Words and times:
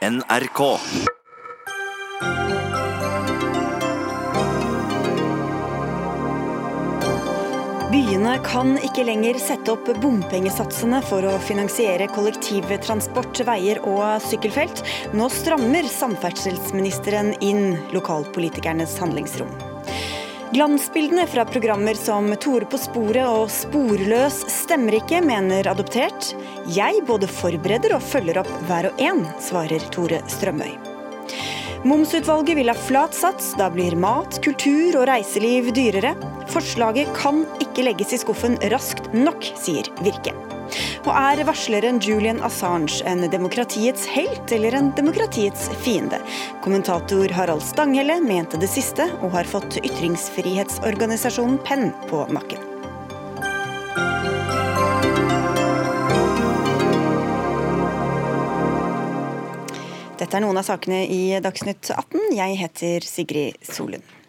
NRK. 0.00 0.60
Byene 7.90 8.38
kan 8.46 8.78
ikke 8.80 9.04
lenger 9.04 9.36
sette 9.42 9.74
opp 9.74 9.90
bompengesatsene 10.00 11.02
for 11.04 11.28
å 11.28 11.34
finansiere 11.44 12.08
kollektivtransport, 12.14 13.42
veier 13.44 13.82
og 13.84 14.24
sykkelfelt. 14.24 14.80
Nå 15.12 15.28
strammer 15.36 15.84
samferdselsministeren 15.92 17.34
inn 17.44 17.76
lokalpolitikernes 17.92 18.96
handlingsrom. 19.04 19.52
Glansbildene 20.50 21.26
fra 21.30 21.44
programmer 21.44 21.94
som 21.94 22.26
Tore 22.42 22.66
på 22.66 22.78
sporet 22.82 23.22
og 23.22 23.44
Sporløs 23.54 24.40
stemmer 24.50 24.96
ikke, 24.98 25.20
mener 25.22 25.68
Adoptert. 25.70 26.32
Jeg 26.74 27.04
både 27.06 27.28
forbereder 27.30 27.94
og 27.94 28.02
følger 28.02 28.40
opp 28.42 28.50
hver 28.66 28.88
og 28.90 28.98
en, 28.98 29.22
svarer 29.38 29.86
Tore 29.94 30.18
Strømøy. 30.26 30.74
Momsutvalget 31.86 32.58
vil 32.58 32.72
ha 32.72 32.74
flat 32.74 33.14
sats, 33.14 33.54
da 33.62 33.70
blir 33.70 33.94
mat, 33.94 34.40
kultur 34.42 34.98
og 34.98 35.06
reiseliv 35.12 35.70
dyrere. 35.76 36.16
Forslaget 36.50 37.14
kan 37.14 37.44
ikke 37.62 37.86
legges 37.86 38.18
i 38.18 38.24
skuffen 38.24 38.58
raskt 38.74 39.06
nok, 39.14 39.52
sier 39.54 39.86
Virke. 40.02 40.34
Og 41.04 41.12
er 41.14 41.44
varsleren 41.48 42.00
Julian 42.04 42.42
Assange 42.46 43.00
en 43.08 43.24
demokratiets 43.32 44.06
helt 44.10 44.52
eller 44.52 44.76
en 44.78 44.90
demokratiets 44.96 45.68
fiende? 45.84 46.20
Kommentator 46.64 47.32
Harald 47.36 47.64
Stanghelle 47.64 48.20
mente 48.24 48.60
det 48.60 48.70
siste, 48.70 49.08
og 49.20 49.34
har 49.36 49.48
fått 49.48 49.80
ytringsfrihetsorganisasjonen 49.82 51.60
Penn 51.66 51.90
på 52.10 52.26
nakken. 52.34 52.66
Dette 60.20 60.36
er 60.36 60.44
noen 60.44 60.60
av 60.60 60.66
sakene 60.68 61.06
i 61.08 61.22
Dagsnytt 61.40 61.94
18. 61.96 62.34
Jeg 62.36 62.58
heter 62.60 63.06
Sigrid 63.08 63.56
Solund. 63.64 64.19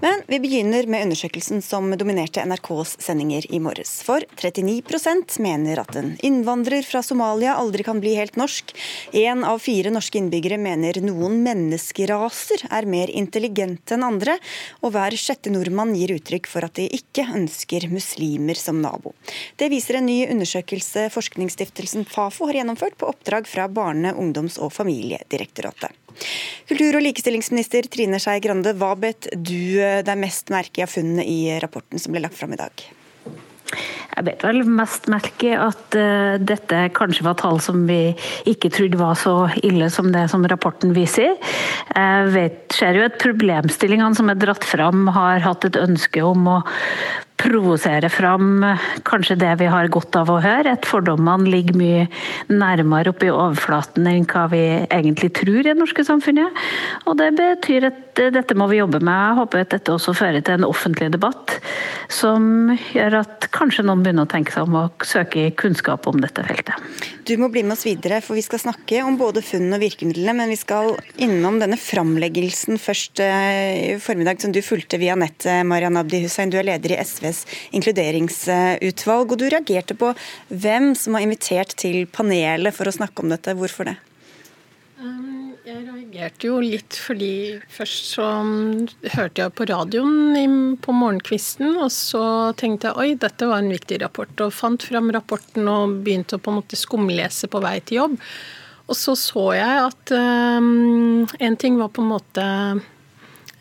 Men 0.00 0.22
vi 0.28 0.38
begynner 0.42 0.86
med 0.90 1.06
undersøkelsen 1.06 1.62
som 1.64 1.88
dominerte 1.98 2.42
NRKs 2.44 2.96
sendinger 3.04 3.46
i 3.54 3.60
morges. 3.62 3.96
For 4.04 4.24
39% 4.40 5.38
mener 5.44 5.80
at 5.80 5.96
en 5.98 6.14
innvandrer 6.26 6.84
fra 6.86 7.02
Somalia 7.04 7.54
aldri 7.60 7.86
kan 7.86 8.02
bli 8.02 8.14
helt 8.18 8.36
norsk. 8.40 8.74
Én 9.16 9.44
av 9.46 9.62
fire 9.64 9.92
norske 9.94 10.20
innbyggere 10.20 10.58
mener 10.60 11.00
noen 11.04 11.40
menneskeraser 11.46 12.66
er 12.70 12.88
mer 12.90 13.12
intelligente 13.12 13.96
enn 13.96 14.06
andre. 14.06 14.36
Og 14.82 14.94
hver 14.94 15.16
sjette 15.18 15.52
nordmann 15.54 15.96
gir 15.96 16.14
uttrykk 16.18 16.50
for 16.50 16.66
at 16.66 16.76
de 16.78 16.88
ikke 17.00 17.26
ønsker 17.34 17.88
muslimer 17.92 18.58
som 18.60 18.82
nabo. 18.84 19.14
Det 19.56 19.70
viser 19.72 20.00
en 20.00 20.08
ny 20.10 20.24
undersøkelse 20.28 21.08
Forskningsstiftelsen 21.14 22.04
Fafo 22.08 22.50
har 22.50 22.60
gjennomført 22.60 22.98
på 23.00 23.08
oppdrag 23.10 23.48
fra 23.48 23.68
Barne-, 23.68 24.14
ungdoms- 24.14 24.60
og 24.60 24.72
familiedirektoratet. 24.76 26.03
Kultur- 26.70 26.98
og 26.98 27.04
likestillingsminister 27.04 27.88
Trine 27.92 28.20
Skei 28.22 28.40
Grande, 28.44 28.74
hva 28.78 28.94
bet 28.98 29.30
du 29.34 29.78
deg 29.78 30.20
mest 30.20 30.52
merke 30.54 30.82
i 30.82 30.86
av 30.86 30.92
funnene 30.92 31.24
i 31.26 31.38
rapporten 31.62 32.02
som 32.02 32.14
ble 32.14 32.24
lagt 32.24 32.38
fram 32.38 32.54
i 32.56 32.60
dag? 32.60 32.86
Jeg 34.14 34.26
vet 34.28 34.44
vel 34.46 34.60
mest 34.68 35.08
merke 35.10 35.56
at 35.58 35.96
uh, 35.98 36.36
dette 36.38 36.84
kanskje 36.94 37.24
var 37.26 37.34
tall 37.40 37.58
som 37.62 37.82
vi 37.88 38.14
ikke 38.50 38.70
trodde 38.74 39.00
var 39.00 39.16
så 39.18 39.34
ille 39.66 39.88
som 39.90 40.12
det 40.14 40.28
som 40.30 40.44
rapporten 40.50 40.94
viser. 40.94 41.34
Jeg 41.90 42.30
vet, 42.36 42.60
ser 42.74 42.98
jo 42.98 43.08
at 43.08 43.18
problemstillingene 43.22 44.14
som 44.14 44.30
er 44.30 44.38
dratt 44.38 44.66
fram, 44.66 45.08
har 45.16 45.42
hatt 45.42 45.66
et 45.66 45.80
ønske 45.80 46.22
om 46.22 46.46
å 46.46 46.58
provosere 47.44 48.08
fram 48.12 48.64
kanskje 49.06 49.36
det 49.40 49.52
vi 49.60 49.68
har 49.70 49.90
godt 49.92 50.16
av 50.16 50.32
å 50.32 50.40
høre. 50.42 50.74
At 50.78 50.88
fordommene 50.88 51.50
ligger 51.52 51.76
mye 51.78 52.06
nærmere 52.52 53.12
oppe 53.12 53.28
i 53.28 53.34
overflaten 53.34 54.08
enn 54.08 54.28
hva 54.30 54.46
vi 54.52 54.62
egentlig 54.88 55.32
tror 55.36 55.60
i 55.60 55.68
det 55.68 55.76
norske 55.78 56.06
samfunnet. 56.06 56.64
Og 57.04 57.18
det 57.20 57.32
betyr 57.38 57.90
at 57.90 58.00
dette 58.14 58.56
må 58.56 58.68
vi 58.70 58.80
jobbe 58.80 59.02
med. 59.02 59.12
Jeg 59.14 59.38
håper 59.40 59.64
at 59.64 59.74
dette 59.76 59.94
også 59.94 60.14
fører 60.16 60.44
til 60.44 60.58
en 60.58 60.68
offentlig 60.68 61.10
debatt 61.14 61.58
som 62.12 62.72
gjør 62.94 63.20
at 63.22 63.48
kanskje 63.54 63.84
noen 63.86 64.04
begynner 64.04 64.28
å 64.28 64.30
tenke 64.30 64.54
seg 64.54 64.68
om 64.68 64.78
å 64.78 64.86
søke 65.04 65.50
kunnskap 65.58 66.06
om 66.10 66.20
dette 66.22 66.44
feltet. 66.46 66.78
Du 67.24 67.32
må 67.40 67.48
bli 67.48 67.62
med 67.64 67.72
oss 67.78 67.86
videre, 67.86 68.20
for 68.20 68.36
vi 68.36 68.44
skal 68.44 68.60
snakke 68.60 69.00
om 69.04 69.16
både 69.16 69.40
funn 69.44 69.72
og 69.72 69.80
virkemidlene. 69.80 70.34
Men 70.36 70.52
vi 70.52 70.58
skal 70.60 70.92
innom 71.24 71.56
denne 71.62 71.78
framleggelsen 71.80 72.76
først 72.80 73.22
i 73.24 73.96
formiddag, 74.02 74.42
som 74.44 74.52
du 74.52 74.60
fulgte 74.64 75.00
via 75.00 75.16
nett, 75.18 75.48
Marian 75.64 75.96
Abdi 75.96 76.20
Hussein. 76.26 76.52
Du 76.52 76.58
er 76.60 76.68
leder 76.68 76.92
i 76.94 77.00
SVs 77.00 77.33
inkluderingsutvalg, 77.74 79.34
og 79.34 79.40
du 79.40 79.46
reagerte 79.48 79.96
på 79.98 80.14
hvem 80.48 80.92
som 80.98 81.16
var 81.16 81.26
invitert 81.26 81.76
til 81.80 82.04
panelet 82.10 82.74
for 82.76 82.88
å 82.88 82.96
snakke 82.96 83.24
om 83.24 83.32
dette. 83.34 83.56
Hvorfor 83.58 83.90
det? 83.90 83.98
Jeg 85.64 85.80
reagerte 85.86 86.48
jo 86.50 86.58
litt 86.60 86.96
fordi 87.00 87.56
først 87.72 88.10
så 88.14 88.24
hørte 89.14 89.40
jeg 89.40 89.52
på 89.56 89.66
radioen 89.70 90.74
på 90.76 90.92
morgenkvisten, 90.92 91.78
og 91.80 91.88
så 91.92 92.52
tenkte 92.60 92.90
jeg 92.90 93.00
oi, 93.00 93.16
dette 93.20 93.48
var 93.48 93.62
en 93.62 93.72
viktig 93.72 93.98
rapport, 94.02 94.34
og 94.44 94.52
fant 94.52 94.84
fram 94.84 95.08
rapporten 95.16 95.70
og 95.72 96.02
begynte 96.04 96.36
å 96.36 96.42
på 96.44 96.52
en 96.52 96.60
måte 96.60 96.76
skumlese 96.76 97.48
på 97.48 97.62
vei 97.64 97.78
til 97.80 98.02
jobb. 98.02 98.18
Og 98.84 98.98
så 99.00 99.16
så 99.16 99.46
jeg 99.56 99.86
at 99.86 100.12
um, 100.12 101.24
en 101.40 101.56
ting 101.56 101.80
var 101.80 101.88
på 101.96 102.04
en 102.04 102.12
måte 102.12 102.48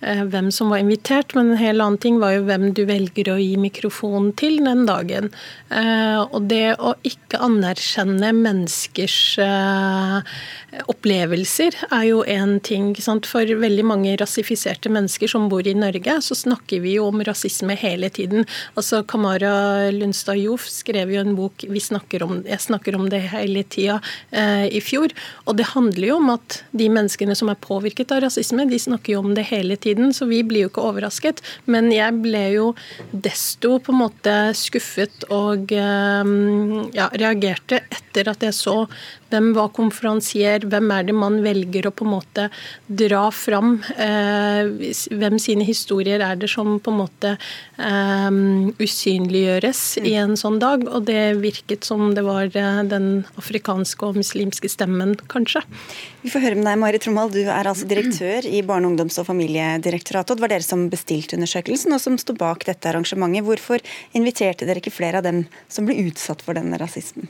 hvem 0.03 0.49
som 0.51 0.69
var 0.73 0.81
invitert, 0.83 1.33
men 1.37 1.53
en 1.53 1.59
hel 1.59 1.81
annen 1.81 1.99
ting 2.01 2.19
var 2.19 2.35
jo 2.35 2.45
hvem 2.47 2.71
du 2.75 2.83
velger 2.89 3.29
å 3.33 3.37
gi 3.39 3.55
mikrofonen 3.59 4.33
til 4.39 4.59
den 4.65 4.85
dagen. 4.89 5.29
Eh, 5.73 6.19
og 6.23 6.49
det 6.51 6.75
å 6.77 6.93
ikke 7.07 7.39
anerkjenne 7.43 8.31
menneskers 8.35 9.17
eh, 9.41 10.33
opplevelser 10.91 11.77
er 11.89 12.05
jo 12.09 12.23
en 12.29 12.57
ting. 12.63 12.91
For 13.27 13.47
veldig 13.63 13.85
mange 13.87 14.15
rasifiserte 14.19 14.91
mennesker 14.93 15.31
som 15.31 15.47
bor 15.51 15.65
i 15.67 15.75
Norge, 15.77 16.17
så 16.25 16.37
snakker 16.37 16.83
vi 16.83 16.97
jo 16.97 17.07
om 17.09 17.23
rasisme 17.25 17.77
hele 17.79 18.09
tiden. 18.13 18.47
Altså 18.79 19.03
Kamara 19.07 19.89
Lundstad 19.93 20.41
Joff 20.41 20.67
skrev 20.71 21.13
jo 21.13 21.23
en 21.23 21.37
bok 21.37 21.65
vi 21.69 21.79
snakker 21.79 22.23
om, 22.23 22.43
'Jeg 22.43 22.59
snakker 22.59 22.95
om 22.95 23.09
det 23.09 23.21
hele 23.33 23.63
tida' 23.63 24.01
i 24.33 24.81
fjor. 24.81 25.09
Og 25.47 25.57
det 25.57 25.73
handler 25.73 26.07
jo 26.07 26.15
om 26.17 26.29
at 26.29 26.63
de 26.71 26.89
menneskene 26.89 27.35
som 27.35 27.49
er 27.49 27.55
påvirket 27.55 28.11
av 28.11 28.23
rasisme, 28.25 28.65
de 28.69 28.79
snakker 28.79 29.13
jo 29.13 29.19
om 29.19 29.33
det 29.35 29.45
hele 29.49 29.75
tiden 29.75 29.92
tiden, 29.93 30.13
så 30.13 30.27
vi 30.29 30.41
blir 30.43 30.65
jo 30.65 30.71
ikke 30.71 30.87
overrasket. 30.89 31.41
Men 31.65 31.91
jeg 31.93 32.19
ble 32.23 32.43
jo 32.57 32.67
desto 33.11 33.77
på 33.83 33.93
en 33.93 34.01
måte 34.01 34.35
skuffet 34.57 35.27
og 35.33 35.71
eh, 35.71 36.33
ja, 36.97 37.09
reagerte 37.13 37.83
etter 37.93 38.33
at 38.33 38.43
jeg 38.43 38.57
så 38.57 38.77
hvem 39.33 39.51
var 39.57 39.71
konferansier, 39.73 40.67
hvem 40.69 40.91
er 40.93 41.07
det 41.07 41.15
man 41.17 41.39
velger 41.43 41.89
å 41.89 41.93
på 41.93 42.05
en 42.05 42.13
måte 42.13 42.47
dra 42.87 43.25
fram? 43.33 43.79
Eh, 43.97 44.93
hvem 45.09 45.39
sine 45.41 45.65
historier 45.67 46.21
er 46.23 46.37
det 46.39 46.51
som 46.53 46.77
på 46.83 46.93
en 46.93 46.99
måte 47.01 47.33
eh, 47.33 48.29
usynliggjøres 48.77 49.83
i 50.03 50.15
en 50.21 50.37
sånn 50.39 50.59
dag? 50.61 50.85
Og 50.85 51.07
det 51.09 51.41
virket 51.41 51.87
som 51.87 52.13
det 52.13 52.25
var 52.25 52.51
den 52.53 53.25
afrikanske 53.39 54.09
og 54.11 54.21
muslimske 54.21 54.69
stemmen, 54.71 55.15
kanskje. 55.31 55.63
Vi 56.23 56.31
får 56.31 56.45
høre 56.45 56.59
med 56.59 56.69
deg, 56.69 56.79
Mari 56.79 57.01
Trommald. 57.03 57.35
Du 57.35 57.43
er 57.43 57.67
altså 57.67 57.87
direktør 57.89 58.47
i 58.47 58.61
Barne-, 58.65 58.91
ungdoms- 58.91 59.19
og 59.19 59.27
familiedirektoratet. 59.27 60.31
og 60.31 60.39
Det 60.39 60.45
var 60.45 60.53
dere 60.55 60.67
som 60.67 60.87
bestilte 60.91 61.39
undersøkelsen, 61.39 61.95
og 61.95 62.03
som 62.03 62.19
sto 62.21 62.35
bak 62.37 62.67
dette 62.69 62.91
arrangementet. 62.91 63.43
Hvorfor 63.47 63.83
inviterte 64.15 64.67
dere 64.69 64.83
ikke 64.83 64.93
flere 64.93 65.19
av 65.19 65.27
dem 65.27 65.45
som 65.71 65.87
ble 65.87 65.97
utsatt 66.05 66.43
for 66.45 66.55
denne 66.57 66.79
rasismen? 66.79 67.27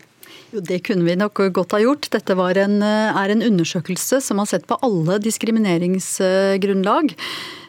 Jo, 0.53 0.62
Det 0.62 0.84
kunne 0.86 1.02
vi 1.08 1.16
nok 1.18 1.40
godt 1.50 1.72
ha 1.74 1.80
gjort. 1.81 2.12
Dette 2.14 2.36
en, 2.62 2.81
er 2.84 3.30
en 3.34 3.41
undersøkelse 3.41 4.22
som 4.22 4.38
har 4.38 4.46
sett 4.52 4.68
på 4.69 4.78
alle 4.86 5.18
diskrimineringsgrunnlag. 5.24 7.16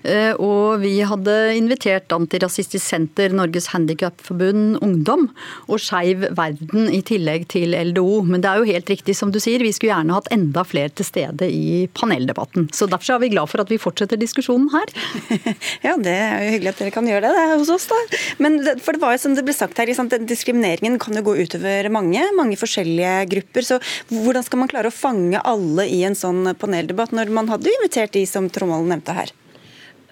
Eh, 0.04 0.32
og 0.36 0.82
vi 0.82 0.98
hadde 1.06 1.34
invitert 1.56 2.12
Antirasistisk 2.12 2.84
Senter, 2.84 3.32
Norges 3.32 3.70
Handikapforbund, 3.72 4.78
Ungdom 4.84 5.30
og 5.64 5.80
Skeiv 5.80 6.26
Verden 6.36 6.90
i 6.92 7.00
tillegg 7.06 7.46
til 7.52 7.72
LDO. 7.72 8.20
Men 8.28 8.44
det 8.44 8.50
er 8.50 8.60
jo 8.60 8.68
helt 8.68 8.92
riktig 8.92 9.16
som 9.16 9.32
du 9.32 9.40
sier, 9.42 9.64
vi 9.64 9.72
skulle 9.72 9.94
gjerne 9.94 10.16
hatt 10.16 10.30
enda 10.34 10.64
flere 10.68 10.92
til 10.92 11.08
stede 11.08 11.48
i 11.48 11.86
paneldebatten. 11.96 12.68
Så 12.76 12.88
derfor 12.90 13.16
er 13.16 13.24
vi 13.24 13.32
glad 13.32 13.50
for 13.52 13.64
at 13.64 13.72
vi 13.72 13.80
fortsetter 13.80 14.20
diskusjonen 14.20 14.70
her. 14.74 14.94
Ja, 15.84 15.94
det 16.00 16.12
er 16.12 16.42
jo 16.44 16.52
hyggelig 16.54 16.70
at 16.70 16.80
dere 16.80 16.92
kan 16.94 17.08
gjøre 17.08 17.28
det, 17.28 17.32
det 17.36 17.58
hos 17.60 17.70
oss, 17.72 17.86
da. 17.90 17.98
Men 18.42 18.56
for 18.82 18.96
det 18.96 19.02
var 19.02 19.14
jo 19.14 19.20
som 19.20 19.34
det 19.36 19.44
ble 19.46 19.54
sagt 19.56 19.78
her, 19.80 19.90
diskrimineringen 20.24 20.98
kan 21.02 21.16
jo 21.18 21.24
gå 21.26 21.36
utover 21.44 21.88
mange, 21.92 22.22
mange 22.36 22.58
forskjellige 22.60 23.14
grupper. 23.32 23.66
Så 23.66 23.80
hvordan 24.10 24.46
skal 24.46 24.62
man 24.62 24.70
klare 24.72 24.92
å 24.92 24.94
fange 24.94 25.40
alle 25.44 25.88
i 25.90 26.02
en 26.08 26.16
sånn 26.18 26.54
paneldebatt, 26.60 27.14
når 27.16 27.32
man 27.34 27.50
hadde 27.52 27.72
invitert 27.72 28.14
de 28.16 28.24
som 28.28 28.48
Tromvold 28.52 28.90
nevnte 28.90 29.16
her? 29.16 29.34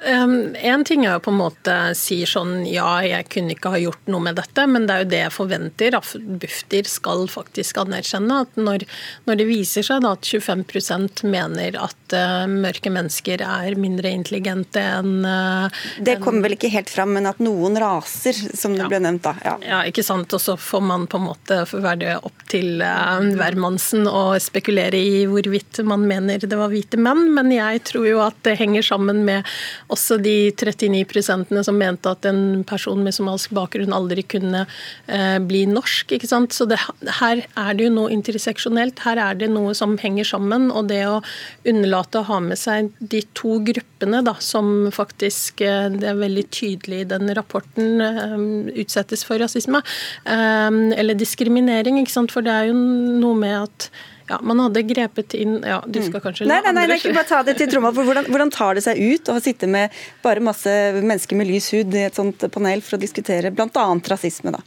Um, 0.03 0.57
en 0.59 0.83
ting 0.85 1.05
er 1.07 1.15
jo 1.15 1.23
på 1.23 1.31
en 1.31 1.39
måte 1.39 1.75
sier 1.95 2.27
sånn 2.27 2.65
ja, 2.67 2.97
jeg 3.07 3.29
kunne 3.31 3.55
ikke 3.55 3.71
ha 3.71 3.79
gjort 3.79 4.09
noe 4.11 4.25
med 4.25 4.39
dette, 4.41 4.65
men 4.67 4.89
det 4.89 4.95
er 4.95 5.05
jo 5.05 5.11
det 5.13 5.21
jeg 5.21 5.35
forventer. 5.37 5.97
Bufdir 6.43 6.89
skal 6.91 7.23
faktisk 7.31 7.79
anerkjenne 7.85 8.41
at 8.43 8.59
når, 8.59 8.85
når 9.29 9.39
det 9.39 9.47
viser 9.47 9.87
seg 9.87 10.03
da 10.03 10.15
at 10.17 10.27
25 10.27 11.23
mener 11.31 11.79
at 11.79 12.17
uh, 12.17 12.49
mørke 12.51 12.91
mennesker 12.93 13.45
er 13.47 13.79
mindre 13.79 14.11
intelligente 14.11 14.83
enn 14.83 15.23
uh, 15.23 15.85
Det 16.03 16.19
kommer 16.25 16.49
vel 16.49 16.57
ikke 16.57 16.73
helt 16.73 16.91
fram, 16.91 17.15
men 17.15 17.31
at 17.31 17.39
noen 17.43 17.79
raser, 17.79 18.35
som 18.35 18.75
det 18.75 18.83
ja. 18.85 18.91
ble 18.91 19.03
nevnt 19.07 19.23
da. 19.29 19.37
Ja. 19.47 19.55
ja, 19.63 19.81
ikke 19.87 20.05
sant. 20.07 20.33
Og 20.35 20.43
så 20.43 20.57
får 20.59 20.83
man 20.89 21.07
på 21.07 21.21
en 21.21 21.29
måte 21.29 21.63
være 21.73 22.01
det 22.03 22.17
opp 22.19 22.47
til 22.51 22.83
uh, 22.83 23.23
hvermannsen 23.39 24.09
å 24.11 24.25
spekulere 24.43 24.99
i 24.99 25.23
hvorvidt 25.31 25.83
man 25.87 26.09
mener 26.11 26.43
det 26.43 26.59
var 26.59 26.73
hvite 26.73 26.99
menn, 27.01 27.29
men 27.37 27.55
jeg 27.55 27.85
tror 27.93 28.09
jo 28.09 28.21
at 28.27 28.43
det 28.47 28.59
henger 28.59 28.85
sammen 28.91 29.23
med 29.29 29.47
også 29.93 30.19
de 30.23 30.53
39% 30.57 31.53
som 31.67 31.79
mente 31.79 32.11
at 32.11 32.27
en 32.29 32.63
person 32.69 33.01
med 33.05 33.15
somalisk 33.17 33.53
bakgrunn 33.57 33.95
aldri 33.95 34.25
kunne 34.35 34.65
eh, 34.65 35.39
bli 35.43 35.65
norsk. 35.71 36.15
ikke 36.17 36.31
sant? 36.31 36.55
Så 36.57 36.67
det, 36.71 36.79
her 37.21 37.45
er 37.45 37.73
det 37.77 37.89
jo 37.89 37.95
noe 37.95 38.13
interseksjonelt. 38.15 39.03
Her 39.07 39.21
er 39.23 39.39
det 39.41 39.51
noe 39.53 39.75
som 39.79 39.97
henger 40.01 40.29
sammen. 40.29 40.71
Og 40.73 40.89
det 40.91 41.03
å 41.09 41.21
unnlate 41.69 42.23
å 42.23 42.29
ha 42.31 42.41
med 42.45 42.61
seg 42.61 42.93
de 42.99 43.23
to 43.37 43.59
gruppene 43.65 44.23
da, 44.27 44.37
som 44.43 44.91
faktisk 44.95 45.65
eh, 45.67 45.91
det 45.93 46.09
er 46.13 46.23
veldig 46.23 46.47
tydelig 46.55 47.03
i 47.03 47.11
den 47.13 47.33
rapporten 47.37 48.03
eh, 48.03 48.39
utsettes 48.83 49.27
for 49.27 49.41
rasisme, 49.43 49.83
eller 50.27 51.17
diskriminering. 51.19 51.99
ikke 52.01 52.15
sant? 52.15 52.33
For 52.35 52.45
det 52.45 52.53
er 52.53 52.71
jo 52.71 52.77
noe 52.77 53.37
med 53.39 53.59
at 53.59 53.89
ja, 54.33 54.41
Man 54.43 54.61
hadde 54.65 54.83
grepet 54.89 55.37
inn 55.39 55.61
ja, 55.67 55.81
Du 55.87 56.01
skal 56.01 56.19
mm. 56.19 56.25
kanskje 56.25 56.49
Nei, 56.49 56.61
nei, 56.65 56.75
nei, 56.77 56.87
nei 56.91 56.99
ikke 57.01 57.15
bare 57.17 57.29
ta 57.29 57.43
det 57.47 57.57
til 57.61 57.71
tromma. 57.73 57.93
for 57.95 58.09
hvordan, 58.09 58.29
hvordan, 58.33 58.53
tar 58.55 58.79
det 58.79 58.85
seg 58.87 59.01
ut 59.01 59.33
å 59.33 59.39
sitte 59.45 59.69
med 59.71 59.93
bare 60.25 60.45
masse 60.45 60.73
mennesker 60.99 61.39
med 61.39 61.51
lys 61.51 61.71
hud 61.75 61.95
i 61.97 62.07
et 62.09 62.19
sånt 62.19 62.47
panel 62.55 62.85
for 62.85 62.97
å 62.97 63.03
diskutere 63.03 63.53
bl.a. 63.53 63.87
rasisme? 64.13 64.55
da? 64.55 64.63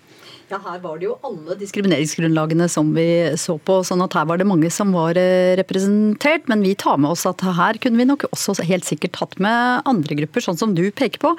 Ja, 0.45 0.59
Her 0.61 0.77
var 0.83 0.99
det 1.01 1.07
jo 1.07 1.15
alle 1.25 1.55
diskrimineringsgrunnlagene 1.57 2.67
som 2.69 2.91
vi 2.93 3.33
så 3.41 3.55
på. 3.57 3.79
sånn 3.87 4.03
at 4.05 4.13
Her 4.13 4.27
var 4.29 4.37
det 4.37 4.45
mange 4.45 4.69
som 4.69 4.91
var 4.93 5.17
eh, 5.17 5.55
representert. 5.57 6.45
Men 6.51 6.61
vi 6.61 6.75
tar 6.77 6.99
med 7.01 7.15
oss 7.15 7.25
at 7.25 7.41
her 7.41 7.79
kunne 7.81 7.97
vi 7.97 8.05
nok 8.05 8.27
også 8.29 8.53
helt 8.67 8.85
sikkert 8.85 9.15
tatt 9.17 9.39
med 9.41 9.81
andre 9.89 10.19
grupper, 10.21 10.45
sånn 10.45 10.59
som 10.59 10.75
du 10.77 10.83
peker 10.93 11.23
på. 11.23 11.31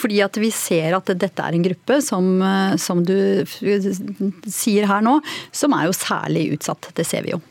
Fordi 0.00 0.22
at 0.24 0.40
vi 0.40 0.50
ser 0.54 0.96
at 0.96 1.12
dette 1.12 1.44
er 1.44 1.56
en 1.56 1.66
gruppe 1.66 2.00
som, 2.04 2.30
eh, 2.40 2.76
som 2.80 3.04
du 3.04 3.44
sier 3.44 4.88
her 4.88 5.04
nå, 5.04 5.18
som 5.52 5.76
er 5.76 5.90
jo 5.90 5.98
særlig 5.98 6.46
utsatt. 6.56 6.88
Det 6.96 7.04
ser 7.04 7.28
vi 7.28 7.34
jo. 7.36 7.42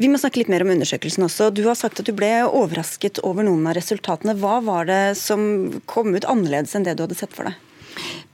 Vi 0.00 0.08
må 0.08 0.20
snakke 0.20 0.40
litt 0.40 0.52
mer 0.52 0.64
om 0.64 0.72
undersøkelsen 0.72 1.28
også. 1.28 1.52
Du 1.52 1.64
har 1.68 1.76
sagt 1.76 2.00
at 2.00 2.08
du 2.08 2.16
ble 2.16 2.32
overrasket 2.48 3.20
over 3.20 3.44
noen 3.44 3.68
av 3.68 3.76
resultatene. 3.76 4.38
Hva 4.40 4.62
var 4.64 4.88
det 4.88 5.02
som 5.20 5.82
kom 5.84 6.16
ut 6.16 6.24
annerledes 6.24 6.72
enn 6.74 6.88
det 6.88 6.96
du 6.96 7.04
hadde 7.04 7.20
sett 7.20 7.36
for 7.36 7.52
deg? 7.52 7.63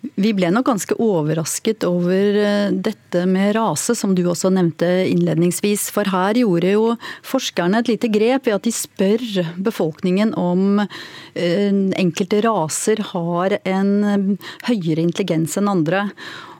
Vi 0.00 0.32
ble 0.32 0.49
nok 0.52 0.64
ganske 0.70 0.97
overrasket 1.00 1.85
over 1.85 2.37
eh, 2.41 2.73
dette 2.73 3.26
med 3.29 3.52
rase, 3.56 3.94
som 3.97 4.14
du 4.17 4.23
også 4.25 4.49
nevnte 4.52 4.88
innledningsvis. 5.11 5.88
For 5.93 6.08
her 6.08 6.41
gjorde 6.41 6.73
jo 6.73 6.85
forskerne 7.26 7.82
et 7.82 7.91
lite 7.93 8.08
grep 8.12 8.49
ved 8.49 8.56
at 8.56 8.69
de 8.69 8.73
spør 8.73 9.25
befolkningen 9.61 10.32
om 10.41 10.81
eh, 10.81 11.73
enkelte 12.00 12.41
raser 12.47 13.05
har 13.12 13.58
en 13.61 14.38
høyere 14.69 15.05
intelligens 15.05 15.58
enn 15.61 15.69
andre. 15.73 16.06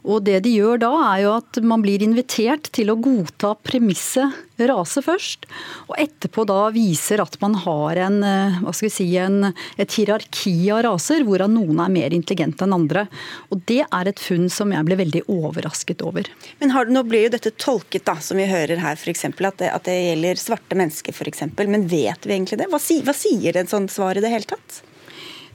Og 0.05 0.23
det 0.27 0.41
de 0.47 0.55
gjør 0.57 0.81
da, 0.83 0.93
er 1.13 1.25
jo 1.25 1.35
at 1.39 1.61
man 1.65 1.83
blir 1.85 2.03
invitert 2.05 2.71
til 2.77 2.93
å 2.93 2.99
godta 3.01 3.55
premisset 3.67 4.47
rase 4.69 5.01
først, 5.01 5.47
og 5.89 5.95
etterpå 6.01 6.45
da 6.49 6.67
viser 6.75 7.23
at 7.23 7.39
man 7.41 7.55
har 7.63 7.97
en, 8.07 8.19
eh, 8.27 8.59
hva 8.61 8.75
skal 8.77 8.89
vi 8.89 8.93
si, 8.93 9.07
en, 9.17 9.55
et 9.81 9.97
hierarki 9.97 10.53
av 10.75 10.83
raser, 10.85 11.25
hvorav 11.25 11.49
noen 11.53 11.81
er 11.81 11.95
mer 11.95 12.17
intelligente 12.17 12.67
enn 12.67 12.77
andre. 12.77 13.07
Og 13.49 13.63
det 13.71 13.83
er 13.87 14.11
et 14.11 14.21
funn 14.21 14.51
som 14.53 14.73
jeg 14.75 14.85
ble 14.89 14.99
veldig 15.01 15.25
overrasket 15.33 16.05
over. 16.05 16.29
Men 16.61 16.75
har, 16.77 16.91
Nå 16.91 17.05
blir 17.09 17.29
jo 17.29 17.35
dette 17.37 17.55
tolket, 17.57 18.05
da, 18.05 18.19
som 18.21 18.41
vi 18.41 18.49
hører 18.51 18.83
her, 18.83 18.99
f.eks. 18.99 19.25
At, 19.31 19.63
at 19.63 19.89
det 19.89 19.97
gjelder 19.97 20.41
svarte 20.41 20.77
mennesker 20.77 21.15
f.eks. 21.15 21.47
Men 21.57 21.89
vet 21.89 22.27
vi 22.27 22.37
egentlig 22.37 22.61
det? 22.61 22.69
Hva, 22.73 22.81
si, 22.83 23.01
hva 23.07 23.17
sier 23.17 23.57
en 23.57 23.69
et 23.71 23.73
sånt 23.73 23.93
svar 23.93 24.19
i 24.19 24.25
det 24.25 24.33
hele 24.33 24.49
tatt? 24.49 24.81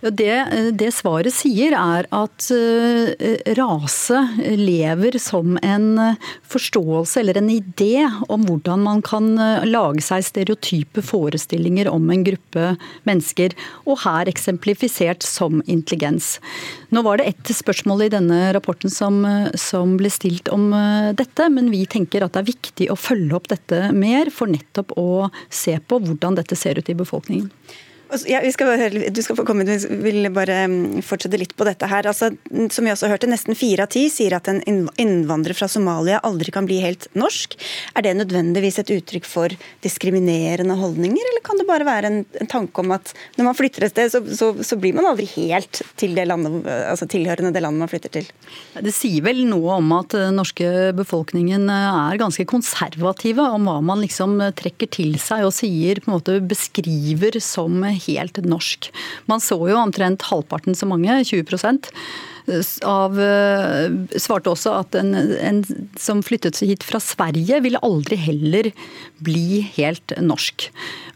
Det, 0.06 0.34
det, 0.78 0.92
svaret 0.94 1.34
sier, 1.34 1.74
er 1.74 2.06
at 2.14 2.46
eh, 2.54 3.40
rase 3.58 4.20
lever 4.60 5.18
som 5.18 5.56
en 5.66 5.88
forståelse 6.46 7.24
eller 7.24 7.40
en 7.40 7.50
idé 7.50 8.04
om 8.30 8.44
hvordan 8.46 8.84
man 8.86 9.02
kan 9.06 9.32
eh, 9.42 9.66
lage 9.66 10.04
seg 10.06 10.28
stereotype 10.28 11.02
forestillinger 11.06 11.90
om 11.90 12.06
en 12.14 12.26
gruppe 12.28 12.76
mennesker, 13.10 13.56
og 13.90 14.04
her 14.04 14.30
eksemplifisert 14.30 15.26
som 15.26 15.64
intelligens. 15.66 16.36
Nå 16.94 17.02
var 17.06 17.18
det 17.18 17.32
ett 17.32 17.56
spørsmål 17.58 18.06
i 18.06 18.12
denne 18.14 18.40
rapporten 18.54 18.94
som, 18.94 19.24
som 19.58 19.98
ble 19.98 20.14
stilt 20.14 20.54
om 20.54 20.70
eh, 20.76 21.10
dette, 21.18 21.50
men 21.50 21.74
vi 21.74 21.82
tenker 21.90 22.28
at 22.28 22.38
det 22.38 22.44
er 22.44 22.52
viktig 22.54 22.92
å 22.94 23.00
følge 23.00 23.40
opp 23.40 23.50
dette 23.56 23.90
mer, 23.96 24.30
for 24.30 24.54
nettopp 24.54 24.94
å 25.02 25.32
se 25.50 25.80
på 25.82 26.02
hvordan 26.06 26.38
dette 26.38 26.58
ser 26.60 26.78
ut 26.78 26.94
i 26.94 27.00
befolkningen. 27.02 27.50
Ja, 28.30 28.40
høre, 28.40 29.10
du 29.10 29.22
skal 29.24 29.38
få 29.38 29.44
komme, 29.48 29.66
vi 29.66 29.76
vil 30.04 30.30
bare 30.34 30.66
mm, 30.70 31.02
fortsette 31.06 31.40
litt 31.42 31.56
på 31.58 31.66
dette 31.66 31.88
her. 31.90 32.06
Altså, 32.06 32.30
som 32.72 32.86
vi 32.86 32.92
også 32.94 33.10
hørte, 33.10 33.30
Nesten 33.30 33.58
fire 33.58 33.88
av 33.88 33.92
ti 33.92 34.06
sier 34.14 34.36
at 34.38 34.48
en 34.52 34.62
innvandrer 35.02 35.58
fra 35.58 35.68
Somalia 35.72 36.20
aldri 36.24 36.54
kan 36.54 36.68
bli 36.70 36.78
helt 36.84 37.08
norsk. 37.18 37.58
Er 37.98 38.06
det 38.06 38.14
nødvendigvis 38.20 38.78
et 38.84 38.92
uttrykk 38.94 39.26
for 39.28 39.56
diskriminerende 39.84 40.78
holdninger, 40.78 41.32
eller 41.32 41.44
kan 41.46 41.60
det 41.60 41.68
bare 41.68 41.88
være 41.88 42.12
en, 42.12 42.20
en 42.40 42.52
tanke 42.52 42.84
om 42.84 42.94
at 42.96 43.12
når 43.40 43.50
man 43.50 43.58
flytter 43.58 43.88
et 43.88 43.96
sted, 43.96 44.14
så, 44.14 44.22
så, 44.38 44.52
så, 44.62 44.78
blir 44.80 44.96
man 44.96 45.10
aldri 45.10 45.26
helt 45.34 45.82
til 46.00 46.14
det 46.18 46.28
landet, 46.30 46.62
altså 46.86 47.10
tilhørende 47.10 47.54
det 47.56 47.66
landet 47.66 47.84
man 47.84 47.92
flytter 47.92 48.14
til? 48.20 48.30
Det 48.86 48.94
sier 48.96 49.26
vel 49.26 49.42
noe 49.50 49.80
om 49.80 49.96
at 49.98 50.14
den 50.14 50.38
norske 50.38 50.94
befolkningen 50.96 51.66
er 51.74 52.22
ganske 52.22 52.46
konservative 52.50 53.50
om 53.58 53.66
hva 53.68 53.80
man 53.84 54.06
liksom 54.06 54.38
trekker 54.56 54.94
til 54.94 55.18
seg 55.22 55.48
og 55.50 55.56
sier, 55.56 56.00
på 56.04 56.12
en 56.12 56.18
måte 56.20 56.40
beskriver 56.46 57.42
som 57.44 57.82
helt 58.08 58.38
norsk. 58.46 58.92
Man 59.30 59.44
så 59.44 59.58
jo 59.70 59.78
omtrent 59.80 60.28
halvparten 60.30 60.78
så 60.78 60.88
mange, 60.90 61.24
20 61.24 61.46
av, 62.86 63.18
eh, 63.20 64.20
svarte 64.22 64.52
også 64.52 64.74
at 64.82 64.96
en, 65.00 65.14
en, 65.16 65.62
som 66.00 66.22
flyttet 66.26 66.60
hit 66.62 66.86
fra 66.86 67.00
Sverige, 67.02 67.60
ville 67.66 67.82
aldri 67.86 68.18
heller 68.20 68.70
bli 69.26 69.64
helt 69.76 70.14
norsk. 70.22 70.68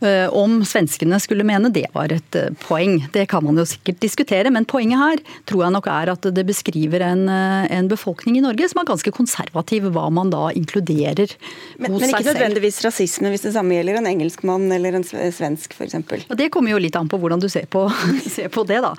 Eh, 0.02 0.26
om 0.34 0.60
svenskene 0.66 1.20
skulle 1.22 1.46
mene 1.48 1.72
det 1.74 1.86
var 1.94 2.14
et 2.16 2.38
eh, 2.40 2.50
poeng, 2.64 3.04
det 3.14 3.28
kan 3.30 3.46
man 3.46 3.60
jo 3.60 3.68
sikkert 3.70 4.02
diskutere. 4.02 4.52
Men 4.54 4.68
poenget 4.70 5.02
her 5.02 5.24
tror 5.50 5.66
jeg 5.68 5.76
nok 5.78 5.90
er 5.94 6.14
at 6.16 6.30
det 6.34 6.46
beskriver 6.48 7.06
en, 7.06 7.28
en 7.30 7.92
befolkning 7.92 8.40
i 8.40 8.46
Norge 8.46 8.72
som 8.72 8.82
er 8.82 8.90
ganske 8.90 9.14
konservativ, 9.14 9.92
hva 9.94 10.08
man 10.14 10.34
da 10.34 10.50
inkluderer 10.56 11.36
men, 11.78 11.94
hos 11.94 12.02
men 12.02 12.10
seg 12.10 12.10
selv. 12.10 12.16
Men 12.16 12.24
ikke 12.24 12.34
nødvendigvis 12.34 12.82
rasisme 12.88 13.34
hvis 13.34 13.46
det 13.46 13.54
samme 13.58 13.78
gjelder 13.78 14.02
en 14.02 14.10
engelskmann 14.10 14.70
eller 14.74 14.98
en 15.00 15.06
svensk 15.06 15.78
f.eks.? 15.78 16.26
Det 16.40 16.50
kommer 16.54 16.74
jo 16.74 16.82
litt 16.82 16.98
an 16.98 17.12
på 17.12 17.22
hvordan 17.22 17.44
du 17.44 17.50
ser 17.52 17.70
på, 17.70 17.86
ser 18.36 18.50
på 18.54 18.66
det, 18.70 18.82
da. 18.86 18.96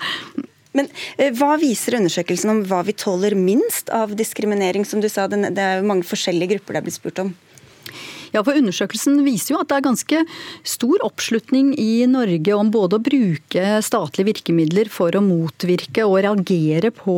Men 0.77 0.89
eh, 1.17 1.31
hva 1.35 1.57
viser 1.61 1.97
undersøkelsen 1.99 2.53
om 2.53 2.61
hva 2.69 2.81
vi 2.87 2.95
tåler 2.95 3.35
minst 3.35 3.91
av 3.93 4.15
diskriminering? 4.17 4.85
Som 4.87 5.03
du 5.03 5.09
sa, 5.11 5.27
det 5.27 5.51
er 5.51 5.81
jo 5.81 5.89
mange 5.89 6.07
forskjellige 6.07 6.55
grupper 6.55 6.77
det 6.77 6.81
er 6.81 6.87
blitt 6.87 6.99
spurt 6.99 7.23
om. 7.23 7.33
Ja, 8.31 8.43
for 8.47 8.55
Undersøkelsen 8.55 9.19
viser 9.25 9.55
jo 9.55 9.61
at 9.61 9.67
det 9.71 9.77
er 9.77 9.85
ganske 9.89 10.21
stor 10.67 11.03
oppslutning 11.03 11.73
i 11.79 12.05
Norge 12.07 12.55
om 12.55 12.69
både 12.71 12.97
å 12.97 13.03
bruke 13.03 13.81
statlige 13.83 14.29
virkemidler 14.29 14.91
for 14.91 15.15
å 15.17 15.23
motvirke 15.25 16.05
og 16.07 16.21
reagere 16.23 16.93
på 16.95 17.17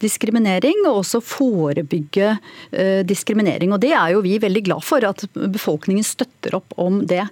diskriminering, 0.00 0.86
og 0.88 1.02
også 1.02 1.20
forebygge 1.24 2.30
eh, 2.72 3.02
diskriminering. 3.08 3.74
Og 3.76 3.82
Det 3.84 3.92
er 3.92 4.14
jo 4.14 4.24
vi 4.24 4.38
veldig 4.40 4.64
glad 4.70 4.86
for, 4.86 5.04
at 5.04 5.26
befolkningen 5.36 6.06
støtter 6.06 6.56
opp 6.56 6.72
om 6.80 7.02
det. 7.08 7.26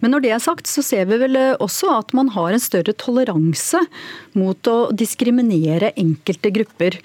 Men 0.00 0.16
når 0.16 0.24
det 0.24 0.34
er 0.36 0.44
sagt, 0.44 0.70
så 0.70 0.84
ser 0.86 1.10
vi 1.12 1.20
vel 1.26 1.36
eh, 1.36 1.52
også 1.60 1.92
at 1.98 2.16
man 2.16 2.32
har 2.32 2.54
en 2.54 2.62
større 2.62 2.96
toleranse 2.96 3.84
mot 4.38 4.72
å 4.72 4.78
diskriminere 4.96 5.92
enkelte 6.00 6.54
grupper. 6.56 6.96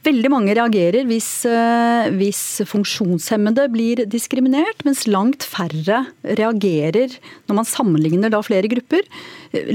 Veldig 0.00 0.30
mange 0.32 0.54
reagerer 0.56 1.04
hvis, 1.04 1.44
eh, 1.44 2.08
hvis, 2.16 2.40
funksjonshemmede 2.64 3.66
blir 3.68 4.00
diskriminert, 4.08 4.80
mens 4.86 5.04
langt 5.04 5.44
færre 5.44 6.06
reagerer 6.24 7.18
når 7.50 7.58
man 7.58 7.68
sammenligner 7.68 8.32
da 8.32 8.40
flere 8.40 8.70
grupper. 8.72 9.04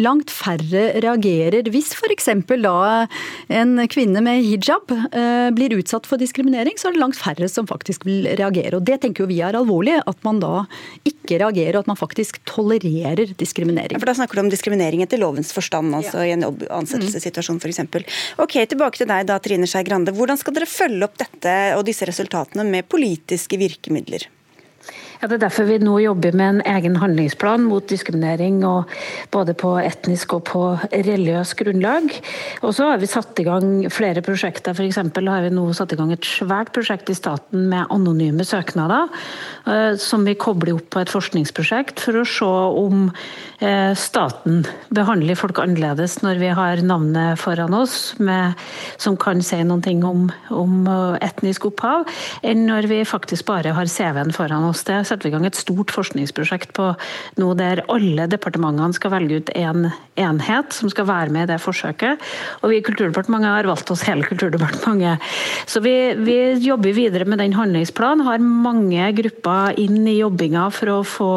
Langt 0.01 0.33
færre 0.33 0.87
reagerer 1.03 1.69
hvis 1.69 1.93
f.eks. 1.93 2.29
da 2.63 3.05
en 3.53 3.85
kvinne 3.91 4.23
med 4.25 4.41
hijab 4.47 4.89
eh, 5.11 5.51
blir 5.53 5.77
utsatt 5.77 6.09
for 6.09 6.17
diskriminering, 6.17 6.73
så 6.79 6.89
er 6.89 6.97
det 6.97 7.03
langt 7.03 7.21
færre 7.21 7.49
som 7.51 7.69
faktisk 7.69 8.05
vil 8.09 8.25
reagere. 8.25 8.79
Og 8.79 8.85
Det 8.85 9.01
tenker 9.03 9.25
jo 9.25 9.29
vi 9.29 9.41
er 9.45 9.53
alvorlig, 9.53 9.99
at 10.07 10.25
man 10.25 10.41
da 10.41 10.65
ikke 11.05 11.24
reagerer, 11.31 11.77
og 11.77 11.85
at 11.85 11.89
man 11.91 11.99
faktisk 11.99 12.39
tolererer 12.49 13.33
diskriminering. 13.39 13.97
Ja, 13.97 14.01
for 14.01 14.11
Da 14.11 14.17
snakker 14.17 14.37
du 14.37 14.45
om 14.45 14.51
diskriminering 14.53 15.01
etter 15.05 15.21
lovens 15.21 15.51
forstand, 15.55 15.95
altså 15.97 16.21
ja. 16.21 16.29
i 16.29 16.35
en 16.37 16.45
ansettelsessituasjon 16.45 17.59
f.eks. 17.59 17.81
Ok, 18.41 18.59
tilbake 18.69 19.01
til 19.01 19.09
deg 19.09 19.27
da, 19.29 19.39
Trine 19.41 19.69
Skei 19.69 19.85
Grande. 19.87 20.13
Hvordan 20.15 20.39
skal 20.41 20.55
dere 20.57 20.69
følge 20.69 21.07
opp 21.07 21.17
dette 21.21 21.57
og 21.75 21.85
disse 21.87 22.07
resultatene 22.07 22.67
med 22.67 22.87
politiske 22.91 23.59
virkemidler? 23.59 24.29
Ja, 25.21 25.27
Det 25.27 25.37
er 25.37 25.45
derfor 25.47 25.67
vi 25.69 25.77
nå 25.79 25.95
jobber 26.03 26.35
med 26.35 26.49
en 26.49 26.61
egen 26.75 26.97
handlingsplan 26.99 27.63
mot 27.69 27.85
diskriminering, 27.87 28.59
både 29.31 29.53
på 29.55 29.71
etnisk 29.79 30.33
og 30.35 30.43
på 30.49 30.63
religiøst 30.91 31.55
grunnlag. 31.59 32.11
Og 32.61 32.75
så 32.75 32.89
har 32.89 32.99
vi 32.99 33.07
satt 33.07 33.39
i 33.39 33.45
gang 33.47 33.85
flere 33.93 34.23
prosjekter. 34.25 34.75
F.eks. 34.75 34.99
har 34.99 35.45
vi 35.45 35.53
nå 35.53 35.65
satt 35.73 35.93
i 35.93 35.99
gang 35.99 36.11
et 36.11 36.27
svært 36.27 36.73
prosjekt 36.75 37.09
i 37.09 37.15
staten 37.15 37.69
med 37.71 37.87
anonyme 37.93 38.43
søknader, 38.43 39.07
eh, 39.67 39.95
som 39.95 40.25
vi 40.27 40.35
kobler 40.35 40.75
opp 40.75 40.89
på 40.91 41.03
et 41.03 41.13
forskningsprosjekt 41.13 42.03
for 42.03 42.19
å 42.19 42.25
se 42.27 42.51
om 42.83 43.07
eh, 43.63 43.93
staten 43.95 44.65
behandler 44.95 45.39
folk 45.39 45.61
annerledes 45.63 46.19
når 46.25 46.41
vi 46.43 46.51
har 46.59 46.83
navnet 46.83 47.39
foran 47.39 47.73
oss, 47.73 48.15
med, 48.19 48.59
som 48.97 49.15
kan 49.15 49.41
si 49.45 49.61
noe 49.63 49.95
om, 50.05 50.27
om 50.51 50.87
etnisk 51.23 51.69
opphav, 51.71 52.05
enn 52.43 52.65
når 52.67 52.89
vi 52.91 53.01
faktisk 53.07 53.47
bare 53.47 53.73
har 53.75 53.89
CV-en 53.89 54.33
foran 54.35 54.67
oss. 54.67 54.83
Det 54.87 55.04
setter 55.07 55.27
vi 55.27 55.33
i 55.33 55.35
gang 55.35 55.47
et 55.47 55.59
stort 55.59 55.93
forskningsprosjekt 55.95 56.73
på 56.75 56.91
nå 57.41 57.51
der 57.59 57.83
alle 57.91 58.27
departementene 58.31 58.95
skal 58.95 59.13
velge 59.15 59.41
ut 59.41 59.51
en 59.55 59.89
enhet 60.19 60.75
som 60.75 60.91
skal 60.91 61.07
være 61.09 61.33
med 61.33 61.47
i 61.47 61.53
det 61.53 61.59
forsøket. 61.63 62.21
Og 62.61 62.71
vi 62.71 62.79
i 62.79 62.85
Kulturdepartementet 62.85 63.51
har 63.51 63.69
valgt 63.69 63.91
oss 63.93 64.05
hele 64.07 64.25
Kulturdepartementet. 64.27 65.23
Så 65.69 65.81
vi, 65.83 65.95
vi 66.25 66.37
jobber 66.65 66.95
videre 66.95 67.27
med 67.27 67.41
den 67.41 67.55
handlingsplanen, 67.57 68.25
har 68.27 68.43
mange 68.43 69.09
grupper 69.17 69.75
inn 69.81 70.05
i 70.07 70.19
jobbinga 70.19 70.67
for 70.73 70.93
å 70.93 70.99
få 71.05 71.31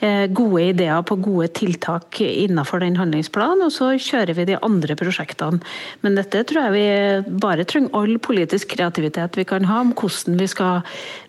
eh, 0.00 0.26
gode 0.30 0.68
ideer 0.70 1.02
på 1.06 1.18
gode 1.22 1.50
tiltak 1.56 2.20
innenfor 2.20 2.82
den 2.84 2.98
handlingsplanen, 3.00 3.66
og 3.66 3.74
så 3.74 3.92
kjører 4.00 4.36
vi 4.38 4.48
de 4.52 4.60
andre 4.66 4.96
prosjektene. 4.98 5.62
Men 6.04 6.18
dette 6.18 6.44
tror 6.48 6.68
jeg 6.68 6.76
vi 6.76 7.36
bare 7.42 7.66
trenger 7.68 7.94
all 7.96 8.16
politisk 8.22 8.74
kreativitet 8.76 9.38
vi 9.38 9.46
kan 9.48 9.66
ha 9.68 9.82
om 9.84 9.94
hvordan 9.96 10.38
vi 10.40 10.48
skal 10.50 10.82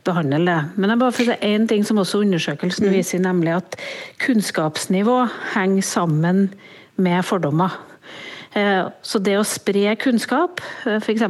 behandle 0.08 0.42
det. 0.48 0.60
Men 0.76 0.94
jeg 0.94 1.02
bare 1.04 1.16
for 1.16 1.28
å 1.28 1.36
si 1.36 1.52
én 1.52 1.68
ting 1.70 1.84
som 1.88 2.00
også 2.02 2.24
undersøkelsen 2.26 2.88
mm. 2.88 2.94
viser, 2.96 3.24
nemlig 3.24 3.58
at 3.60 3.78
kunnskapsnivå 4.24 5.20
henger 5.54 5.86
sammen 5.86 6.48
med 6.98 7.22
fordommer. 7.28 7.76
Eh, 8.58 8.88
så 9.06 9.20
det 9.22 9.36
å 9.38 9.46
spre 9.46 9.92
kunnskap, 10.00 10.62
eh, 10.88 10.98
f.eks. 11.02 11.26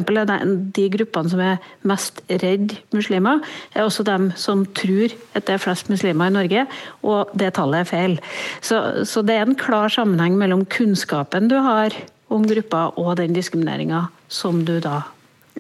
de 0.76 0.86
gruppene 0.94 1.32
som 1.32 1.42
er 1.44 1.58
mest 1.88 2.22
redd 2.30 2.78
muslimer, 2.96 3.42
er 3.74 3.84
også 3.84 4.06
dem 4.08 4.30
som 4.40 4.66
tror 4.78 5.16
at 5.34 5.48
det 5.48 5.58
er 5.58 5.64
flest 5.64 5.92
muslimer 5.92 6.30
i 6.30 6.36
Norge, 6.38 6.68
og 7.04 7.34
det 7.38 7.56
tallet 7.58 7.84
er 7.84 7.90
feil. 7.90 8.18
Så, 8.62 8.80
så 9.10 9.26
det 9.26 9.38
er 9.38 9.48
en 9.48 9.60
klar 9.60 9.92
sammenheng 9.94 10.38
mellom 10.40 10.66
kunnskapen 10.72 11.52
du 11.52 11.58
har 11.64 11.96
om 12.32 12.48
gruppa 12.48 12.90
og 13.00 13.16
den 13.20 13.36
diskrimineringa 13.36 14.08
som 14.32 14.64
du 14.68 14.78
da 14.84 15.02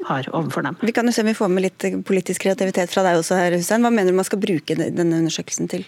har 0.06 0.30
overfor 0.34 0.66
dem. 0.66 0.77
Vi 0.82 0.94
kan 0.96 1.08
jo 1.08 1.16
se 1.16 1.24
om 1.24 1.30
vi 1.32 1.38
får 1.38 1.51
med 1.54 1.66
litt 1.66 1.88
politisk 2.08 2.46
kreativitet 2.46 2.94
fra 2.94 3.06
deg 3.08 3.20
også, 3.22 3.38
her, 3.39 3.58
Hussein. 3.58 3.86
Hva 3.86 3.94
mener 3.94 4.13
du 4.13 4.20
man 4.20 4.27
skal 4.27 4.42
bruke 4.42 4.77
denne 4.77 5.22
undersøkelsen 5.22 5.72
til? 5.72 5.88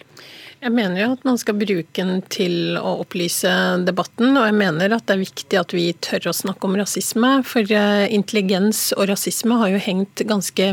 Jeg 0.60 0.74
mener 0.76 0.98
jo 1.00 1.12
at 1.14 1.22
man 1.24 1.38
skal 1.40 1.56
bruke 1.56 2.02
den 2.04 2.18
til 2.28 2.76
å 2.76 2.98
opplyse 3.00 3.48
debatten, 3.86 4.34
og 4.36 4.44
jeg 4.44 4.56
mener 4.58 4.92
at 4.92 5.06
det 5.08 5.14
er 5.14 5.22
viktig 5.22 5.56
at 5.56 5.72
vi 5.72 5.86
tør 6.04 6.28
å 6.28 6.34
snakke 6.36 6.68
om 6.68 6.74
rasisme. 6.76 7.30
For 7.48 7.64
eh, 7.64 8.04
intelligens 8.12 8.90
og 8.92 9.08
rasisme 9.08 9.56
har 9.56 9.72
jo 9.72 9.80
hengt 9.80 10.20
ganske 10.28 10.66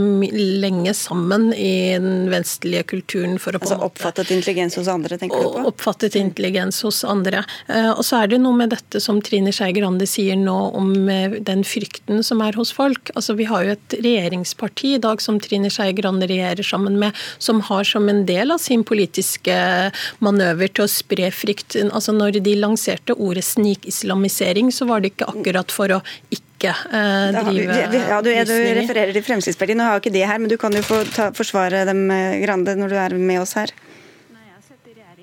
lenge 0.60 0.91
sammen 0.98 1.53
i 1.56 1.96
den 1.96 2.27
vestlige 2.34 2.84
kulturen. 2.91 3.38
For 3.39 3.56
å 3.56 3.62
altså 3.62 3.77
oppfattet 3.88 4.34
intelligens 4.36 4.75
hos 4.75 4.89
andre, 4.91 5.20
tenker 5.22 5.39
du 5.39 5.48
på? 5.56 5.63
Oppfattet 5.72 6.20
intelligens 6.20 6.82
hos 6.84 7.00
andre. 7.08 7.46
Eh, 7.72 7.94
og 7.94 8.03
så 8.03 8.20
er 8.25 8.34
det 8.34 8.41
noe 8.44 8.60
med 8.60 8.75
dette 8.75 9.00
som 9.03 9.24
Trine 9.24 9.56
Skei 9.56 9.72
Grande 9.77 10.10
sier 10.10 10.36
nå 10.36 10.58
om 10.75 10.91
eh, 11.08 11.39
den 11.48 11.63
frykten 11.63 12.20
som 12.27 12.44
er 12.44 12.60
hos 12.60 12.75
folk. 12.75 13.13
Altså 13.15 13.38
Vi 13.39 13.48
har 13.48 13.63
jo 13.63 13.77
et 13.77 14.00
regjeringsparti 14.03 14.98
i 14.98 15.01
dag 15.08 15.24
som 15.24 15.39
Trine 15.39 15.72
Skei 15.72 15.96
Grande 15.96 16.27
regjerer 16.27 16.74
sammen 16.75 17.00
med, 17.00 17.15
som 17.39 17.63
har 17.72 17.88
som 17.88 18.12
en 18.12 18.25
del 18.27 18.51
av 18.51 18.60
sin 18.60 18.84
politiske 18.84 19.56
manøver 20.24 20.72
til 20.74 20.86
å 20.86 20.91
spre 20.91 21.31
frykt. 21.34 21.77
Altså 21.88 22.15
når 22.15 22.41
de 22.46 22.57
lanserte 22.60 23.15
ordet 23.17 23.46
snikislamisering, 23.48 24.72
så 24.74 24.88
var 24.89 25.03
det 25.03 25.13
ikke 25.13 25.31
akkurat 25.31 25.74
for 25.74 25.98
å 25.98 26.01
ikke 26.34 26.74
eh, 26.74 27.36
drive 27.38 27.81
vi, 27.91 28.00
ja, 28.10 28.22
du, 28.24 28.31
du, 28.50 28.55
refererer 28.79 29.13
til 29.13 29.25
Fremskrittspartiet, 29.25 29.77
nå 29.77 29.86
har 29.86 29.98
jeg 29.98 30.07
ikke 30.07 30.15
det 30.17 30.25
her, 30.25 30.39
men 30.41 30.51
du 30.51 30.57
kan 30.60 30.74
jo 30.74 30.81
få 30.86 31.03
ta, 31.13 31.29
forsvare 31.38 31.84
dem, 31.89 32.07
eh, 32.13 32.39
Grande, 32.41 32.74
når 32.79 32.93
du 32.93 32.98
er 33.01 33.17
med 33.22 33.43
oss 33.43 33.53
her. 33.60 33.74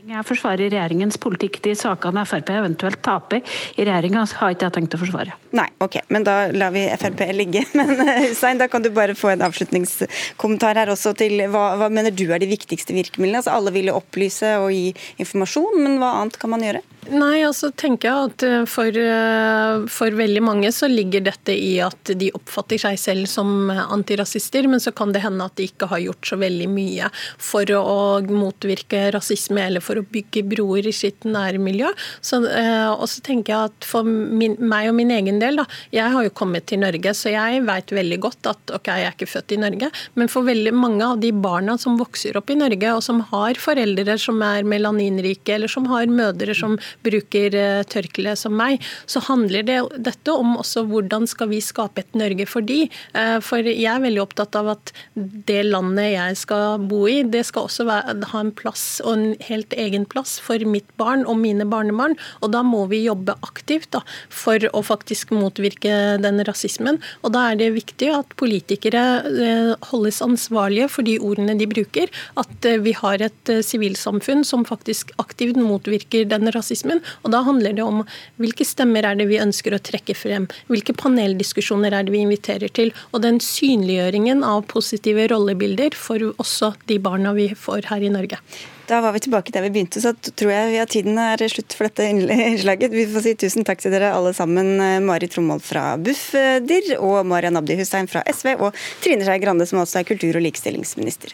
Jeg 0.04 0.20
forsvarer 0.28 0.68
regjeringens 0.68 1.16
politikk. 1.16 1.62
De 1.64 1.72
sakene 1.78 2.26
Frp 2.28 2.50
eventuelt 2.52 3.00
taper 3.04 3.40
i 3.40 3.86
regjeringa, 3.86 4.26
har 4.36 4.52
ikke 4.52 4.68
jeg 4.68 4.74
tenkt 4.76 4.96
å 4.96 5.00
forsvare. 5.00 5.32
Nei, 5.56 5.64
ok, 5.80 5.96
men 6.12 6.26
da 6.26 6.34
lar 6.52 6.74
vi 6.74 6.82
Frp 7.00 7.22
ligge. 7.32 7.62
Men 7.78 7.94
eh, 8.04 8.26
Hussein, 8.28 8.60
da 8.60 8.68
kan 8.68 8.84
du 8.84 8.90
bare 8.92 9.16
få 9.16 9.32
en 9.32 9.44
avslutningskommentar 9.46 10.76
her 10.82 10.92
også 10.92 11.14
til 11.16 11.46
hva, 11.48 11.64
hva 11.80 11.88
mener 11.88 12.12
du 12.12 12.26
er 12.28 12.42
de 12.42 12.50
viktigste 12.50 12.92
virkemidlene? 12.96 13.40
Altså, 13.40 13.54
alle 13.56 13.72
vil 13.72 13.92
opplyse 13.94 14.56
og 14.60 14.74
gi 14.74 14.92
informasjon, 15.22 15.80
men 15.80 15.96
hva 16.02 16.18
annet 16.20 16.36
kan 16.42 16.52
man 16.52 16.64
gjøre? 16.66 16.84
Nei, 17.12 17.42
altså 17.44 17.68
tenker 17.76 18.08
jeg 18.08 18.28
at 18.28 18.44
eh, 18.46 18.62
for, 18.70 18.88
eh, 18.88 19.84
for, 19.92 20.16
veldig 20.16 20.42
mange 20.44 20.70
så 20.72 20.88
ligger 20.88 21.24
dette 21.26 21.52
i 21.52 21.76
at 21.84 22.12
de 22.16 22.30
oppfatter 22.36 22.80
seg 22.80 23.00
selv 23.00 23.28
som 23.30 23.68
antirasister, 23.72 24.68
men 24.70 24.80
så 24.80 24.92
kan 24.96 25.12
det 25.12 25.24
hende 25.24 25.44
at 25.44 25.56
de 25.58 25.68
ikke 25.68 25.88
har 25.90 26.00
gjort 26.04 26.32
så 26.32 26.38
veldig 26.40 26.68
mye 26.72 27.10
for 27.36 27.68
å 27.76 27.96
motvirke 28.28 29.06
rasisme 29.14 29.64
eller 29.64 29.84
for 29.84 29.93
å 30.00 30.06
bygge 30.14 30.44
broer 30.50 30.88
i 30.88 30.94
sitt 30.94 31.26
nærmiljø. 31.28 31.90
Så, 32.24 32.42
eh, 32.48 32.90
og 32.90 33.06
så 33.10 33.22
tenker 33.24 33.54
jeg 33.54 33.72
at 33.72 33.88
for 33.88 34.06
min, 34.06 34.56
meg 34.58 34.90
og 34.90 34.96
min 34.98 35.12
egen 35.14 35.40
del, 35.42 35.60
da, 35.60 35.66
jeg 35.94 36.12
har 36.14 36.26
jo 36.26 36.34
kommet 36.34 36.66
til 36.70 36.82
Norge, 36.82 37.14
så 37.16 37.32
jeg 37.32 37.64
vet 37.66 37.94
veldig 37.94 38.20
godt 38.22 38.50
at 38.50 38.74
ok, 38.78 38.90
jeg 38.90 39.08
er 39.08 39.16
ikke 39.16 39.30
født 39.30 39.56
i 39.56 39.60
Norge, 39.62 39.90
men 40.18 40.30
for 40.32 40.46
veldig 40.46 40.74
mange 40.76 41.04
av 41.06 41.20
de 41.22 41.30
barna 41.32 41.76
som 41.80 41.98
vokser 42.00 42.36
opp 42.38 42.50
i 42.52 42.58
Norge, 42.58 42.94
og 42.94 43.02
som 43.04 43.22
har 43.30 43.60
foreldre 43.60 44.16
som 44.20 44.42
er 44.44 44.66
melaninrike, 44.68 45.56
eller 45.56 45.70
som 45.70 45.88
har 45.90 46.10
mødre 46.10 46.56
som 46.56 46.76
bruker 47.04 47.54
eh, 47.58 47.82
tørkle 47.90 48.34
som 48.38 48.56
meg, 48.58 48.82
så 49.06 49.22
handler 49.28 49.66
det, 49.66 49.80
dette 50.04 50.34
om 50.34 50.56
også 50.60 50.84
hvordan 50.90 51.28
skal 51.30 51.50
vi 51.52 51.60
skape 51.64 52.04
et 52.04 52.18
Norge 52.18 52.46
for 52.50 52.64
de. 52.66 52.84
Eh, 53.14 53.38
for 53.44 53.64
jeg 53.64 53.90
er 53.90 54.02
veldig 54.04 54.22
opptatt 54.24 54.56
av 54.58 54.74
at 54.76 54.94
det 55.14 55.62
landet 55.68 56.14
jeg 56.14 56.40
skal 56.40 56.82
bo 56.82 57.04
i, 57.10 57.22
det 57.22 57.44
skal 57.48 57.68
også 57.68 57.86
være, 57.88 58.16
ha 58.32 58.42
en 58.42 58.54
plass 58.54 58.86
og 59.04 59.12
en 59.14 59.26
helt 59.48 59.72
egen 59.74 59.83
plass 60.10 60.38
for 60.42 60.58
mitt 60.68 60.88
barn 61.00 61.24
og 61.26 61.38
mine 61.40 61.66
barnebarn. 61.68 62.16
Og 62.42 62.52
da 62.54 62.62
må 62.66 62.84
vi 62.90 63.04
jobbe 63.04 63.36
aktivt 63.46 63.90
da, 63.94 64.02
for 64.28 64.58
å 64.72 64.82
faktisk 64.84 65.32
motvirke 65.34 66.18
den 66.22 66.42
rasismen. 66.46 67.00
Og 67.22 67.34
da 67.34 67.50
er 67.50 67.60
det 67.60 67.72
viktig 67.76 68.10
at 68.14 68.34
politikere 68.40 69.04
eh, 69.24 69.72
holdes 69.90 70.22
ansvarlige 70.24 70.90
for 70.92 71.06
de 71.06 71.18
ordene 71.18 71.56
de 71.58 71.68
bruker. 71.70 72.12
At 72.40 72.68
vi 72.84 72.94
har 72.96 73.22
et 73.24 73.54
sivilsamfunn 73.64 74.44
som 74.46 74.64
faktisk 74.64 75.12
aktivt 75.22 75.58
motvirker 75.60 76.28
den 76.28 76.50
rasismen. 76.54 77.02
Og 77.22 77.34
da 77.34 77.42
handler 77.46 77.76
det 77.76 77.84
om 77.84 78.04
hvilke 78.40 78.66
stemmer 78.66 79.06
er 79.06 79.18
det 79.18 79.28
vi 79.30 79.40
ønsker 79.42 79.74
å 79.74 79.82
trekke 79.82 80.16
frem, 80.16 80.48
hvilke 80.70 80.96
paneldiskusjoner 80.98 81.94
er 81.94 82.06
det 82.06 82.14
vi 82.14 82.22
inviterer 82.24 82.72
til, 82.74 82.92
og 83.12 83.24
den 83.24 83.40
synliggjøringen 83.42 84.44
av 84.46 84.64
positive 84.70 85.28
rollebilder 85.32 85.96
for 85.98 86.32
også 86.34 86.74
de 86.90 87.00
barna 87.02 87.34
vi 87.36 87.50
får 87.58 87.90
her 87.92 88.04
i 88.04 88.12
Norge. 88.14 88.40
Da 88.86 89.00
var 89.00 89.12
vi 89.12 89.20
tilbake 89.24 89.52
der 89.52 89.64
vi 89.64 89.70
begynte, 89.72 90.00
så 90.00 90.12
tror 90.12 90.50
jeg 90.52 90.80
at 90.82 90.90
tiden 90.92 91.16
er 91.20 91.40
slutt 91.48 91.72
for 91.76 91.88
dette 91.88 92.04
innslaget. 92.12 92.92
Vi 92.92 93.06
får 93.08 93.24
si 93.24 93.34
tusen 93.40 93.64
takk 93.64 93.80
til 93.80 93.94
dere 93.94 94.12
alle 94.12 94.34
sammen. 94.36 94.76
Mari 95.06 95.28
Trommold 95.32 95.64
fra 95.64 95.94
Bufdir 95.96 96.96
og 96.98 97.22
Marian 97.28 97.56
Abdi 97.60 97.78
Hussein 97.80 98.10
fra 98.10 98.24
SV, 98.28 98.56
og 98.60 98.76
Trine 99.04 99.24
Skei 99.24 99.40
Grande, 99.40 99.68
som 99.68 99.80
også 99.80 100.02
er 100.02 100.10
kultur- 100.10 100.36
og 100.36 100.44
likestillingsminister. 100.44 101.32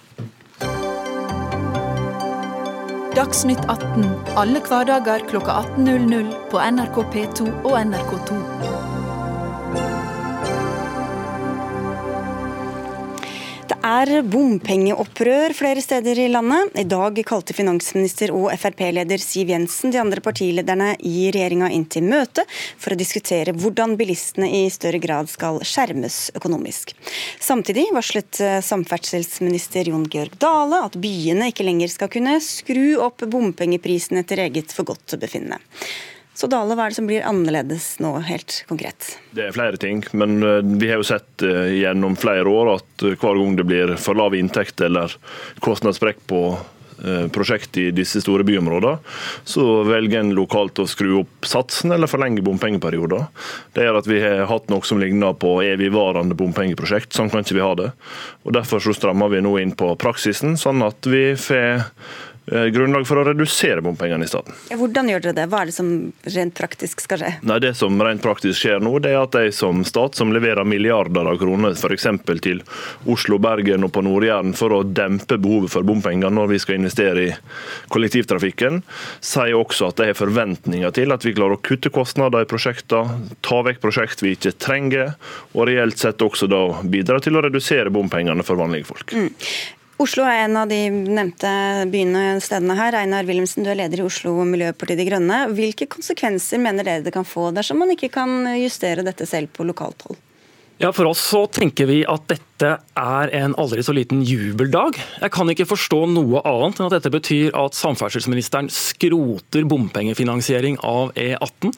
Dagsnytt 3.16 3.66
18 3.66 4.07
alle 4.38 4.62
hverdager 4.62 5.26
kl 5.26 5.42
18.00 5.42 6.30
på 6.52 6.62
NRK 6.62 7.02
P2 7.11 7.50
og 7.66 7.75
NRK2. 7.83 8.90
Er 13.87 14.21
bompengeopprør 14.29 15.55
flere 15.57 15.81
steder 15.81 16.19
i 16.21 16.29
landet. 16.29 16.75
I 16.77 16.85
dag 16.89 17.17
kalte 17.27 17.55
finansminister 17.57 18.33
og 18.35 18.51
Frp-leder 18.61 19.21
Siv 19.23 19.53
Jensen 19.53 19.93
de 19.95 20.01
andre 20.01 20.21
partilederne 20.25 20.93
i 21.01 21.31
regjeringa 21.33 21.71
inn 21.73 21.87
til 21.89 22.05
møte 22.05 22.45
for 22.51 22.93
å 22.93 22.99
diskutere 23.01 23.55
hvordan 23.57 23.97
bilistene 24.01 24.51
i 24.61 24.63
større 24.73 25.01
grad 25.01 25.31
skal 25.33 25.63
skjermes 25.65 26.19
økonomisk. 26.37 26.93
Samtidig 27.41 27.89
varslet 27.97 28.43
eh, 28.45 28.61
samferdselsminister 28.65 29.89
Jon 29.93 30.07
Georg 30.13 30.37
Dale 30.43 30.85
at 30.91 31.01
byene 31.01 31.51
ikke 31.51 31.67
lenger 31.67 31.93
skal 31.93 32.13
kunne 32.13 32.37
skru 32.45 33.01
opp 33.01 33.25
bompengeprisen 33.33 34.21
etter 34.21 34.45
eget 34.45 34.77
forgodtbefinnende. 34.77 35.61
Så 36.41 36.49
Dale, 36.49 36.73
hva 36.73 36.87
er 36.87 36.95
det 36.95 36.97
som 36.97 37.09
blir 37.09 37.25
annerledes 37.29 37.99
nå, 38.01 38.15
helt 38.25 38.63
konkret? 38.71 39.11
Det 39.37 39.45
er 39.45 39.53
flere 39.53 39.77
ting, 39.77 40.01
men 40.17 40.39
eh, 40.41 40.63
vi 40.81 40.89
har 40.89 41.03
jo 41.03 41.05
sett 41.11 41.45
eh, 41.45 41.75
gjennom 41.83 42.17
flere 42.17 42.49
år 42.49 42.79
at 42.79 43.05
eh, 43.05 43.13
hver 43.13 43.37
gang 43.37 43.59
det 43.59 43.67
blir 43.69 43.93
for 44.01 44.17
lav 44.17 44.33
inntekt 44.39 44.81
eller 44.81 45.13
kostnadssprekk 45.61 46.25
på 46.31 46.45
prosjekt 47.33 47.79
i 47.81 47.87
disse 47.97 48.21
store 48.21 48.45
byområdene, 48.45 48.99
så 49.49 49.63
velger 49.89 50.21
en 50.21 50.35
lokalt 50.37 50.83
å 50.83 50.85
skru 50.85 51.15
opp 51.23 51.47
satsen 51.49 51.95
eller 51.97 52.11
forlenge 52.13 52.43
bompengeperioder. 52.45 53.23
Det 53.73 53.87
gjør 53.87 54.01
at 54.03 54.11
vi 54.11 54.19
har 54.21 54.43
hatt 54.51 54.69
noe 54.69 54.85
som 54.85 55.01
ligner 55.01 55.33
på 55.33 55.55
evigvarende 55.65 56.37
bompengeprosjekt. 56.37 57.17
Sånn 57.17 57.33
kan 57.33 57.41
ikke 57.41 57.57
vi 57.57 57.65
ha 57.65 57.73
det. 57.81 57.89
Og 58.45 58.53
Derfor 58.53 58.85
så 58.85 58.93
strammer 58.93 59.33
vi 59.33 59.41
nå 59.41 59.55
inn 59.63 59.73
på 59.73 59.95
praksisen, 59.97 60.59
sånn 60.61 60.85
at 60.85 61.09
vi 61.09 61.31
får 61.41 61.89
grunnlag 62.47 63.07
for 63.07 63.21
å 63.21 63.25
redusere 63.29 63.83
bompengene 63.85 64.25
i 64.25 64.31
staten. 64.31 64.57
Hvordan 64.75 65.11
gjør 65.11 65.25
dere 65.27 65.37
det? 65.37 65.47
Hva 65.53 65.63
er 65.63 65.71
det 65.71 65.75
som 65.77 65.91
rent 66.35 66.55
praktisk 66.57 67.05
skal 67.05 67.23
skje? 67.23 67.33
Nei, 67.47 67.59
Det 67.63 67.75
som 67.79 68.01
rent 68.03 68.23
praktisk 68.23 68.59
skjer 68.63 68.83
nå, 68.83 68.93
det 69.03 69.13
er 69.15 69.21
at 69.23 69.37
de 69.37 69.53
som 69.55 69.85
stat 69.87 70.19
som 70.19 70.33
leverer 70.35 70.67
milliarder 70.67 71.29
av 71.31 71.39
kroner 71.39 71.77
f.eks. 71.77 72.09
til 72.43 72.63
Oslo, 73.11 73.39
Bergen 73.39 73.87
og 73.87 73.93
på 73.95 74.03
Nord-Jæren 74.07 74.55
for 74.59 74.75
å 74.75 74.83
dempe 74.83 75.39
behovet 75.39 75.71
for 75.71 75.87
bompenger 75.87 76.33
når 76.33 76.55
vi 76.55 76.61
skal 76.63 76.81
investere 76.81 77.27
i 77.29 77.35
kollektivtrafikken, 77.93 78.83
sier 79.21 79.59
også 79.59 79.91
at 79.91 80.01
de 80.01 80.11
har 80.11 80.19
forventninger 80.19 80.97
til 80.97 81.15
at 81.15 81.27
vi 81.27 81.35
klarer 81.37 81.59
å 81.59 81.63
kutte 81.63 81.93
kostnader 81.95 82.47
i 82.47 82.51
prosjektene, 82.51 83.29
ta 83.45 83.61
vekk 83.67 83.83
prosjekt 83.83 84.25
vi 84.25 84.35
ikke 84.35 84.57
trenger, 84.59 85.15
og 85.55 85.69
reelt 85.69 86.01
sett 86.01 86.23
også 86.25 86.49
da 86.51 86.65
bidra 86.83 87.21
til 87.23 87.37
å 87.37 87.45
redusere 87.47 87.93
bompengene 87.95 88.47
for 88.47 88.59
vanlige 88.61 88.89
folk. 88.91 89.15
Mm. 89.15 89.31
Oslo 90.00 90.25
er 90.25 90.47
en 90.47 90.57
av 90.57 90.71
de 90.71 90.78
nevnte 90.88 91.50
byene 91.92 92.23
og 92.38 92.45
stedene 92.45 92.73
her. 92.78 92.97
Einar 93.02 93.26
Wilhelmsen, 93.28 93.66
du 93.66 93.69
er 93.69 93.76
leder 93.83 94.00
i 94.00 94.07
Oslo 94.07 94.33
Miljøpartiet 94.49 94.97
De 94.97 95.04
Grønne. 95.04 95.42
Hvilke 95.52 95.90
konsekvenser 95.92 96.62
mener 96.62 96.87
dere 96.88 97.04
det 97.04 97.12
kan 97.12 97.28
få 97.28 97.50
dersom 97.52 97.83
man 97.83 97.92
ikke 97.92 98.09
kan 98.14 98.49
justere 98.57 99.04
dette 99.04 99.28
selv 99.28 99.52
på 99.52 99.66
lokalt 99.69 100.07
hold? 100.09 100.16
Ja, 100.81 100.95
For 100.97 101.05
oss 101.11 101.21
så 101.21 101.43
tenker 101.53 101.91
vi 101.91 101.99
at 102.09 102.23
dette 102.31 102.71
er 102.97 103.33
en 103.37 103.53
aldri 103.61 103.83
så 103.85 103.93
liten 103.93 104.23
jubeldag. 104.25 104.97
Jeg 105.21 105.33
kan 105.35 105.53
ikke 105.53 105.67
forstå 105.69 105.99
noe 106.09 106.41
annet 106.49 106.81
enn 106.81 106.87
at 106.87 106.95
dette 106.95 107.13
betyr 107.13 107.53
at 107.61 107.77
samferdselsministeren 107.77 108.71
skroter 108.73 109.67
bompengefinansiering 109.69 110.79
av 110.81 111.13
E18. 111.21 111.75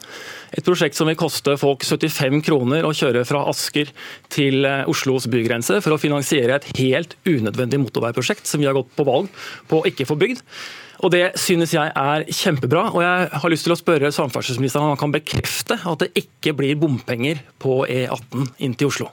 Et 0.55 0.63
prosjekt 0.63 0.95
som 0.95 1.11
vil 1.11 1.19
koste 1.19 1.57
folk 1.59 1.83
75 1.83 2.39
kroner 2.47 2.87
å 2.87 2.93
kjøre 2.95 3.25
fra 3.27 3.43
Asker 3.51 3.91
til 4.31 4.63
eh, 4.69 4.87
Oslos 4.87 5.27
bygrense 5.27 5.81
for 5.83 5.97
å 5.97 5.99
finansiere 5.99 6.61
et 6.61 6.69
helt 6.79 7.17
unødvendig 7.27 7.81
motorveiprosjekt 7.83 8.47
som 8.47 8.63
vi 8.63 8.71
har 8.71 8.77
gått 8.77 8.95
på 8.95 9.07
valg 9.09 9.27
på 9.67 9.81
å 9.81 9.91
ikke 9.91 10.07
få 10.07 10.15
bygd. 10.23 10.39
Og 11.03 11.11
Det 11.11 11.33
synes 11.35 11.73
jeg 11.75 11.91
er 11.91 12.23
kjempebra. 12.31 12.89
og 12.93 13.01
Jeg 13.03 13.27
har 13.31 13.51
lyst 13.51 13.67
til 13.67 13.75
å 13.75 13.79
spørre 13.79 14.11
samferdselsministeren 14.15 14.85
om 14.85 14.93
han 14.95 15.01
kan 15.01 15.11
bekrefte 15.11 15.75
at 15.75 15.99
det 15.99 16.13
ikke 16.15 16.55
blir 16.55 16.79
bompenger 16.79 17.43
på 17.59 17.83
E18 17.85 18.47
inn 18.63 18.77
til 18.79 18.87
Oslo. 18.87 19.09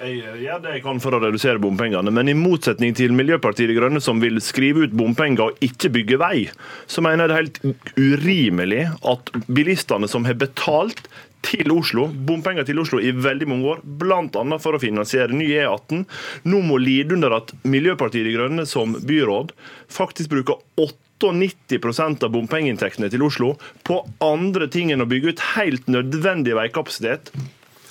Jeg 0.00 0.16
gjør 0.40 0.62
det 0.64 0.70
jeg 0.78 0.82
kan 0.82 1.00
for 1.04 1.12
å 1.12 1.18
redusere 1.20 1.60
bompengene, 1.60 2.08
men 2.08 2.30
i 2.32 2.34
motsetning 2.34 2.94
til 2.96 3.12
Miljøpartiet 3.12 3.68
De 3.68 3.74
Grønne, 3.76 4.00
som 4.00 4.16
vil 4.22 4.40
skrive 4.40 4.86
ut 4.86 4.94
bompenger 4.96 5.50
og 5.50 5.58
ikke 5.60 5.90
bygge 5.92 6.16
vei, 6.22 6.46
så 6.88 7.04
mener 7.04 7.28
jeg 7.28 7.28
det 7.28 7.36
er 7.36 7.42
helt 7.42 7.98
urimelig 8.00 8.86
at 9.12 9.32
bilistene 9.52 10.08
som 10.08 10.24
har 10.24 10.40
betalt 10.40 11.04
til 11.46 11.72
Oslo, 11.72 12.06
bompenger 12.10 12.66
til 12.68 12.80
Oslo 12.82 13.00
i 13.02 13.12
veldig 13.16 13.48
mange 13.50 13.68
år, 13.74 13.84
bl.a. 13.84 14.58
for 14.62 14.76
å 14.76 14.82
finansiere 14.82 15.36
ny 15.36 15.48
E18, 15.56 16.04
nå 16.50 16.62
må 16.66 16.80
lide 16.80 17.16
under 17.16 17.38
at 17.40 17.54
Miljøpartiet 17.64 18.28
De 18.28 18.34
Grønne 18.36 18.66
som 18.68 18.96
byråd 18.96 19.54
faktisk 19.90 20.34
bruker 20.34 20.60
98% 20.80 22.24
av 22.24 22.32
bompengeinntektene 22.32 23.10
til 23.12 23.24
Oslo 23.26 23.54
på 23.84 24.02
andre 24.24 24.70
ting 24.72 24.92
enn 24.92 25.04
å 25.04 25.08
bygge 25.10 25.34
ut 25.34 25.46
helt 25.54 25.90
nødvendig 25.92 26.56
veikapasitet 26.56 27.32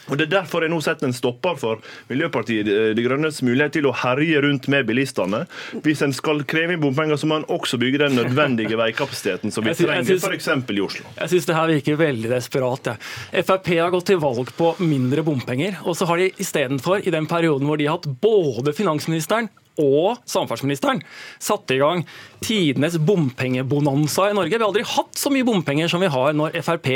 og 0.09 0.17
Det 0.17 0.27
er 0.27 0.33
derfor 0.39 0.65
jeg 0.65 0.73
nå 0.73 0.79
setter 0.83 1.09
en 1.09 1.15
stopper 1.15 1.57
for 1.59 1.83
Miljøpartiet 2.09 2.67
De 2.97 3.05
Grønnes 3.05 3.41
mulighet 3.45 3.77
til 3.77 3.87
å 3.89 3.93
herje 3.95 4.41
rundt 4.43 4.67
med 4.71 4.87
bilistene. 4.89 5.45
Hvis 5.85 6.03
en 6.05 6.13
skal 6.15 6.43
kreve 6.49 6.75
inn 6.75 6.83
bompenger, 6.83 7.19
så 7.19 7.29
må 7.29 7.39
en 7.39 7.47
også 7.49 7.79
bygge 7.81 8.03
den 8.03 8.17
nødvendige 8.19 8.79
veikapasiteten 8.83 9.53
som 9.53 9.65
vi 9.65 9.75
trenger 9.77 10.17
f.eks. 10.17 10.49
i 10.49 10.81
Oslo. 10.83 11.05
Jeg 11.19 11.33
syns 11.33 11.49
det 11.49 11.57
her 11.57 11.71
virker 11.75 11.99
veldig 11.99 12.33
desperat. 12.33 12.91
Ja. 12.93 13.43
Frp 13.45 13.71
har 13.77 13.93
gått 13.93 14.09
til 14.11 14.21
valg 14.21 14.51
på 14.57 14.73
mindre 14.81 15.23
bompenger, 15.25 15.79
og 15.85 15.97
så 15.97 16.09
har 16.09 16.21
de 16.21 16.31
istedenfor, 16.41 17.03
i 17.05 17.13
den 17.13 17.29
perioden 17.29 17.69
hvor 17.69 17.79
de 17.79 17.89
har 17.89 17.99
hatt 17.99 18.09
både 18.21 18.73
finansministeren 18.75 19.49
og 19.79 20.19
samferdselsministeren 20.29 21.01
satte 21.39 21.77
i 21.77 21.81
gang 21.81 22.03
tidenes 22.43 22.95
bompengebonanza 23.03 24.29
i 24.29 24.35
Norge. 24.37 24.53
Vi 24.55 24.61
har 24.61 24.69
aldri 24.69 24.85
hatt 24.87 25.19
så 25.19 25.31
mye 25.33 25.47
bompenger 25.47 25.89
som 25.91 26.03
vi 26.03 26.11
har 26.11 26.35
når 26.37 26.55
Frp 26.63 26.89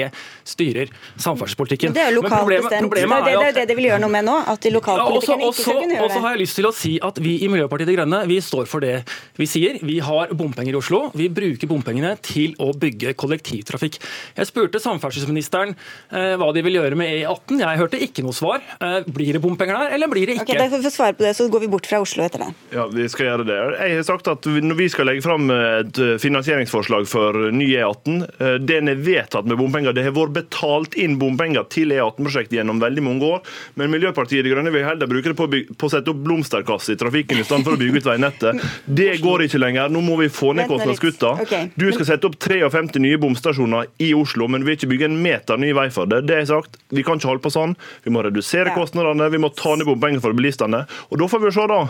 styrer 0.47 0.91
samferdselspolitikken. 1.19 1.95
Det 1.95 2.03
er 2.05 2.13
jo 2.13 2.21
lokalt 2.21 2.47
bestemt. 2.53 2.87
Problemet 2.87 3.27
er 3.27 3.39
det 3.39 3.49
er 3.49 3.57
det 3.59 3.65
de 3.71 3.77
vil 3.77 3.89
gjøre 3.91 4.01
noe 4.03 4.13
med 4.13 4.27
nå? 4.27 4.37
At 4.53 4.63
de 4.63 4.71
lokalpolitikerne 4.73 5.49
ikke 5.49 5.59
skal 5.59 5.79
kunne 5.79 5.97
gjøre 5.97 5.99
det? 5.99 6.05
Og 6.05 6.15
så 6.15 6.23
har 6.23 6.35
jeg 6.35 6.41
lyst 6.43 6.59
til 6.59 6.69
å 6.69 6.73
si 6.75 6.93
at 7.09 7.19
vi 7.23 7.35
i 7.43 7.49
Miljøpartiet 7.51 7.91
De 7.91 7.97
Grønne 7.97 8.21
vi 8.29 8.39
står 8.43 8.69
for 8.69 8.83
det 8.83 8.95
vi 9.39 9.47
sier. 9.49 9.79
Vi 9.83 9.99
har 10.03 10.33
bompenger 10.37 10.75
i 10.75 10.79
Oslo. 10.79 11.03
Vi 11.17 11.29
bruker 11.33 11.69
bompengene 11.69 12.15
til 12.23 12.55
å 12.63 12.71
bygge 12.77 13.15
kollektivtrafikk. 13.19 13.99
Jeg 14.37 14.49
spurte 14.49 14.81
samferdselsministeren 14.83 15.73
eh, 15.75 16.33
hva 16.39 16.51
de 16.55 16.63
vil 16.65 16.79
gjøre 16.79 16.99
med 16.99 17.11
E18. 17.19 17.63
Jeg 17.63 17.81
hørte 17.83 18.01
ikke 18.07 18.25
noe 18.25 18.35
svar. 18.37 18.63
Eh, 18.79 18.99
blir 19.07 19.35
det 19.35 19.43
bompenger 19.43 19.79
der, 19.79 19.97
eller 19.97 20.11
blir 20.11 20.29
det 20.29 20.39
ikke? 20.39 20.53
Ok, 20.53 20.61
da 20.61 20.69
får 20.71 20.85
vi 20.85 20.93
svare 20.93 21.17
på 21.17 21.27
det, 21.27 21.35
så 21.37 21.49
går 21.51 21.65
vi 21.65 21.71
bort 21.73 21.89
fra 21.89 22.01
Oslo 22.03 22.25
etter 22.25 22.45
det. 22.45 22.51
Ja, 22.73 22.87
vi 22.89 23.05
skal 23.11 23.27
gjøre 23.27 23.45
det. 23.47 23.57
Jeg 23.77 23.97
har 23.99 24.05
sagt 24.07 24.27
at 24.31 24.47
når 24.47 24.77
vi 24.79 24.87
skal 24.91 25.07
legge 25.09 25.23
fram 25.25 25.51
et 25.53 25.99
eh, 26.01 26.15
finansieringsforslag 26.21 27.05
for 27.09 27.37
ny 27.53 27.67
E18, 27.75 28.15
eh, 28.39 28.55
den 28.63 28.89
er 28.89 29.01
vedtatt 29.03 29.47
med 29.49 29.59
bompenger. 29.59 29.93
Det 29.93 30.05
har 30.07 30.15
vært 30.15 30.35
betalt 30.37 30.97
inn 30.99 31.19
bompenger 31.21 31.67
til 31.73 31.93
E18-prosjektet 31.93 32.57
gjennom 32.57 32.81
veldig 32.81 33.03
mange 33.05 33.29
år. 33.35 33.43
Men 33.79 33.93
Miljøpartiet 33.93 34.45
De 34.45 34.53
Grønne 34.53 34.73
vil 34.73 34.85
heller 34.87 35.09
bruke 35.09 35.31
det 35.31 35.37
på, 35.37 35.47
på 35.49 35.89
å 35.89 35.93
sette 35.93 36.09
opp 36.11 36.23
blomsterkasse 36.25 36.95
i 36.95 36.99
trafikken 36.99 37.41
i 37.41 37.45
stedet 37.45 37.67
for 37.67 37.77
å 37.77 37.81
bygge 37.81 38.01
ut 38.01 38.09
veinettet. 38.09 38.65
Det 39.03 39.11
går 39.21 39.45
ikke 39.45 39.61
lenger. 39.61 39.91
Nå 39.93 40.01
må 40.05 40.17
vi 40.21 40.29
få 40.33 40.53
ned 40.57 40.69
kostnadskutta. 40.71 41.35
Du 41.77 41.87
skal 41.93 42.09
sette 42.09 42.29
opp 42.29 42.39
53 42.41 43.01
nye 43.03 43.19
bomstasjoner 43.21 43.91
i 44.03 44.13
Oslo, 44.17 44.49
men 44.49 44.65
vi 44.65 44.73
vil 44.73 44.79
ikke 44.79 44.91
bygge 44.93 45.09
en 45.11 45.19
meter 45.23 45.61
ny 45.61 45.73
vei 45.77 45.87
for 45.93 46.09
det. 46.09 46.23
Det 46.29 46.39
er 46.39 46.49
sagt. 46.49 46.79
Vi 46.93 47.05
kan 47.05 47.21
ikke 47.21 47.31
holde 47.33 47.45
på 47.45 47.53
sånn. 47.53 47.77
Vi 48.05 48.13
må 48.13 48.23
redusere 48.25 48.73
kostnadene, 48.75 49.29
vi 49.33 49.41
må 49.41 49.51
ta 49.53 49.75
ned 49.77 49.87
bompenger 49.89 50.23
for 50.23 50.35
bilistene. 50.37 50.83
Og 51.11 51.21
da 51.21 51.29
får 51.29 51.45
vi 51.45 51.53
se, 51.53 51.67
da. 51.69 51.81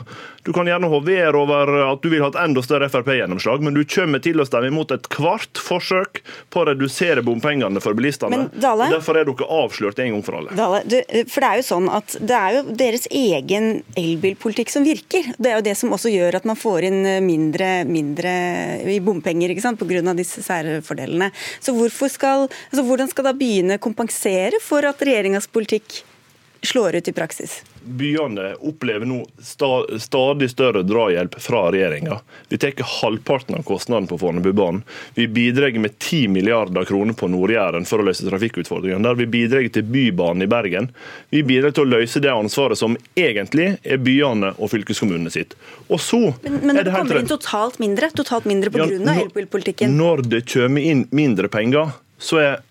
Du 0.43 0.51
kan 0.55 0.69
gjerne 0.73 0.89
hovere 0.91 1.39
over 1.39 1.71
at 1.87 2.03
du 2.03 2.09
vil 2.11 2.23
ha 2.23 2.29
et 2.31 2.39
enda 2.43 2.63
større 2.65 2.89
Frp-gjennomslag, 2.91 3.63
men 3.63 3.77
du 3.77 3.83
kommer 3.87 4.21
til 4.23 4.41
å 4.41 4.45
stemme 4.47 4.69
imot 4.71 4.93
et 4.95 5.07
kvart 5.13 5.61
forsøk 5.61 6.21
på 6.53 6.61
å 6.61 6.67
redusere 6.71 7.23
bompengene 7.25 7.81
for 7.83 7.97
bilistene. 7.97 8.47
Dale, 8.53 8.89
Derfor 8.93 9.19
er 9.19 9.29
dere 9.29 9.49
avslørt 9.61 10.01
en 10.03 10.15
gang 10.15 10.25
for 10.25 10.39
alle. 10.39 10.55
Dale, 10.57 10.83
du, 10.87 10.97
for 11.31 11.43
Det 11.43 11.49
er 11.49 11.59
jo 11.59 11.65
sånn 11.67 11.89
at 11.91 12.15
det 12.19 12.37
er 12.37 12.57
jo 12.57 12.77
deres 12.83 13.07
egen 13.11 13.69
elbilpolitikk 13.99 14.71
som 14.73 14.85
virker. 14.87 15.33
Det 15.37 15.51
er 15.51 15.59
jo 15.59 15.65
det 15.65 15.75
som 15.79 15.93
også 15.95 16.11
gjør 16.13 16.39
at 16.39 16.47
man 16.49 16.59
får 16.59 16.89
inn 16.89 17.01
mindre, 17.25 17.71
mindre 17.89 18.33
i 18.93 18.99
bompenger 19.03 19.53
ikke 19.53 19.65
sant, 19.65 19.81
pga. 19.81 20.15
disse 20.17 20.43
særfordelene. 20.45 21.31
Så 21.63 21.75
skal, 22.09 22.47
altså 22.71 22.87
Hvordan 22.87 23.11
skal 23.11 23.29
da 23.29 23.35
byene 23.37 23.79
kompensere 23.81 24.59
for 24.63 24.85
at 24.87 25.01
regjeringas 25.03 25.47
politikk 25.51 26.03
slår 26.63 26.99
ut 26.99 27.11
i 27.11 27.15
praksis? 27.15 27.61
Byene 27.85 28.53
opplever 28.55 29.05
nå 29.05 29.25
stadig 29.99 30.49
større 30.51 30.83
drahjelp 30.83 31.35
fra 31.41 31.65
regjeringa. 31.71 32.19
Vi 32.49 32.57
tar 32.57 32.73
halvparten 33.01 33.55
av 33.55 33.63
kostnaden 33.67 34.07
på 34.07 34.17
Fornebubanen. 34.17 34.83
Vi 35.15 35.27
bidrar 35.27 35.79
med 35.79 35.99
10 35.99 36.27
milliarder 36.27 36.85
kroner 36.85 37.13
på 37.13 37.27
Nord-Jæren 37.27 37.85
for 37.85 38.01
å 38.01 38.07
løse 38.07 38.27
trafikkutfordringene. 38.27 39.03
Der 39.03 39.19
vi 39.19 39.25
bidrar 39.25 39.67
til 39.73 39.83
Bybanen 39.83 40.45
i 40.45 40.49
Bergen. 40.49 40.89
Vi 41.29 41.43
bidrar 41.43 41.71
til 41.75 41.85
å 41.85 41.91
løse 41.97 42.21
det 42.23 42.31
ansvaret 42.31 42.79
som 42.79 42.97
egentlig 43.15 43.77
er 43.83 44.01
byene 44.03 44.53
og 44.57 44.71
fylkeskommunene 44.73 45.33
sitt. 45.33 45.57
Og 45.89 46.01
så 46.01 46.21
men, 46.43 46.59
men 46.63 46.79
det, 46.79 46.91
kommer 46.91 47.21
inn 47.21 47.29
totalt 47.29 47.79
mindre? 47.83 48.11
Totalt 48.15 48.47
mindre 48.49 48.71
pga. 48.73 48.87
Ja, 48.91 49.17
elbilpolitikken? 49.23 49.97
Når 49.97 50.25
det 50.29 50.45
kommer 50.53 50.83
inn 50.83 51.07
mindre 51.11 51.51
penger, 51.51 51.95
så 52.21 52.39
er 52.41 52.61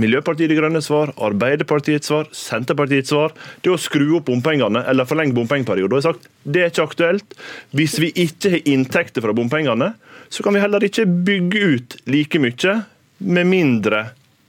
Miljøpartiet 0.00 0.48
De 0.48 0.56
Grønnes 0.56 0.86
svar, 0.88 1.10
Arbeiderpartiets 1.20 2.08
svar, 2.08 2.30
Senterpartiets 2.32 3.12
svar, 3.12 3.34
det 3.60 3.74
å 3.74 3.80
skru 3.80 4.06
opp 4.16 4.30
bompengene 4.30 4.84
eller 4.88 5.08
forlenge 5.08 5.36
bompengeperioden. 5.36 5.98
Jeg 6.00 6.06
sagt 6.06 6.30
det 6.48 6.62
er 6.62 6.72
ikke 6.72 6.86
aktuelt. 6.88 7.36
Hvis 7.76 7.98
vi 8.00 8.08
ikke 8.24 8.54
har 8.54 8.72
inntekter 8.72 9.24
fra 9.24 9.36
bompengene, 9.36 9.92
så 10.32 10.44
kan 10.44 10.56
vi 10.56 10.62
heller 10.64 10.86
ikke 10.86 11.04
bygge 11.04 11.68
ut 11.76 11.98
like 12.08 12.40
mye 12.40 12.78
med 13.22 13.50
mindre 13.50 14.06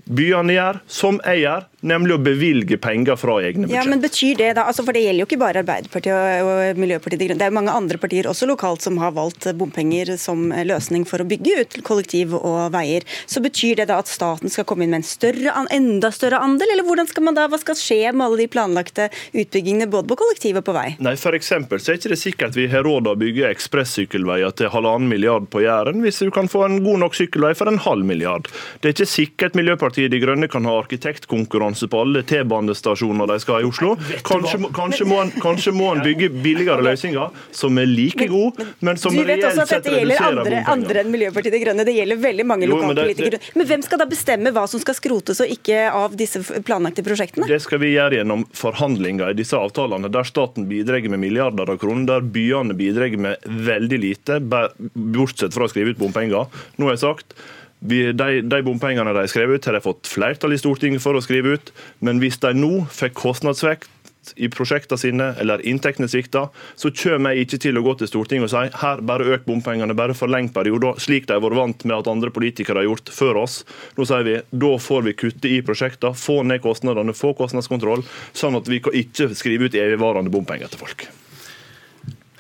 byene 0.08 0.56
gjør, 0.56 0.80
som 0.88 1.20
jeg 1.24 1.44
gjør, 1.44 1.68
nemlig 1.84 2.16
å 2.16 2.22
bevilge 2.24 2.78
penger 2.82 3.18
fra 3.20 3.38
egne 3.44 3.68
budsjett. 3.68 3.76
Ja, 3.76 3.84
men 3.90 4.02
betyr 4.04 4.40
det 4.40 4.52
da, 4.58 4.66
altså 4.70 4.86
for 4.86 4.96
Det 4.96 5.04
gjelder 5.04 5.24
jo 5.24 5.28
ikke 5.28 5.42
bare 5.42 5.64
Arbeiderpartiet 5.64 6.44
og, 6.46 6.80
Miljøpartiet 6.80 7.20
De 7.20 7.28
Grønne. 7.28 7.42
Det 7.42 7.48
er 7.48 7.52
jo 7.52 7.58
mange 7.58 7.76
andre 7.76 8.00
partier 8.02 8.30
også 8.30 8.48
lokalt 8.50 8.86
som 8.86 9.00
har 9.02 9.14
valgt 9.16 9.48
bompenger 9.60 10.14
som 10.22 10.52
løsning 10.66 11.06
for 11.10 11.24
å 11.24 11.28
bygge 11.28 11.58
ut 11.60 11.78
kollektiv 11.86 12.36
og 12.38 12.72
veier. 12.74 13.06
Så 13.28 13.44
Betyr 13.44 13.82
det 13.82 13.90
da 13.90 13.98
at 14.00 14.08
staten 14.08 14.50
skal 14.50 14.66
komme 14.70 14.86
inn 14.86 14.94
med 14.94 15.02
en 15.02 15.08
større, 15.08 15.52
enda 15.76 16.10
større 16.16 16.40
andel, 16.40 16.72
eller 16.72 16.88
hvordan 16.88 17.10
skal 17.10 17.26
man 17.28 17.36
da, 17.36 17.50
hva 17.52 17.60
skal 17.60 17.76
skje 17.78 18.14
med 18.14 18.24
alle 18.24 18.40
de 18.40 18.48
planlagte 18.54 19.10
utbyggingene 19.36 19.90
både 19.92 20.08
på 20.10 20.18
kollektiv 20.22 20.62
og 20.62 20.66
på 20.70 20.76
vei? 20.78 20.86
Nei, 21.04 21.16
for 21.20 21.36
eksempel, 21.36 21.82
så 21.84 21.92
er 21.92 22.00
ikke 22.00 22.14
det 22.14 22.20
sikkert 22.22 22.58
vi 22.58 22.70
har 22.72 22.88
råd 22.88 23.12
å 23.12 23.18
bygge 23.20 23.50
ekspressykkelveier 23.52 24.56
til 24.56 24.72
halvannen 24.72 25.12
milliard 25.12 25.50
på 25.52 25.66
Jæren, 25.66 26.00
hvis 26.06 26.22
du 26.24 26.32
kan 26.34 26.48
få 26.52 26.64
en 26.70 26.80
god 26.86 27.04
nok 27.04 27.20
sykkelvei 27.20 27.52
for 27.60 27.70
en 27.70 27.82
halv 27.84 28.08
milliard. 28.08 28.48
Det 28.80 28.90
er 28.90 28.96
ikke 28.96 29.12
sikkert 29.12 29.60
Miljøpartiet 29.60 30.14
De 30.14 30.24
Grønne 30.24 30.48
kan 30.52 30.66
ha 30.70 30.80
arkitektkonkurranse 30.80 31.73
konkurranse 31.74 31.88
på 31.88 32.02
alle 32.02 32.24
T-banestasjoner 32.24 33.28
de 33.28 33.40
skal 33.40 33.56
ha 33.56 33.62
i 33.62 33.66
Oslo. 33.66 33.96
Kanskje, 34.24 34.60
kanskje, 34.74 35.06
må 35.06 35.20
han, 35.20 35.32
kanskje 35.42 35.74
må 35.74 35.94
en, 35.94 36.04
bygge 36.04 36.30
billigere 36.30 36.84
løsninger 36.84 37.30
som 37.52 37.78
er 37.78 37.88
like 37.88 38.28
gode, 38.28 38.66
men 38.80 38.98
som 38.98 39.16
reelt 39.16 39.44
sett 39.68 39.88
reduserer 39.88 40.36
bompenger. 40.36 40.68
Andre 40.74 41.04
enn 41.04 41.12
Miljøpartiet 41.14 41.54
De 41.54 41.62
Grønne. 41.64 41.86
Det 41.86 41.96
gjelder 41.96 42.22
veldig 42.22 42.46
mange 42.46 42.70
lokalpolitikere. 42.70 43.40
Men, 43.40 43.62
men 43.62 43.70
hvem 43.72 43.86
skal 43.86 44.02
da 44.02 44.08
bestemme 44.10 44.54
hva 44.54 44.66
som 44.70 44.82
skal 44.82 44.98
skrotes 44.98 45.42
og 45.44 45.54
ikke 45.54 45.88
av 45.94 46.18
disse 46.18 46.42
planlagte 46.66 47.06
prosjektene? 47.06 47.48
Det 47.50 47.62
skal 47.64 47.82
vi 47.84 47.94
gjøre 47.96 48.20
gjennom 48.22 48.46
forhandlinger 48.58 49.34
i 49.34 49.38
disse 49.38 49.58
avtalene, 49.58 50.12
der 50.14 50.28
staten 50.28 50.68
bidrar 50.70 51.04
med 51.10 51.20
milliarder 51.20 51.70
av 51.74 51.80
kroner, 51.82 52.06
der 52.08 52.30
byene 52.34 52.76
bidrar 52.78 53.14
med 53.18 53.44
veldig 53.44 54.00
lite, 54.00 54.40
bortsett 54.44 55.56
fra 55.56 55.68
å 55.68 55.72
skrive 55.72 55.94
ut 55.94 56.02
bompenger. 56.02 56.48
Nå 56.78 56.88
har 56.88 56.98
jeg 56.98 57.06
sagt 57.06 57.38
vi, 57.84 58.06
de, 58.16 58.42
de, 58.48 58.62
bompengene 58.64 59.14
de 59.16 59.26
skrev 59.28 59.56
ut, 59.56 59.66
har 59.66 59.76
de 59.76 59.84
fått 59.84 60.08
flertall 60.08 60.56
i 60.56 60.62
Stortinget 60.62 61.04
for 61.04 61.18
å 61.18 61.24
skrive 61.24 61.58
ut. 61.58 61.74
Men 62.04 62.22
hvis 62.24 62.40
de 62.44 62.54
nå 62.56 62.86
fikk 62.94 63.18
kostnadsvekt 63.20 63.92
i 64.40 64.48
prosjektene 64.48 65.00
sine 65.00 65.26
eller 65.42 65.64
inntektene 65.68 66.08
svikta, 66.08 66.46
så 66.80 66.92
kommer 66.96 67.34
jeg 67.34 67.48
ikke 67.48 67.60
til 67.66 67.80
å 67.80 67.84
gå 67.84 67.96
til 68.00 68.08
Stortinget 68.08 68.48
og 68.48 68.54
si 68.54 68.84
her 68.84 69.04
bare 69.04 69.28
øk 69.36 69.44
bompengene, 69.50 69.98
bare 69.98 70.16
forleng 70.16 70.48
perioder, 70.56 71.02
slik 71.04 71.28
de 71.28 71.36
har 71.36 71.44
vært 71.44 71.60
vant 71.60 71.84
med 71.90 71.98
at 71.98 72.12
andre 72.12 72.32
politikere 72.32 72.80
har 72.84 72.88
gjort 72.88 73.12
før 73.12 73.42
oss. 73.44 73.58
Nå 73.98 74.08
sier 74.08 74.24
vi 74.28 74.38
da 74.64 74.72
får 74.80 75.04
vi 75.10 75.18
kutte 75.26 75.52
i 75.52 75.60
prosjektene, 75.66 76.16
få 76.16 76.40
ned 76.48 76.64
kostnadene, 76.64 77.16
få 77.18 77.34
kostnadskontroll, 77.40 78.06
sånn 78.32 78.60
at 78.60 78.72
vi 78.72 78.80
kan 78.86 78.96
ikke 78.96 79.34
skrive 79.36 79.68
ut 79.68 79.78
evigvarende 79.80 80.32
bompenger 80.34 80.72
til 80.72 80.86
folk. 80.86 81.10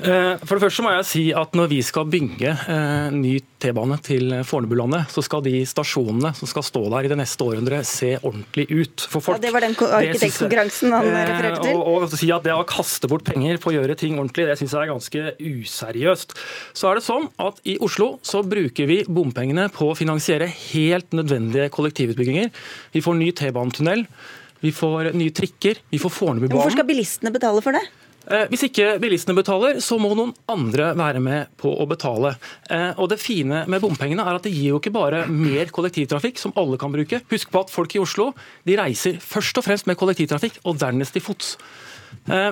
Eh, 0.02 0.42
for 0.42 0.58
det 0.58 0.64
første 0.66 0.82
må 0.82 0.90
jeg 0.90 1.06
si 1.06 1.22
at 1.38 1.52
Når 1.54 1.68
vi 1.70 1.78
skal 1.86 2.08
bygge 2.10 2.50
eh, 2.50 3.12
ny 3.14 3.36
T-bane 3.62 4.00
til 4.04 4.34
Fornebulandet, 4.44 5.12
så 5.14 5.22
skal 5.24 5.44
de 5.46 5.62
stasjonene 5.70 6.34
som 6.36 6.50
skal 6.50 6.66
stå 6.66 6.82
der 6.90 7.06
i 7.06 7.12
det 7.12 7.18
neste 7.20 7.46
århundret, 7.46 7.88
se 7.88 8.16
ordentlig 8.18 8.66
ut 8.74 9.06
for 9.06 9.24
folk. 9.24 9.38
Ja, 9.38 9.46
Det 9.46 9.54
var 9.54 9.64
den 9.64 9.78
arkitektkonkurransen 9.78 10.98
han 10.98 11.08
eh, 11.12 11.22
refererte 11.30 11.64
til. 11.70 11.78
Og, 11.78 12.10
og 12.10 12.18
si 12.18 12.32
at 12.34 12.44
Det 12.44 12.58
å 12.58 12.66
kaste 12.68 13.08
bort 13.12 13.24
penger 13.30 13.62
på 13.62 13.72
å 13.72 13.76
gjøre 13.78 13.96
ting 14.02 14.18
ordentlig, 14.18 14.50
det 14.50 14.58
syns 14.60 14.74
jeg 14.76 14.90
er 14.90 14.92
ganske 14.92 15.26
useriøst. 15.40 16.38
Så 16.74 16.90
er 16.90 17.00
det 17.00 17.08
sånn 17.08 17.30
at 17.46 17.62
I 17.70 17.78
Oslo 17.86 18.16
så 18.26 18.42
bruker 18.44 18.90
vi 18.90 19.04
bompengene 19.08 19.70
på 19.72 19.94
å 19.94 19.98
finansiere 19.98 20.50
helt 20.74 21.14
nødvendige 21.16 21.70
kollektivutbygginger. 21.74 22.50
Vi 22.98 23.06
får 23.06 23.22
ny 23.22 23.32
T-banetunnel, 23.38 24.08
vi 24.64 24.72
får 24.74 25.14
nye 25.16 25.32
trikker, 25.36 25.86
vi 25.94 26.00
får 26.02 26.18
Fornebubanen. 26.18 26.58
Hvorfor 26.58 26.80
skal 26.82 26.90
bilistene 26.90 27.32
betale 27.36 27.64
for 27.64 27.78
det? 27.78 27.86
Eh, 28.24 28.46
hvis 28.52 28.66
ikke 28.70 28.98
bilistene 29.04 29.36
betaler, 29.36 29.80
så 29.84 29.98
må 30.00 30.14
noen 30.16 30.32
andre 30.52 30.92
være 30.96 31.22
med 31.24 31.54
på 31.60 31.74
å 31.76 31.88
betale. 31.90 32.36
Eh, 32.72 32.92
og 32.96 33.10
Det 33.12 33.20
fine 33.20 33.66
med 33.68 33.84
bompengene 33.84 34.24
er 34.24 34.40
at 34.40 34.48
det 34.48 34.54
gir 34.54 34.74
jo 34.74 34.80
ikke 34.80 34.94
bare 34.96 35.26
mer 35.28 35.72
kollektivtrafikk, 35.76 36.40
som 36.40 36.56
alle 36.56 36.80
kan 36.80 36.94
bruke. 36.94 37.22
Husk 37.32 37.52
på 37.52 37.64
at 37.66 37.74
folk 37.74 37.96
i 37.96 38.04
Oslo 38.04 38.32
de 38.64 38.78
reiser 38.80 39.20
først 39.20 39.60
og 39.60 39.68
fremst 39.68 39.90
med 39.90 40.00
kollektivtrafikk, 40.00 40.62
og 40.64 40.80
dernest 40.80 41.18
til 41.18 41.26
fots. 41.26 41.58
Eh, 42.30 42.52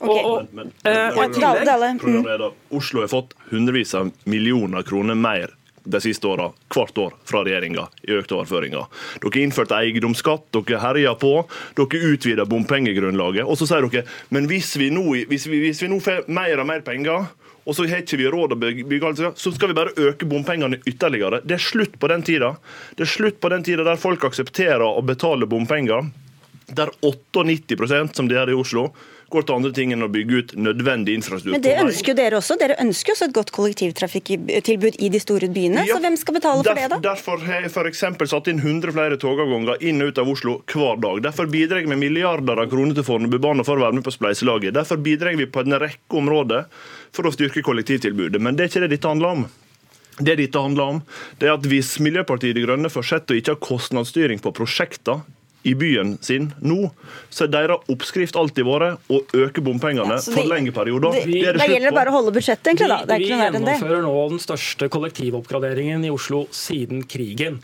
okay. 0.00 0.22
og, 0.24 0.48
men, 0.50 0.72
men, 0.82 1.00
men, 1.14 1.34
tillegg, 1.34 2.46
Oslo 2.74 3.04
har 3.04 3.12
fått 3.12 3.36
hundrevis 3.52 3.94
av 3.94 4.10
millioner 4.26 4.82
kroner 4.82 5.18
mer 5.18 5.52
de 5.84 6.00
siste 6.00 6.28
åra, 6.28 6.48
hvert 6.72 6.98
år, 6.98 7.14
fra 7.28 7.44
regjeringa 7.44 7.86
i 8.08 8.14
økte 8.16 8.38
overføringer. 8.38 8.88
Dere 9.22 9.44
innførte 9.44 9.76
eiendomsskatt, 9.76 10.48
dere 10.56 10.80
herja 10.82 11.14
på, 11.20 11.36
dere 11.78 12.02
utvida 12.10 12.48
bompengegrunnlaget. 12.48 13.44
Og 13.44 13.60
så 13.60 13.68
sier 13.68 13.84
dere 13.88 14.06
men 14.34 14.48
hvis 14.50 14.74
vi 14.80 14.90
nå, 14.94 15.04
hvis 15.30 15.48
vi, 15.50 15.60
hvis 15.66 15.84
vi 15.84 15.90
nå 15.92 16.00
får 16.02 16.28
mer 16.32 16.60
og 16.62 16.70
mer 16.70 16.84
penger 16.86 17.28
og 17.64 17.76
så 17.76 17.86
har 17.88 18.02
ikke 18.02 18.18
vi 18.20 18.28
råd 18.28 18.52
å 18.52 18.58
bygge 18.60 19.08
alt, 19.08 19.22
så 19.40 19.52
skal 19.54 19.70
vi 19.70 19.76
bare 19.78 19.94
øke 19.96 20.28
bompengene 20.28 20.82
ytterligere. 20.84 21.40
Det 21.48 21.56
er 21.56 21.64
slutt 21.64 21.96
på 22.00 22.10
den 22.12 22.24
tida. 22.26 22.50
Det 22.96 23.06
er 23.06 23.12
slutt 23.14 23.38
på 23.40 23.50
den 23.52 23.64
tida 23.64 23.86
der 23.86 24.00
folk 24.00 24.26
aksepterer 24.28 24.84
å 24.84 25.00
betale 25.04 25.48
bompenger. 25.48 26.10
Der 26.76 26.92
98% 27.00 28.16
som 28.16 28.28
det 28.28 28.36
er 28.40 28.52
i 28.52 28.56
Oslo, 28.56 28.90
går 29.34 29.46
til 29.48 29.58
andre 29.58 29.72
ting 29.76 29.92
enn 29.94 30.06
å 30.06 30.08
bygge 30.12 30.40
ut 30.40 30.54
nødvendig 30.56 31.16
infrastruktur. 31.18 31.56
Men 31.56 31.64
det 31.64 31.74
ønsker 31.82 32.12
jo 32.12 32.16
dere 32.18 32.38
også. 32.40 32.56
Dere 32.60 32.76
ønsker 32.82 33.12
jo 33.12 33.16
også 33.18 33.28
et 33.28 33.34
godt 33.36 33.52
kollektivtrafikktilbud 33.56 34.98
i 35.02 35.10
de 35.14 35.22
store 35.22 35.50
byene. 35.54 35.84
Ja, 35.88 35.98
så 35.98 36.04
hvem 36.04 36.18
skal 36.20 36.38
betale 36.38 36.62
for 36.64 36.80
det, 36.80 36.86
da? 36.92 37.00
Derfor 37.08 37.42
har 37.46 37.66
jeg 37.66 37.72
f.eks. 37.72 38.04
satt 38.34 38.52
inn 38.52 38.62
100 38.62 38.94
flere 38.94 39.18
togavganger 39.20 39.82
inn 39.84 40.04
og 40.04 40.12
ut 40.12 40.22
av 40.22 40.30
Oslo 40.34 40.56
hver 40.70 41.02
dag. 41.02 41.20
Derfor 41.28 41.50
bidrar 41.50 41.82
jeg 41.82 41.90
med 41.92 42.02
milliarder 42.02 42.64
av 42.64 42.70
kroner 42.72 42.96
til 42.96 43.06
Fornebubanen 43.06 43.66
for 43.66 43.80
å 43.80 43.86
være 43.86 43.98
med 43.98 44.06
på 44.06 44.14
spleiselaget. 44.14 44.76
Derfor 44.78 45.02
bidrar 45.02 45.36
vi 45.38 45.50
på 45.50 45.64
en 45.64 45.78
rekke 45.82 46.22
områder 46.22 46.66
for 47.14 47.28
å 47.28 47.34
styrke 47.34 47.62
kollektivtilbudet. 47.64 48.42
Men 48.42 48.56
det 48.56 48.66
er 48.66 48.72
ikke 48.72 48.86
det 48.86 48.96
dette 48.96 49.10
handler 49.10 49.38
om. 49.38 49.46
Det 50.18 50.36
dette 50.38 50.60
handler 50.62 50.92
om, 50.94 50.98
det 51.40 51.48
er 51.48 51.56
at 51.56 51.64
hvis 51.66 51.96
Miljøpartiet 51.98 52.54
De 52.54 52.62
Grønne 52.62 52.90
fortsetter 52.92 53.34
å 53.34 53.40
ikke 53.40 53.56
ha 53.56 53.58
kostnadsstyring 53.66 54.38
på 54.42 54.52
prosjekter 54.54 55.24
i 55.64 55.74
byen 55.78 56.16
sin 56.24 56.50
nå, 56.64 56.90
så 57.32 57.46
er 57.46 57.52
deres 57.54 57.90
oppskrift 57.92 58.36
alltid 58.36 58.66
vært 58.68 59.12
å 59.12 59.20
øke 59.44 59.64
bompengene, 59.64 60.18
ja, 60.18 60.34
forlenge 60.36 60.74
perioder. 60.76 61.16
Det, 61.16 61.24
det, 61.30 61.54
det 61.60 61.70
gjelder 61.72 61.96
bare 61.96 62.12
å 62.12 62.18
holde 62.18 62.34
budsjettet, 62.36 62.74
egentlig. 62.74 62.90
da. 62.92 63.00
Det 63.08 63.16
er 63.16 63.24
ikke 63.24 63.38
noe 63.38 63.46
verre 63.46 63.60
enn 63.60 63.68
det. 63.68 63.78
Vi 63.78 63.80
gjennomfører 63.80 64.04
nå 64.04 64.14
den 64.34 64.44
største 64.44 64.90
kollektivoppgraderingen 64.92 66.04
i 66.04 66.12
Oslo 66.12 66.44
siden 66.54 67.06
krigen. 67.08 67.62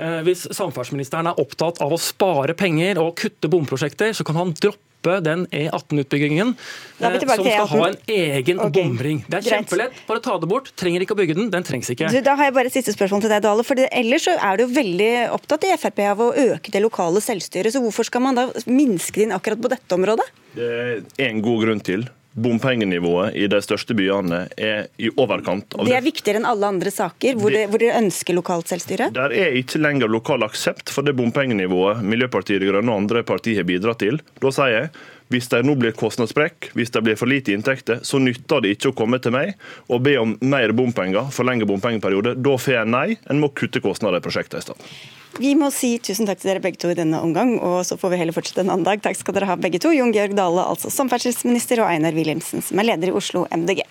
Eh, 0.00 0.22
hvis 0.26 0.46
samferdselsministeren 0.48 1.28
er 1.28 1.42
opptatt 1.42 1.82
av 1.84 1.92
å 1.92 2.00
spare 2.00 2.56
penger 2.58 3.00
og 3.02 3.14
kutte 3.20 3.50
bomprosjekter, 3.52 4.14
så 4.16 4.24
kan 4.26 4.40
han 4.40 4.56
droppe 4.56 4.91
stoppe 5.02 5.20
den 5.20 5.46
E18-utbyggingen 5.50 6.54
eh, 7.00 7.18
som 7.18 7.28
skal 7.28 7.66
ha 7.66 7.88
en 7.88 7.96
egen 8.06 8.60
okay. 8.60 8.82
bomring. 8.82 9.24
Det 9.28 9.40
er 9.40 9.58
kjempelett. 9.58 9.92
Bare 10.06 10.22
ta 10.22 10.38
det 10.38 10.48
bort. 10.48 10.72
Trenger 10.76 11.02
ikke 11.02 11.16
å 11.16 11.18
bygge 11.18 11.36
den. 11.38 11.50
Den 11.50 11.66
trengs 11.66 11.90
ikke. 11.90 12.10
Du, 12.12 12.20
da 12.22 12.36
har 12.38 12.50
jeg 12.50 12.56
bare 12.56 12.70
et 12.70 12.76
siste 12.76 12.94
spørsmål 12.94 13.24
til 13.24 13.32
deg, 13.32 13.42
Dale. 13.44 13.66
For 13.66 13.82
ellers 13.88 14.28
så 14.28 14.36
er 14.38 14.62
du 14.62 14.66
veldig 14.70 15.12
opptatt 15.34 15.66
i 15.66 15.74
Frp 15.76 16.02
av 16.06 16.22
å 16.22 16.32
øke 16.32 16.72
det 16.72 16.82
lokale 16.84 17.22
selvstyret. 17.24 17.74
Så 17.74 17.82
hvorfor 17.82 18.06
skal 18.08 18.24
man 18.24 18.38
da 18.38 18.48
minske 18.70 19.18
det 19.18 19.28
inn 19.28 19.36
akkurat 19.36 19.62
på 19.62 19.72
dette 19.72 19.98
området? 19.98 20.28
Det 20.56 20.72
er 21.18 21.30
en 21.30 21.42
god 21.44 21.64
grunn 21.66 21.82
til 21.84 22.06
bompengenivået 22.32 23.36
i 23.36 23.46
de 23.50 23.60
største 23.64 23.94
byene 23.96 24.46
er 24.56 24.86
i 24.98 25.10
overkant 25.12 25.76
av 25.76 25.84
det. 25.84 25.92
Det 25.92 25.98
er 25.98 26.04
viktigere 26.06 26.40
enn 26.40 26.48
alle 26.48 26.70
andre 26.74 26.92
saker 26.92 27.36
hvor, 27.40 27.52
det, 27.52 27.66
hvor 27.72 27.82
dere 27.82 28.00
ønsker 28.00 28.36
lokalt 28.36 28.72
selvstyre? 28.72 29.10
Der 29.14 29.34
er 29.36 29.56
ikke 29.60 29.80
lenger 29.82 30.10
lokal 30.10 30.46
aksept 30.46 30.92
for 30.92 31.04
det 31.06 31.16
bompengenivået 31.18 32.00
Miljøpartiet 32.06 32.62
De 32.62 32.70
Grønne 32.70 32.92
og 32.92 33.04
andre 33.04 33.24
partier 33.26 33.60
har 33.60 33.68
bidratt 33.68 34.00
til. 34.02 34.22
Da 34.40 34.54
sier 34.54 34.72
jeg 34.76 34.92
hvis 35.32 35.48
det 35.52 35.62
nå 35.66 35.74
blir 35.80 35.96
kostnadssprekk, 35.96 36.72
hvis 36.76 36.92
det 36.94 37.02
blir 37.06 37.18
for 37.18 37.30
lite 37.30 37.54
inntekter, 37.56 38.02
så 38.06 38.20
nytter 38.22 38.62
det 38.62 38.76
ikke 38.76 38.92
å 38.92 38.96
komme 39.02 39.20
til 39.22 39.34
meg 39.34 39.56
og 39.88 40.04
be 40.04 40.18
om 40.20 40.36
mer 40.44 40.74
bompenger, 40.76 41.32
forlenge 41.34 41.68
bompengeperiode. 41.68 42.36
Da 42.44 42.54
får 42.60 42.76
jeg 42.76 42.92
nei. 42.92 43.08
En 43.32 43.40
må 43.42 43.50
kutte 43.56 43.82
kostnader 43.84 44.20
i 44.20 44.24
prosjektet 44.24 44.60
i 44.60 44.66
stedet. 44.66 44.92
Vi 45.40 45.54
må 45.56 45.70
si 45.72 45.94
tusen 46.04 46.28
takk 46.28 46.42
til 46.42 46.50
dere 46.50 46.60
begge 46.60 46.80
to 46.82 46.90
i 46.92 46.96
denne 46.98 47.22
omgang, 47.24 47.54
og 47.64 47.80
så 47.88 47.96
får 47.96 48.12
vi 48.12 48.20
heller 48.20 48.36
fortsette 48.36 48.66
en 48.66 48.74
annen 48.74 48.84
dag. 48.84 49.00
Takk 49.00 49.16
skal 49.16 49.38
dere 49.38 49.48
ha 49.48 49.56
begge 49.56 49.80
to. 49.80 49.94
Jon 49.96 50.12
Georg 50.12 50.36
Dale, 50.36 50.66
altså 50.68 50.92
samferdselsminister, 50.92 51.80
og 51.80 51.88
Einar 51.88 52.12
Wilhelmsen, 52.16 52.60
som 52.64 52.80
er 52.82 52.92
leder 52.92 53.12
i 53.12 53.16
Oslo 53.16 53.46
MDG. 53.48 53.86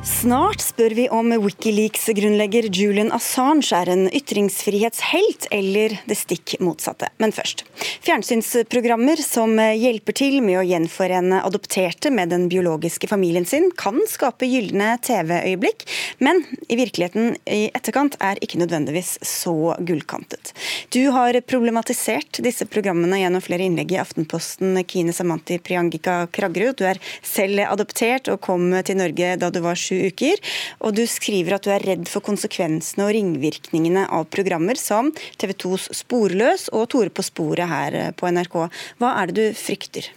Snart 0.00 0.62
spør 0.64 0.94
vi 0.96 1.02
om 1.12 1.28
Wikileaks-grunnlegger 1.42 2.70
Julian 2.72 3.10
Assange 3.12 3.68
er 3.76 3.90
en 3.92 4.06
ytringsfrihetshelt 4.08 5.44
eller 5.52 5.92
det 6.08 6.16
stikk 6.16 6.54
motsatte. 6.64 7.10
Men 7.20 7.34
først. 7.36 7.66
Fjernsynsprogrammer 8.06 9.20
som 9.20 9.58
hjelper 9.60 10.16
til 10.16 10.38
med 10.40 10.56
å 10.56 10.64
gjenforene 10.64 11.42
adopterte 11.44 12.08
med 12.16 12.32
den 12.32 12.46
biologiske 12.48 13.10
familien 13.10 13.44
sin, 13.44 13.68
kan 13.76 13.98
skape 14.08 14.48
gylne 14.48 14.94
TV-øyeblikk, 15.04 15.84
men 16.24 16.40
i 16.72 16.80
virkeligheten 16.80 17.36
i 17.44 17.68
etterkant 17.68 18.16
er 18.24 18.40
ikke 18.40 18.62
nødvendigvis 18.62 19.18
så 19.26 19.74
gullkantet. 19.84 20.54
Du 20.96 21.02
har 21.12 21.36
problematisert 21.44 22.40
disse 22.40 22.64
programmene 22.72 23.20
gjennom 23.20 23.44
flere 23.44 23.68
innlegg 23.68 23.92
i 23.92 24.00
Aftenposten, 24.00 24.80
Kine 24.88 25.12
Samanti 25.12 25.60
Priangika 25.60 26.22
Kraggerud, 26.32 26.80
Du 26.80 26.88
er 26.88 27.04
selv 27.20 27.60
adoptert 27.68 28.32
og 28.32 28.40
kom 28.40 28.72
til 28.80 28.96
Norge 28.96 29.36
da 29.36 29.52
du 29.52 29.60
var 29.60 29.76
sju 29.76 29.89
uker. 29.96 30.40
Og 30.84 30.94
du 30.96 31.04
skriver 31.10 31.56
at 31.56 31.66
du 31.66 31.72
er 31.74 31.84
redd 31.84 32.06
for 32.10 32.24
konsekvensene 32.24 33.06
og 33.06 33.14
ringvirkningene 33.16 34.06
av 34.12 34.28
programmer 34.32 34.78
som 34.80 35.12
TV 35.40 35.56
2s 35.66 35.90
Sporløs 36.02 36.68
og 36.76 36.88
Tore 36.94 37.12
på 37.14 37.26
sporet 37.26 37.70
her 37.70 37.98
eh, 37.98 38.14
på 38.14 38.30
NRK. 38.30 38.56
Hva 39.00 39.14
er 39.20 39.30
det 39.30 39.38
du 39.38 39.58
frykter? 39.58 40.10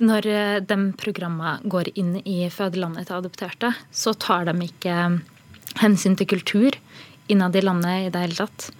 Når 0.00 0.30
eh, 0.30 0.56
de 0.64 0.78
programmene 1.00 1.58
går 1.70 1.92
inn 2.00 2.16
i 2.24 2.46
fødelandet 2.52 3.10
til 3.10 3.18
adopterte, 3.20 3.74
så 3.92 4.14
tar 4.16 4.48
de 4.48 4.56
ikke 4.64 4.96
hensyn 5.80 6.16
til 6.18 6.28
kultur 6.30 6.76
innad 7.30 7.56
i 7.56 7.62
landet 7.62 8.06
i 8.06 8.10
det 8.12 8.24
hele 8.24 8.38
tatt. 8.38 8.70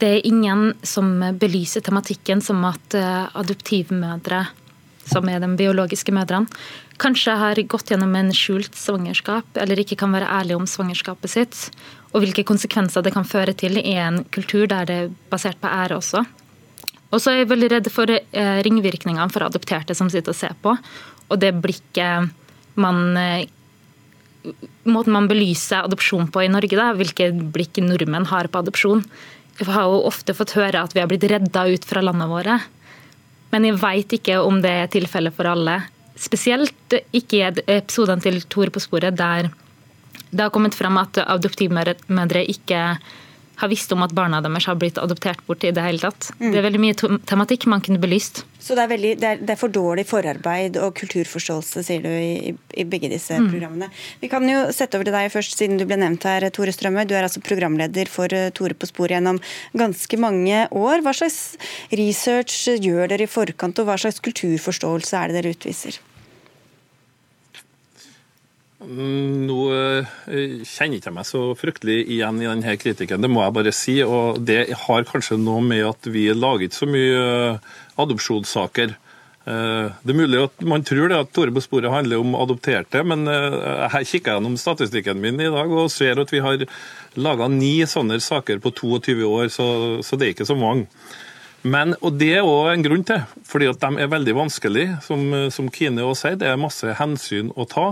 Det 0.00 0.08
er 0.08 0.26
ingen 0.26 0.70
som 0.86 1.10
belyser 1.36 1.84
tematikken 1.84 2.40
som 2.44 2.62
at 2.68 2.96
eh, 2.96 3.26
adoptivmødre, 3.36 4.44
som 5.10 5.28
er 5.28 5.42
de 5.42 5.50
biologiske 5.58 6.14
mødrene, 6.14 6.48
kanskje 7.00 7.36
har 7.40 7.60
gått 7.70 7.92
gjennom 7.92 8.12
en 8.18 8.32
skjult 8.36 8.76
svangerskap, 8.76 9.48
eller 9.58 9.80
ikke 9.80 9.98
kan 10.00 10.12
være 10.14 10.28
ærlig 10.40 10.58
om 10.58 10.68
svangerskapet 10.68 11.32
sitt, 11.32 11.60
og 12.12 12.24
hvilke 12.24 12.44
konsekvenser 12.46 13.04
det 13.06 13.14
kan 13.14 13.28
føre 13.28 13.54
til 13.56 13.78
i 13.80 13.94
en 14.00 14.22
kultur 14.34 14.66
der 14.70 14.88
det 14.88 14.98
er 15.04 15.14
basert 15.32 15.60
på 15.62 15.70
ære 15.70 16.00
også. 16.00 16.24
Og 17.10 17.22
så 17.22 17.32
er 17.32 17.40
jeg 17.40 17.50
veldig 17.50 17.70
redd 17.72 17.88
for 17.90 18.10
eh, 18.10 18.58
ringvirkningene 18.66 19.32
for 19.34 19.46
adopterte 19.46 19.96
som 19.98 20.10
sitter 20.12 20.34
og 20.34 20.38
ser 20.38 20.54
på, 20.62 20.76
og 21.30 21.40
det 21.42 21.54
blikket 21.62 22.30
man 22.80 23.16
eh, 23.18 23.48
måten 24.88 25.14
man 25.14 25.28
belyser 25.28 25.84
adopsjon 25.84 26.30
på 26.32 26.44
i 26.44 26.50
Norge, 26.52 26.76
da, 26.78 26.90
hvilke 26.96 27.30
blikk 27.54 27.80
nordmenn 27.84 28.28
har 28.30 28.48
på 28.48 28.62
adopsjon. 28.62 29.04
Vi 29.60 29.68
har 29.68 29.88
jo 29.88 30.02
ofte 30.08 30.34
fått 30.36 30.54
høre 30.56 30.80
at 30.80 30.94
vi 30.96 31.02
har 31.02 31.10
blitt 31.10 31.26
redda 31.28 31.66
ut 31.68 31.84
fra 31.84 32.02
landet 32.04 32.30
våre. 32.30 32.60
Men 33.52 33.66
jeg 33.66 33.80
veit 33.82 34.14
ikke 34.16 34.38
om 34.40 34.60
det 34.64 34.72
er 34.84 34.92
tilfellet 34.92 35.34
for 35.36 35.50
alle. 35.50 35.80
Spesielt 36.20 36.98
ikke 37.16 37.40
i 37.40 37.64
episodene 37.78 38.22
til 38.24 38.42
Tore 38.52 38.74
på 38.74 38.82
sporet 38.82 39.16
der 39.18 39.50
det 40.30 40.44
har 40.44 40.52
kommet 40.54 40.76
frem 40.78 40.98
at 41.00 41.18
adoptivmødre 41.24 42.44
ikke 42.52 42.82
har 43.60 43.68
visst 43.68 43.92
om 43.92 44.04
at 44.06 44.14
barna 44.16 44.40
deres 44.40 44.66
har 44.70 44.78
blitt 44.80 44.98
adoptert 45.00 45.42
bort 45.46 45.64
i 45.68 45.72
det 45.74 45.82
hele 45.84 46.00
tatt. 46.00 46.30
Mm. 46.38 46.46
Det 46.48 46.60
er 46.60 46.64
veldig 46.64 46.80
mye 46.80 46.96
tematikk 47.28 47.66
man 47.68 47.82
kunne 47.84 48.00
belyst. 48.00 48.44
Så 48.60 48.76
det 48.76 48.84
er, 48.84 48.90
veldig, 48.92 49.10
det 49.20 49.28
er, 49.28 49.42
det 49.42 49.52
er 49.52 49.60
for 49.60 49.72
dårlig 49.72 50.06
forarbeid 50.08 50.78
og 50.80 50.94
kulturforståelse, 50.96 51.82
sier 51.84 52.04
du, 52.04 52.08
i, 52.08 52.54
i 52.80 52.86
begge 52.88 53.10
disse 53.12 53.36
mm. 53.36 53.50
programmene. 53.52 53.90
Vi 54.22 54.30
kan 54.32 54.48
jo 54.48 54.62
sette 54.76 54.96
over 54.96 55.08
til 55.08 55.16
deg 55.16 55.32
først, 55.34 55.56
siden 55.60 55.80
du 55.80 55.86
ble 55.88 55.98
nevnt 56.00 56.24
her, 56.28 56.46
Tore 56.56 56.72
Strømme. 56.72 57.04
Du 57.08 57.16
er 57.16 57.26
altså 57.26 57.42
programleder 57.44 58.12
for 58.12 58.32
eh, 58.36 58.48
Tore 58.56 58.76
på 58.76 58.88
sporet 58.88 59.18
gjennom 59.18 59.40
ganske 59.76 60.20
mange 60.20 60.66
år. 60.70 61.04
Hva 61.04 61.16
slags 61.16 61.40
research 61.92 62.78
gjør 62.80 63.12
dere 63.12 63.28
i 63.28 63.32
forkant, 63.32 63.80
og 63.80 63.90
hva 63.90 64.00
slags 64.00 64.22
kulturforståelse 64.24 65.20
er 65.20 65.28
det 65.32 65.40
dere 65.40 65.56
utviser? 65.56 66.00
Mm, 68.80 69.44
nå 69.44 69.58
eh, 69.76 70.06
kjenner 70.64 70.96
ikke 70.96 71.10
jeg 71.10 71.16
meg 71.18 71.26
så 71.28 71.42
fryktelig 71.58 71.98
igjen 72.14 72.38
i 72.40 72.48
denne 72.48 72.76
kritikken, 72.80 73.20
det 73.20 73.28
må 73.28 73.42
jeg 73.44 73.56
bare 73.58 73.74
si. 73.76 73.98
Og 74.06 74.40
det 74.40 74.62
har 74.86 75.06
kanskje 75.08 75.36
noe 75.40 75.60
med 75.64 75.84
at 75.90 76.08
vi 76.08 76.30
lager 76.32 76.68
ikke 76.68 76.78
så 76.78 76.88
mye 76.88 77.20
eh, 77.20 77.70
adopsjonssaker. 78.00 78.94
Eh, 79.44 79.98
det 80.00 80.14
er 80.14 80.20
mulig 80.22 80.40
at 80.46 80.64
man 80.64 80.84
tror 80.86 81.12
det 81.12 81.18
at 81.20 81.32
Tore 81.36 81.52
på 81.52 81.64
sporet 81.64 81.92
handler 81.92 82.22
om 82.22 82.32
adopterte, 82.40 83.02
men 83.04 83.28
jeg 83.28 84.08
kikker 84.14 84.38
gjennom 84.38 84.56
statistikken 84.60 85.20
min 85.20 85.42
i 85.44 85.50
dag 85.52 85.72
og 85.72 85.92
ser 85.92 86.22
at 86.22 86.32
vi 86.32 86.40
har 86.44 86.64
laga 87.20 87.50
ni 87.52 87.82
sånne 87.88 88.16
saker 88.22 88.62
på 88.64 88.72
22 88.80 89.18
år, 89.28 89.50
så, 89.52 89.66
det 90.16 90.30
er 90.30 90.32
ikke 90.32 90.48
så 90.48 90.56
mange. 90.56 90.88
Men, 91.60 91.92
og 92.00 92.16
Det 92.16 92.30
er 92.38 92.48
òg 92.48 92.70
en 92.72 92.86
grunn 92.86 93.04
til, 93.04 93.20
fordi 93.44 93.68
at 93.68 93.82
de 93.82 94.00
er 94.00 94.08
veldig 94.08 94.32
vanskelige. 94.38 94.96
Som, 95.04 95.26
som 95.52 95.68
Kine 95.68 96.06
også 96.08 96.30
sier, 96.30 96.40
det 96.40 96.48
er 96.48 96.56
masse 96.56 96.96
hensyn 96.96 97.52
å 97.52 97.68
ta. 97.68 97.90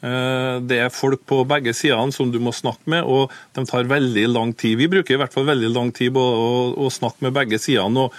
Eh, 0.00 0.54
det 0.64 0.78
er 0.80 0.94
folk 0.94 1.26
på 1.28 1.42
begge 1.48 1.74
sidene 1.76 2.14
som 2.14 2.30
du 2.32 2.38
må 2.40 2.54
snakke 2.56 2.88
med, 2.92 3.04
og 3.04 3.32
de 3.56 3.64
tar 3.68 3.90
veldig 3.90 4.26
lang 4.32 4.54
tid. 4.56 4.78
Vi 4.80 4.88
bruker 4.92 5.16
i 5.16 5.20
hvert 5.20 5.34
fall 5.34 5.48
veldig 5.50 5.72
lang 5.74 5.90
tid 5.96 6.14
på 6.16 6.22
å, 6.22 6.52
å 6.86 6.92
snakke 6.92 7.26
med 7.26 7.36
begge 7.36 7.60
sidene. 7.60 8.06
og, 8.06 8.16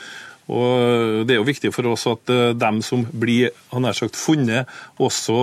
og 0.52 1.24
Det 1.26 1.36
er 1.36 1.41
jo 1.41 1.50
viktig 1.50 1.74
for 1.74 1.89
oss 1.94 2.06
at 2.12 2.34
eh, 2.34 2.52
dem 2.58 2.84
som 2.86 3.06
blir 3.12 3.50
han 3.74 3.89
har 3.89 3.98
sagt, 3.98 4.20
funnet, 4.20 4.70
også 5.02 5.38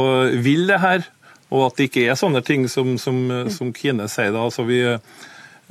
vil 0.44 0.68
det 0.70 0.82
her. 0.84 1.08
Og 1.48 1.70
at 1.70 1.78
det 1.78 1.88
ikke 1.88 2.06
er 2.12 2.20
sånne 2.20 2.44
ting 2.44 2.68
som, 2.68 2.94
som, 3.00 3.24
som 3.50 3.72
Kine 3.72 4.06
sier. 4.12 4.34
da, 4.34 4.44
altså 4.44 4.66
vi 4.68 4.82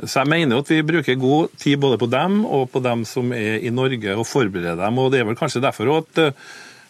så 0.06 0.22
jeg 0.22 0.30
mener 0.30 0.62
at 0.62 0.70
vi 0.70 0.84
bruker 0.86 1.18
god 1.18 1.54
tid 1.58 1.80
både 1.82 1.98
på 1.98 2.06
dem 2.12 2.44
og 2.46 2.68
på 2.70 2.82
dem 2.86 3.02
som 3.10 3.32
er 3.34 3.64
i 3.66 3.72
Norge, 3.74 4.14
og 4.14 4.28
forbereder 4.30 4.78
dem. 4.78 4.98
og 5.02 5.10
Det 5.12 5.22
er 5.22 5.26
vel 5.26 5.40
kanskje 5.40 5.64
derfor 5.64 5.90
at 5.96 6.22
eh, 6.22 6.36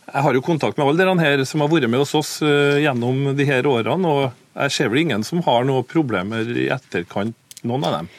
jeg 0.07 0.23
har 0.23 0.37
jo 0.37 0.43
kontakt 0.43 0.77
med 0.77 0.87
alle 0.87 1.01
dere 1.01 1.15
her 1.19 1.43
som 1.47 1.63
har 1.63 1.71
vært 1.71 1.89
med 1.91 1.99
hos 1.99 2.13
oss 2.15 2.37
eh, 2.45 2.79
gjennom 2.83 3.33
de 3.35 3.47
her 3.47 3.67
årene, 3.67 4.07
og 4.07 4.63
jeg 4.63 4.73
ser 4.75 4.91
vel 4.93 5.03
ingen 5.03 5.25
som 5.27 5.43
har 5.45 5.67
noen 5.67 5.85
problemer 5.87 6.47
i 6.47 6.69
etterkant 6.73 7.35
noen 7.67 7.83
av 7.89 7.95
dem. 7.97 8.09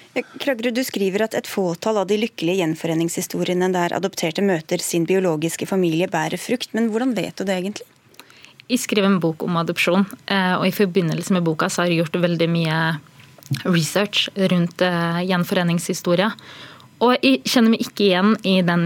Kragre, 0.43 0.73
du 0.75 0.83
skriver 0.85 1.25
at 1.25 1.37
et 1.39 1.49
fåtall 1.49 2.01
av 2.03 2.09
de 2.11 2.19
lykkelige 2.21 2.59
gjenforeningshistoriene 2.61 3.71
der 3.73 3.95
adopterte 3.97 4.43
møter 4.45 4.83
sin 4.83 5.07
biologiske 5.09 5.69
familie, 5.71 6.11
bærer 6.11 6.41
frukt. 6.43 6.75
Men 6.77 6.91
hvordan 6.93 7.15
vet 7.17 7.39
du 7.39 7.47
det 7.49 7.57
egentlig? 7.57 7.87
Jeg 8.69 8.83
skriver 8.83 9.09
en 9.09 9.21
bok 9.23 9.47
om 9.47 9.57
adopsjon, 9.57 10.05
eh, 10.29 10.55
og 10.59 10.67
i 10.69 10.75
forbindelse 10.75 11.33
med 11.39 11.47
boka 11.47 11.71
så 11.73 11.85
har 11.85 11.93
jeg 11.93 12.03
gjort 12.03 12.21
veldig 12.27 12.51
mye 12.53 12.81
research 13.65 14.29
rundt 14.37 14.83
gjenforeningshistorie. 14.83 15.29
gjenforeningshistoria. 15.31 16.33
Og 17.05 17.15
jeg 17.23 17.43
kjenner 17.47 17.75
meg 17.75 17.85
ikke 17.85 18.09
igjen 18.09 18.33
i 18.47 18.59
den 18.67 18.85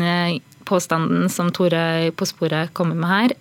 påstanden 0.72 1.28
som 1.32 1.52
Tore 1.52 2.10
på 2.16 2.28
sporet 2.28 2.72
kommer 2.76 2.96
med 2.96 3.12
her. 3.12 3.36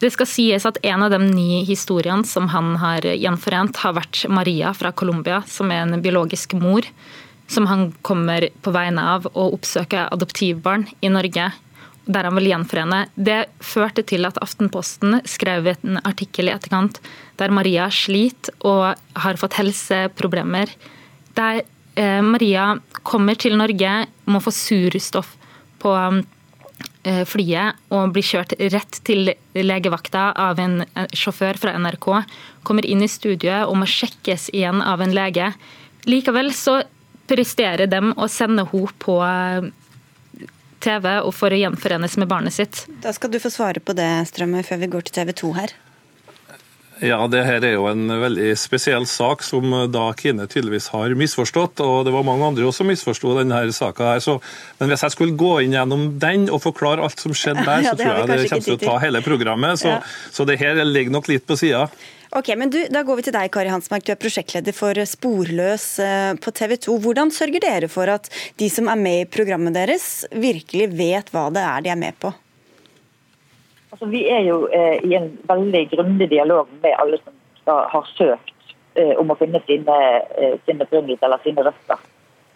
Det 0.00 0.08
skal 0.14 0.28
sies 0.28 0.64
at 0.64 0.78
en 0.86 1.02
av 1.04 1.12
de 1.12 1.18
ni 1.28 1.60
historiene 1.68 2.24
som 2.24 2.46
han 2.54 2.72
har 2.80 3.04
gjenforent, 3.04 3.82
har 3.82 3.98
vært 3.98 4.22
Maria 4.32 4.72
fra 4.76 4.94
Colombia, 4.96 5.42
som 5.46 5.68
er 5.74 5.82
en 5.84 6.00
biologisk 6.00 6.54
mor. 6.56 6.86
Som 7.50 7.66
han 7.68 7.90
kommer 8.06 8.46
på 8.62 8.72
vegne 8.72 9.02
av 9.16 9.26
å 9.34 9.50
oppsøke 9.52 10.06
adoptivbarn 10.14 10.86
i 11.04 11.10
Norge. 11.12 11.50
Der 12.08 12.26
han 12.26 12.38
vil 12.38 12.48
gjenforene. 12.48 13.02
Det 13.14 13.42
førte 13.60 14.06
til 14.08 14.24
at 14.24 14.38
Aftenposten 14.40 15.18
skrev 15.28 15.68
en 15.74 16.00
artikkel 16.00 16.48
i 16.48 16.54
etterkant 16.54 17.02
der 17.40 17.52
Maria 17.52 17.90
sliter 17.92 18.56
og 18.64 18.94
har 19.24 19.40
fått 19.40 19.58
helseproblemer. 19.58 20.72
Der 21.36 21.60
eh, 21.98 22.22
Maria 22.24 22.70
kommer 23.02 23.36
til 23.36 23.58
Norge, 23.60 24.06
må 24.30 24.40
få 24.40 24.54
surstoff 24.54 25.36
på 25.80 25.94
eh, 25.96 27.24
flyet 27.28 27.80
og 27.94 28.14
blir 28.14 28.26
kjørt 28.26 28.54
rett 28.72 29.00
til 29.06 29.32
legevakta 29.56 30.30
av 30.38 30.60
en 30.62 30.80
sjåfør 31.16 31.60
fra 31.60 31.74
NRK. 31.80 32.08
Kommer 32.66 32.86
inn 32.86 33.04
i 33.04 33.10
studioet 33.10 33.66
og 33.66 33.80
må 33.82 33.88
sjekkes 33.88 34.50
igjen 34.54 34.84
av 34.84 35.02
en 35.04 35.14
lege. 35.16 35.52
Likevel 36.08 36.52
så 36.56 36.80
presterer 37.30 37.90
dem 37.90 38.12
å 38.18 38.28
sende 38.30 38.66
henne 38.68 38.96
på 39.02 39.20
eh, 39.26 39.70
TV 40.80 41.06
og 41.20 41.34
for 41.36 41.52
å 41.52 41.60
gjenforenes 41.60 42.16
med 42.20 42.30
barnet 42.30 42.56
sitt. 42.56 42.84
Da 43.04 43.12
skal 43.16 43.32
du 43.32 43.38
få 43.42 43.52
svare 43.52 43.82
på 43.84 43.94
det, 43.96 44.08
Strømme, 44.30 44.64
før 44.66 44.80
vi 44.84 44.92
går 44.94 45.06
til 45.06 45.20
TV 45.20 45.34
2 45.44 45.54
her. 45.58 45.76
Ja, 47.00 47.18
det 47.32 47.40
her 47.46 47.64
er 47.64 47.78
jo 47.78 47.86
en 47.88 48.10
veldig 48.20 48.50
spesiell 48.60 49.06
sak 49.08 49.40
som 49.44 49.72
da 49.88 50.10
Kine 50.18 50.44
tydeligvis 50.50 50.90
har 50.92 51.14
misforstått. 51.16 51.80
Og 51.80 52.04
det 52.04 52.12
var 52.12 52.26
mange 52.28 52.44
andre 52.50 52.66
også 52.68 52.82
som 52.82 52.90
misforsto 52.92 53.32
denne 53.38 53.62
saka 53.72 54.12
her. 54.14 54.20
Så, 54.24 54.36
men 54.78 54.92
hvis 54.92 55.06
jeg 55.06 55.14
skulle 55.16 55.36
gå 55.40 55.54
inn 55.64 55.76
gjennom 55.76 56.06
den 56.20 56.48
og 56.52 56.60
forklare 56.66 57.06
alt 57.06 57.22
som 57.22 57.32
skjedde 57.32 57.64
der, 57.64 57.82
ja, 57.86 57.94
så 57.94 58.02
tror 58.02 58.20
jeg 58.20 58.28
det 58.28 58.48
kommer 58.52 58.68
til 58.68 58.76
å 58.76 58.82
ta 58.84 58.96
hele 59.06 59.24
programmet. 59.24 59.80
Så, 59.80 59.94
ja. 59.96 60.00
så 60.28 60.48
det 60.48 60.60
her 60.60 60.82
ligger 60.84 61.16
nok 61.16 61.32
litt 61.32 61.48
på 61.48 61.56
sida. 61.60 61.86
Ok, 62.36 62.52
men 62.54 62.70
du, 62.70 62.78
Da 62.92 63.02
går 63.02 63.18
vi 63.18 63.24
til 63.26 63.34
deg, 63.34 63.48
Kari 63.50 63.72
Hansmark. 63.72 64.04
Du 64.06 64.12
er 64.12 64.20
prosjektleder 64.20 64.76
for 64.76 65.00
Sporløs 65.08 65.86
eh, 66.04 66.34
på 66.38 66.52
TV 66.54 66.76
2. 66.84 67.00
Hvordan 67.02 67.32
sørger 67.34 67.64
dere 67.64 67.90
for 67.90 68.12
at 68.12 68.28
de 68.60 68.68
som 68.70 68.92
er 68.92 69.00
med 69.00 69.24
i 69.24 69.26
programmet 69.26 69.74
deres, 69.74 70.26
virkelig 70.30 70.92
vet 71.00 71.32
hva 71.34 71.48
det 71.54 71.64
er 71.64 71.88
de 71.88 71.96
er 71.96 72.00
med 72.04 72.20
på? 72.22 72.30
Altså, 73.90 74.06
vi 74.06 74.22
er 74.30 74.44
jo 74.46 74.68
eh, 74.70 75.02
i 75.02 75.14
en 75.18 75.32
veldig 75.48 75.88
grundig 75.90 76.30
dialog 76.30 76.68
med 76.82 76.94
alle 77.02 77.18
som 77.24 77.34
skal, 77.62 77.84
har 77.90 78.10
søkt 78.14 78.74
eh, 78.94 79.16
om 79.18 79.32
å 79.32 79.38
finne 79.40 79.62
sine, 79.66 79.96
eh, 80.38 80.56
sine 80.66 80.86
opprinnelser 80.86 81.26
eller 81.26 81.42
sine 81.42 81.64
røtter. 81.66 82.04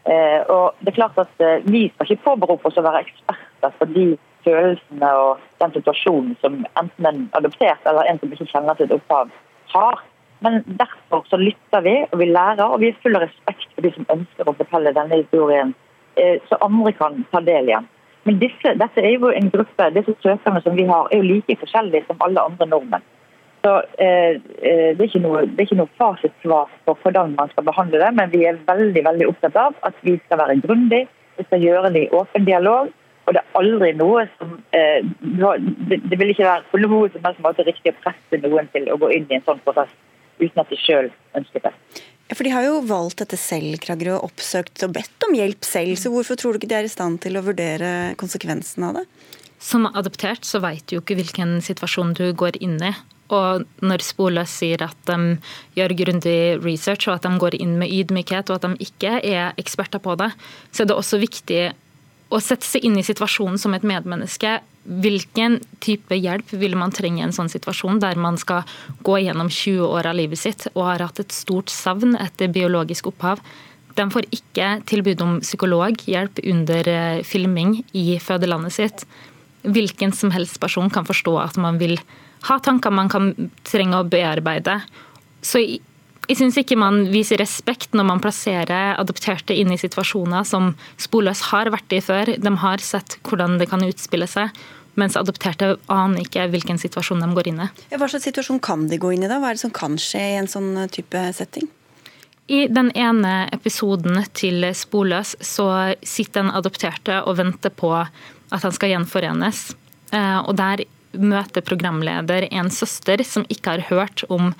Eh, 0.05 0.41
og 0.53 0.79
det 0.85 0.93
er 0.93 0.99
klart 0.99 1.19
at 1.19 1.41
eh, 1.41 1.63
Vi 1.65 1.87
skal 1.89 2.11
ikke 2.11 2.27
påberope 2.27 2.69
oss 2.69 2.77
å 2.77 2.85
være 2.85 3.01
eksperter 3.07 3.77
på 3.79 3.89
de 3.95 4.07
følelsene 4.45 5.13
og 5.17 5.45
den 5.63 5.73
situasjonen 5.79 6.35
som 6.43 6.59
enten 6.77 7.09
en 7.09 7.23
adoptert 7.39 7.87
eller 7.89 8.05
en 8.11 8.21
som 8.21 8.35
ikke 8.35 8.51
kjenner 8.51 8.77
sitt 8.79 8.93
opphav, 8.93 9.33
har. 9.73 10.03
Men 10.45 10.61
derfor 10.67 11.25
så 11.31 11.39
lytter 11.41 11.81
vi, 11.87 11.95
og 12.13 12.21
vi 12.21 12.29
lærer, 12.29 12.67
og 12.67 12.83
vi 12.83 12.91
er 12.93 13.01
full 13.03 13.17
av 13.17 13.25
respekt 13.25 13.71
for 13.73 13.87
de 13.87 13.95
som 13.95 14.11
ønsker 14.13 14.51
å 14.51 14.57
fortelle 14.59 14.93
denne 14.93 15.23
historien, 15.23 15.73
eh, 16.21 16.37
så 16.51 16.61
andre 16.63 16.93
kan 16.99 17.23
ta 17.33 17.41
del 17.41 17.73
igjen. 17.73 17.89
Men 18.25 18.39
disse, 18.41 18.73
dette 18.81 19.03
er 19.03 19.19
jo 19.19 19.31
en 19.31 19.51
gruppe, 19.53 19.91
disse 19.97 20.15
søkerne 20.23 20.63
som 20.65 20.77
vi 20.79 20.87
har, 20.89 21.11
er 21.11 21.21
jo 21.21 21.29
like 21.29 21.59
forskjellige 21.61 22.07
som 22.09 22.23
alle 22.25 22.45
andre 22.49 22.69
nordmenn. 22.71 23.05
Så 23.65 23.73
eh, 23.99 24.41
eh, 24.69 24.91
Det 24.97 25.01
er 25.01 25.09
ikke 25.09 25.25
noe, 25.25 25.45
det 25.49 25.61
er 25.61 25.67
ikke 25.69 25.81
noe 25.81 25.93
fasitsvar 26.01 26.73
på 26.85 26.97
hvordan 27.03 27.37
man 27.39 27.53
skal 27.53 27.65
behandle 27.69 28.01
det, 28.01 28.11
men 28.17 28.33
vi 28.33 28.45
er 28.49 28.61
veldig 28.67 29.05
veldig 29.07 29.29
opptatt 29.31 29.57
av 29.57 29.79
at 29.89 29.97
vi 30.05 30.19
skal 30.25 30.41
være 30.43 30.59
grundige, 30.65 31.09
vi 31.39 31.47
skal 31.49 31.65
gjøre 31.65 31.93
det 31.95 32.07
i 32.07 32.13
åpen 32.13 32.49
dialog. 32.49 32.93
Og 33.25 33.33
det 33.33 33.41
er 33.41 33.57
aldri 33.57 33.93
noe 33.97 34.27
som 34.37 34.59
eh, 34.77 35.05
det, 35.89 36.19
vil 36.21 36.33
ikke 36.35 36.45
være 36.45 36.67
på 36.71 36.81
noen 36.83 37.13
som 37.13 37.25
helst 37.25 37.45
måte 37.45 37.65
riktig 37.65 37.95
å 37.95 38.01
presse 38.05 38.41
noen 38.43 38.69
til 38.75 38.91
å 38.93 38.99
gå 39.01 39.09
inn 39.17 39.31
i 39.31 39.39
en 39.39 39.47
sånn 39.47 39.63
prosess 39.65 39.93
uten 40.43 40.61
at 40.61 40.69
de 40.69 40.81
sjøl 40.81 41.09
ønsker 41.39 41.65
det. 41.65 41.73
For 42.33 42.47
De 42.47 42.53
har 42.55 42.65
jo 42.65 42.81
valgt 42.89 43.21
dette 43.21 43.37
selv, 43.37 43.77
Kragerø, 43.85 44.17
og 44.17 44.31
oppsøkt 44.31 44.87
og 44.87 44.95
bedt 44.97 45.27
om 45.27 45.35
hjelp 45.37 45.67
selv. 45.67 45.99
Så 46.01 46.13
hvorfor 46.13 46.39
tror 46.41 46.55
du 46.55 46.63
ikke 46.63 46.71
de 46.73 46.79
er 46.79 46.89
i 46.89 46.93
stand 46.93 47.21
til 47.25 47.37
å 47.37 47.45
vurdere 47.45 48.15
konsekvensen 48.21 48.87
av 48.89 49.01
det? 49.01 49.05
Som 49.61 49.87
adoptert 49.91 50.45
så 50.49 50.61
vet 50.65 50.87
du 50.89 50.97
jo 50.97 51.03
ikke 51.05 51.19
hvilken 51.21 51.59
situasjon 51.65 52.17
du 52.17 52.27
går 52.37 52.59
inn 52.65 52.79
i. 52.85 52.95
Og 53.33 53.65
når 53.85 54.05
Spole 54.05 54.45
sier 54.49 54.83
at 54.85 54.97
de 55.09 55.37
gjør 55.79 55.97
grundig 56.01 56.39
research, 56.65 57.09
og 57.09 57.17
at 57.19 57.29
de 57.29 57.41
går 57.41 57.57
inn 57.61 57.79
med 57.81 57.93
ydmykhet, 57.93 58.51
og 58.51 58.59
at 58.59 58.67
de 58.69 58.89
ikke 58.89 59.17
er 59.25 59.57
eksperter 59.61 60.03
på 60.05 60.17
det, 60.21 60.31
så 60.73 60.85
er 60.85 60.91
det 60.91 60.99
også 60.99 61.21
viktig 61.23 61.63
å 62.35 62.41
sette 62.43 62.67
seg 62.67 62.85
inn 62.85 62.99
i 63.01 63.07
situasjonen 63.07 63.61
som 63.61 63.77
et 63.77 63.87
medmenneske. 63.87 64.59
Hvilken 64.85 65.59
type 65.81 66.17
hjelp 66.19 66.51
vil 66.61 66.75
man 66.77 66.93
trenge 66.93 67.23
i 67.23 67.25
en 67.25 67.33
sånn 67.33 67.49
situasjon, 67.49 68.03
der 68.03 68.19
man 68.21 68.37
skal 68.41 68.67
gå 69.07 69.21
gjennom 69.25 69.49
20 69.49 69.87
år 69.89 70.11
av 70.11 70.19
livet 70.19 70.41
sitt 70.43 70.67
og 70.75 70.83
har 70.91 71.07
hatt 71.07 71.23
et 71.23 71.33
stort 71.33 71.73
savn 71.73 72.19
etter 72.21 72.53
biologisk 72.53 73.09
opphav? 73.09 73.41
De 73.95 74.05
får 74.11 74.29
ikke 74.35 74.69
tilbud 74.91 75.23
om 75.25 75.39
psykologhjelp 75.41 76.43
under 76.51 76.91
eh, 76.91 77.23
filming 77.25 77.79
i 77.95 78.19
fødelandet 78.21 78.75
sitt. 78.77 79.07
Hvilken 79.65 80.13
som 80.13 80.35
helst 80.35 80.61
person 80.61 80.91
kan 80.93 81.07
forstå 81.09 81.39
at 81.41 81.57
man 81.57 81.79
vil 81.81 81.97
ha 82.49 82.59
tanker 82.61 82.93
man 82.93 83.09
kan 83.09 83.33
trenge 83.65 84.03
å 84.03 84.09
bearbeide. 84.09 84.81
Så 85.41 85.63
jeg 86.29 86.39
syns 86.39 86.57
ikke 86.61 86.79
man 86.81 87.05
viser 87.13 87.41
respekt 87.41 87.93
når 87.97 88.07
man 88.09 88.23
plasserer 88.23 88.97
adopterte 89.01 89.57
inn 89.57 89.73
i 89.75 89.81
situasjoner 89.81 90.47
som 90.49 90.73
sporløs 91.01 91.45
har 91.51 91.71
vært 91.75 91.93
i 91.93 92.01
før. 92.05 92.35
De 92.41 92.55
har 92.63 92.85
sett 92.85 93.19
hvordan 93.27 93.59
det 93.61 93.69
kan 93.73 93.85
utspille 93.85 94.29
seg. 94.31 94.55
Mens 95.01 95.17
adopterte 95.19 95.73
aner 95.91 96.23
ikke 96.23 96.47
hvilken 96.53 96.79
situasjon 96.79 97.25
de 97.25 97.31
går 97.35 97.49
inn 97.51 97.65
i. 97.65 97.71
Hva 97.99 98.07
slags 98.07 98.29
situasjon 98.29 98.61
kan 98.63 98.87
de 98.91 98.99
gå 99.03 99.11
inn 99.15 99.27
i 99.27 99.31
da? 99.31 99.41
Hva 99.43 99.51
er 99.51 99.59
det 99.59 99.65
som 99.65 99.75
kan 99.75 99.99
skje 99.99 100.23
i 100.23 100.37
en 100.39 100.51
sånn 100.51 100.71
type 100.95 101.25
setting? 101.35 101.67
I 102.47 102.67
den 102.69 102.91
ene 102.93 103.49
episoden 103.57 104.21
til 104.37 104.69
Sporløs 104.77 105.35
så 105.41 105.69
sitter 106.05 106.45
den 106.45 106.55
adopterte 106.55 107.23
og 107.25 107.39
venter 107.41 107.73
på 107.73 107.91
at 107.97 108.61
han 108.61 108.75
skal 108.77 108.93
gjenforenes. 108.93 109.71
Eh, 110.13 110.41
og 110.45 110.53
der 110.61 110.85
møter 111.15 111.65
programleder 111.65 112.49
en 112.51 112.71
søster 112.75 113.23
som 113.27 113.47
ikke 113.49 113.77
har 113.77 113.87
hørt 113.89 114.27
om 114.29 114.53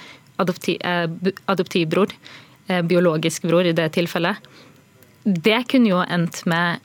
adoptiv, 0.43 0.81
eh, 0.85 1.07
adoptivbror, 1.47 2.13
eh, 2.69 2.83
biologisk 2.83 3.43
bror 3.43 3.67
i 3.67 3.73
det 3.73 3.93
tilfellet. 3.93 4.37
Det 5.25 5.69
kunne 5.69 5.89
jo 5.89 6.03
endt 6.03 6.45
med 6.47 6.81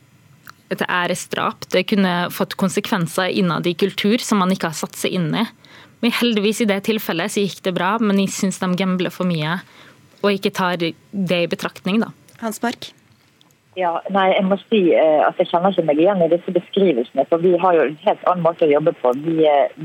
et 0.71 0.81
æresdrap. 0.85 1.67
Det 1.69 1.87
kunne 1.87 2.29
fått 2.29 2.55
konsekvenser 2.55 3.33
innad 3.33 3.67
i 3.67 3.73
kultur 3.73 4.21
som 4.21 4.37
man 4.37 4.51
ikke 4.53 4.69
har 4.69 4.77
satt 4.77 4.95
seg 4.95 5.17
inn 5.17 5.33
i. 5.35 5.45
Men 6.01 6.11
heldigvis 6.11 6.61
i 6.61 6.69
det 6.69 6.83
tilfellet 6.87 7.33
så 7.33 7.43
gikk 7.43 7.63
det 7.65 7.75
bra, 7.75 7.97
men 7.99 8.21
jeg 8.21 8.31
syns 8.31 8.61
de 8.61 8.69
gambler 8.79 9.11
for 9.11 9.27
mye 9.27 9.59
og 10.23 10.31
ikke 10.35 10.51
tar 10.55 10.79
det 10.79 11.41
i 11.43 11.49
betraktning, 11.51 12.01
da. 12.03 12.11
Hans 12.41 12.61
Mark? 12.63 12.91
Ja, 13.77 13.93
nei, 14.11 14.25
jeg 14.33 14.45
må 14.49 14.57
si 14.65 14.79
eh, 14.97 15.21
at 15.23 15.37
jeg 15.39 15.51
kjenner 15.51 15.71
ikke 15.71 15.85
meg 15.87 16.01
igjen 16.01 16.23
i 16.25 16.31
disse 16.31 16.51
beskrivelsene. 16.51 17.23
For 17.29 17.43
vi 17.43 17.53
har 17.61 17.77
jo 17.77 17.85
en 17.85 17.99
helt 18.03 18.25
annen 18.27 18.43
måte 18.43 18.67
å 18.67 18.71
jobbe 18.73 18.93
på. 18.99 19.13
Vi, 19.23 19.37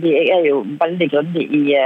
vi 0.03 0.15
er 0.25 0.49
jo 0.49 0.65
veldig 0.81 1.09
grundige 1.13 1.61
i 1.61 1.77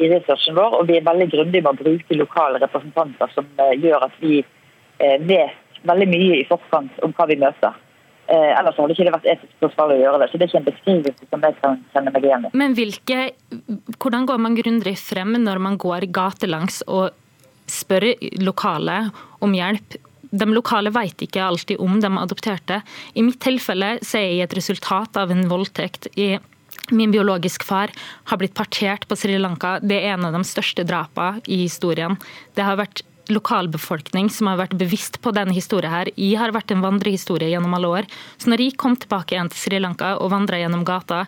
i 0.00 0.08
researchen 0.08 0.56
vår, 0.56 0.78
og 0.78 0.88
vi 0.88 0.96
er 0.98 1.06
veldig 1.06 1.28
grundige 1.34 1.64
med 1.64 1.74
å 1.74 1.82
bruke 1.84 2.16
lokale 2.16 2.60
representanter 2.62 3.32
som 3.34 3.46
eh, 3.60 3.76
gjør 3.82 4.08
at 4.08 4.16
vi 4.22 4.40
eh, 4.40 5.16
vet 5.28 5.84
veldig 5.88 6.08
mye 6.10 6.40
i 6.40 6.48
forkant 6.48 7.00
om 7.04 7.14
hva 7.16 7.28
vi 7.30 7.38
møter. 7.40 7.76
Eh, 8.30 8.50
ellers 8.54 8.76
hadde 8.78 8.94
ikke 8.94 9.06
det 9.08 9.14
vært 9.16 9.30
etisk 9.32 9.64
forsvarlig 9.64 9.98
å 9.98 10.02
gjøre 10.04 10.20
det. 10.22 10.28
Så 10.30 10.38
det 10.38 10.46
er 10.46 10.50
ikke 10.50 10.60
en 10.60 10.68
beskrivelse 10.68 11.30
som 11.30 11.46
jeg 11.46 11.56
kan 11.62 11.80
kjenne 11.94 12.12
meg 12.14 12.26
igjen 12.28 12.46
i. 12.46 12.52
Men 12.62 12.76
hvilke, 12.78 13.22
hvordan 13.96 14.28
går 14.30 14.44
man 14.44 14.58
grundig 14.58 14.94
frem 15.02 15.34
når 15.42 15.62
man 15.64 15.80
går 15.80 16.06
gatelangs 16.14 16.84
og 16.86 17.10
spør 17.70 18.12
lokale 18.44 19.02
om 19.42 19.56
hjelp? 19.56 19.98
De 20.30 20.46
lokale 20.46 20.92
vet 20.94 21.26
ikke 21.26 21.42
alltid 21.42 21.82
om 21.82 21.98
de 22.02 22.10
adopterte. 22.22 22.78
I 23.18 23.24
mitt 23.26 23.40
tilfelle 23.42 23.96
er 23.98 24.26
jeg 24.28 24.44
et 24.44 24.56
resultat 24.60 25.18
av 25.18 25.32
en 25.34 25.48
voldtekt 25.50 26.06
i 26.14 26.36
Min 26.90 27.12
biologisk 27.14 27.64
far 27.66 27.92
har 28.24 28.40
blitt 28.40 28.54
partert 28.54 29.06
på 29.08 29.16
Sri 29.18 29.38
Lanka. 29.38 29.78
Det 29.82 30.00
er 30.00 30.14
en 30.14 30.26
av 30.28 30.34
de 30.34 30.42
største 30.46 30.84
drapene 30.86 31.42
i 31.46 31.62
historien. 31.64 32.16
Det 32.54 32.66
har 32.66 32.78
vært 32.80 33.04
lokalbefolkning 33.30 34.30
som 34.32 34.50
har 34.50 34.58
vært 34.58 34.76
bevisst 34.78 35.20
på 35.22 35.32
denne 35.34 35.54
historien. 35.54 35.92
her. 35.92 36.10
Jeg 36.16 36.38
har 36.38 36.52
vært 36.52 36.70
en 36.70 36.82
vandrehistorie 36.82 37.50
gjennom 37.50 37.74
alle 37.74 37.88
år. 37.88 38.04
Så 38.38 38.50
når 38.50 38.60
jeg 38.60 38.76
kom 38.76 38.96
tilbake 38.96 39.34
igjen 39.34 39.50
til 39.50 39.58
Sri 39.58 39.78
Lanka 39.78 40.16
og 40.18 40.30
vandra 40.30 40.58
gjennom 40.58 40.84
gata, 40.84 41.26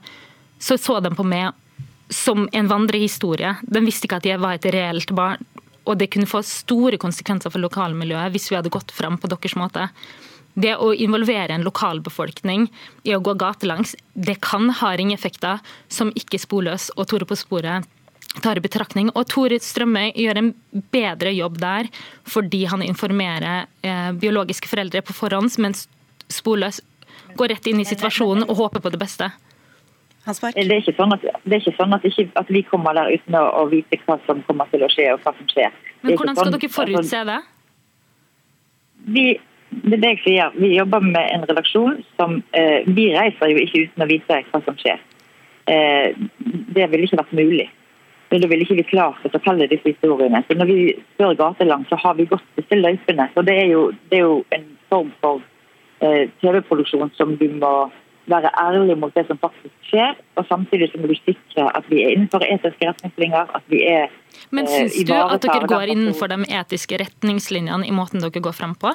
så 0.59 0.79
så 0.79 1.01
de 1.01 1.15
på 1.15 1.25
meg 1.25 1.53
som 2.11 2.49
en 2.53 2.69
vandrehistorie. 2.69 3.57
De 3.63 3.81
visste 3.81 4.07
ikke 4.07 4.21
at 4.21 4.27
jeg 4.27 4.41
var 4.41 4.55
et 4.55 4.69
reelt 4.75 5.11
barn. 5.15 5.39
Og 5.85 5.99
det 5.99 6.11
kunne 6.13 6.31
få 6.31 6.43
store 6.43 6.99
konsekvenser 6.99 7.51
for 7.51 7.59
lokalmiljøet 7.59 8.31
hvis 8.35 8.51
vi 8.51 8.57
hadde 8.57 8.71
gått 8.71 8.93
fram 8.95 9.19
på 9.19 9.31
deres 9.31 9.57
måte. 9.59 9.89
Det 10.55 10.75
å 10.77 10.91
involvere 10.93 11.55
en 11.55 11.65
lokalbefolkning 11.65 12.67
i 13.09 13.15
å 13.17 13.23
gå 13.25 13.35
gatelangs, 13.41 13.95
det 14.13 14.37
kan 14.45 14.69
ha 14.83 14.93
ringeffekter 14.99 15.63
som 15.89 16.13
ikke 16.19 16.41
Sporløs 16.41 16.91
og 16.97 17.09
Tore 17.09 17.29
på 17.29 17.39
sporet 17.41 17.89
tar 18.41 18.57
i 18.57 18.65
betraktning. 18.65 19.11
Og 19.17 19.27
Tore 19.33 19.59
Strømøy 19.61 20.13
gjør 20.17 20.41
en 20.41 20.51
bedre 20.93 21.33
jobb 21.35 21.59
der 21.61 21.89
fordi 22.29 22.65
han 22.71 22.85
informerer 22.85 23.67
eh, 23.85 24.11
biologiske 24.17 24.69
foreldre 24.71 25.03
på 25.05 25.17
forhånd, 25.17 25.53
mens 25.61 25.87
Sporløs 26.33 26.81
går 27.37 27.55
rett 27.55 27.67
inn 27.69 27.81
i 27.81 27.89
situasjonen 27.89 28.47
og 28.49 28.59
håper 28.61 28.85
på 28.85 28.93
det 28.93 29.01
beste. 29.01 29.31
Det 30.23 30.61
er 30.63 30.77
ikke 30.79 30.95
sånn 30.95 31.17
at, 31.17 31.25
ikke 31.51 31.73
sånn 31.75 31.97
at, 31.97 32.05
ikke, 32.07 32.29
at 32.39 32.51
vi 32.53 32.63
kommer 32.63 32.95
der 32.95 33.11
uten 33.11 33.35
å, 33.35 33.43
å, 33.59 33.65
vite 33.73 33.99
hva 34.05 34.21
som 34.27 34.43
kommer 34.47 34.69
til 34.71 34.85
å 34.87 34.91
skje 34.93 35.09
og 35.17 35.25
hva 35.25 35.33
som 35.35 35.49
skjer. 35.51 35.73
Men 36.05 36.15
hvordan 36.15 36.37
skal 36.39 36.47
sånn, 36.53 36.61
dere 36.61 36.75
forutse 36.77 37.23
det? 37.27 37.39
Vi 39.17 39.25
det 39.73 39.97
er 39.97 40.03
det 40.03 40.11
jeg 40.15 40.23
sier. 40.25 40.57
Vi 40.57 40.75
jobber 40.77 41.05
med 41.05 41.29
en 41.33 41.47
redaksjon 41.49 42.03
som 42.19 42.41
eh, 42.57 42.85
Vi 42.87 43.11
reiser 43.15 43.53
jo 43.53 43.63
ikke 43.63 43.87
uten 43.87 44.05
å 44.05 44.11
vite 44.11 44.43
hva 44.51 44.61
som 44.67 44.77
skjer. 44.79 45.01
Eh, 45.71 46.13
det 46.77 46.91
ville 46.91 47.09
ikke 47.09 47.21
vært 47.23 47.39
mulig. 47.39 47.69
Da 48.33 48.49
ville 48.49 48.65
ikke 48.65 48.79
vi 48.79 48.89
klart 48.89 49.25
å 49.27 49.33
fortelle 49.33 49.69
disse 49.69 49.93
historiene. 49.93 50.43
Så 50.47 50.57
Når 50.57 50.71
vi 50.71 50.79
spør 51.15 51.35
gatelangs, 51.41 51.89
så 51.91 51.99
har 52.01 52.17
vi 52.17 52.29
gått 52.31 52.45
disse 52.57 52.79
løypene. 52.79 53.29
Så 53.35 53.45
det 53.45 53.59
er, 53.65 53.67
jo, 53.75 53.91
det 54.11 54.21
er 54.21 54.25
jo 54.25 54.39
en 54.57 54.69
form 54.93 55.11
for 55.25 55.43
eh, 56.01 56.31
TV-produksjon 56.41 57.13
som 57.19 57.37
du 57.41 57.49
må 57.61 57.75
være 58.31 58.51
ærlig 58.61 58.97
mot 59.03 59.15
det 59.15 59.25
som 59.27 59.39
faktisk 59.43 59.75
skjer, 59.91 60.15
og 60.39 60.47
samtidig 60.47 60.93
så 60.93 61.01
må 61.03 61.09
du 61.11 61.17
sikre 61.19 61.67
at 61.75 61.89
vi 61.91 62.05
er 62.05 62.13
innenfor 62.15 62.45
etiske 62.47 62.87
retningslinjer. 62.87 63.49
at 63.59 63.65
vi 63.67 63.83
er 63.83 64.13
Men 64.51 64.69
syns 64.71 64.95
du 65.05 65.13
at 65.13 65.43
dere 65.43 65.67
går 65.67 65.91
innenfor 65.95 66.31
de 66.31 66.47
etiske 66.47 67.01
retningslinjene 67.03 67.87
i 67.87 67.91
måten 67.91 68.23
dere 68.23 68.45
går 68.45 68.55
frem 68.55 68.77
på? 68.79 68.95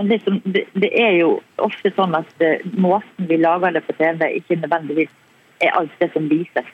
Men 0.00 0.08
det, 0.08 0.22
det, 0.44 0.64
det, 0.72 0.90
er 0.98 1.16
jo 1.20 1.32
ofte 1.62 1.92
sånn 1.96 2.14
at 2.16 2.30
uh, 2.40 2.62
måten 2.80 3.28
vi 3.28 3.36
lager 3.40 3.74
det 3.76 3.84
på 3.86 3.96
TV, 3.98 4.24
ikke 4.38 4.60
nødvendigvis 4.62 5.12
er 5.62 5.74
alt 5.78 5.92
det 6.00 6.08
som 6.14 6.30
vises. 6.30 6.70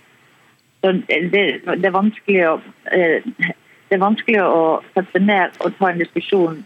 Så 0.78 0.92
det, 1.08 1.42
det 1.66 1.88
er 1.88 1.96
vanskelig 1.96 2.44
å 2.46 2.58
uh, 2.60 3.56
det 3.88 3.96
er 3.96 4.04
vanskelig 4.04 4.40
å 4.44 4.62
sette 4.92 5.20
ned 5.22 5.54
og 5.64 5.76
ta 5.78 5.88
en 5.88 6.02
diskusjon 6.02 6.58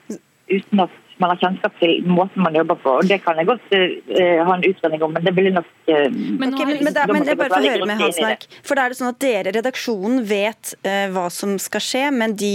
uten 0.51 0.83
at 0.83 0.95
man 1.23 1.33
har 1.33 1.41
kjennskap 1.41 1.75
til 1.81 2.07
måten 2.09 2.43
man 2.45 2.57
jobber 2.57 2.79
på. 2.83 2.95
og 3.01 3.09
Det 3.09 3.21
kan 3.25 3.39
jeg 3.39 3.49
godt 3.49 3.75
uh, 3.75 4.39
ha 4.47 4.57
en 4.57 4.65
utredning 4.69 5.05
om, 5.07 5.13
men 5.15 5.27
det 5.27 5.35
ville 5.37 5.53
nok 5.55 5.69
uh, 5.89 6.09
men, 6.13 6.55
okay, 6.55 6.67
men, 6.69 6.81
men, 6.87 6.97
da, 6.97 7.07
men 7.11 7.27
jeg 7.29 7.39
bare 7.41 7.55
får 7.55 7.69
høre 7.69 7.89
med 7.91 8.03
Hansmark. 8.03 8.47
For 8.67 8.79
da 8.79 8.87
er 8.87 8.95
det 8.95 9.01
sånn 9.01 9.13
at 9.13 9.21
dere, 9.23 9.55
redaksjonen, 9.59 10.23
vet 10.29 10.75
uh, 10.87 11.07
hva 11.15 11.29
som 11.35 11.55
skal 11.63 11.85
skje, 11.85 12.07
men 12.15 12.35
de 12.39 12.55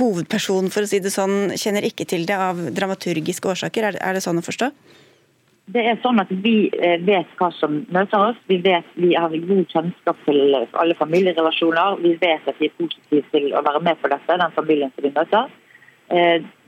hovedpersonen, 0.00 0.72
for 0.74 0.84
å 0.84 0.90
si 0.90 1.00
det 1.04 1.12
sånn, 1.14 1.54
kjenner 1.60 1.86
ikke 1.88 2.06
til 2.08 2.26
det 2.28 2.36
av 2.40 2.60
dramaturgiske 2.76 3.54
årsaker. 3.54 3.90
Er, 3.90 4.00
er 4.00 4.16
det 4.18 4.24
sånn 4.24 4.40
å 4.40 4.44
forstå? 4.44 4.70
Det 5.74 5.80
er 5.80 5.96
sånn 6.04 6.20
at 6.20 6.28
Vi 6.44 6.68
vet 7.06 7.30
hva 7.38 7.48
som 7.56 7.78
møter 7.92 8.20
oss. 8.20 8.40
Vi 8.52 8.58
vet 8.64 8.88
vi 9.00 9.14
har 9.16 9.32
god 9.32 9.70
kjennskap 9.72 10.18
til 10.26 10.58
alle 10.60 10.96
familierelasjoner. 10.98 12.02
Vi 12.04 12.12
vet 12.20 12.50
at 12.50 12.60
vi 12.60 12.68
er 12.68 12.76
positive 12.76 13.24
til 13.32 13.48
å 13.56 13.64
være 13.64 13.80
med 13.86 13.96
på 14.02 14.10
dette, 14.12 14.36
den 14.42 14.58
familien 14.58 14.92
som 14.92 15.06
vi 15.06 15.14
møter. 15.16 15.48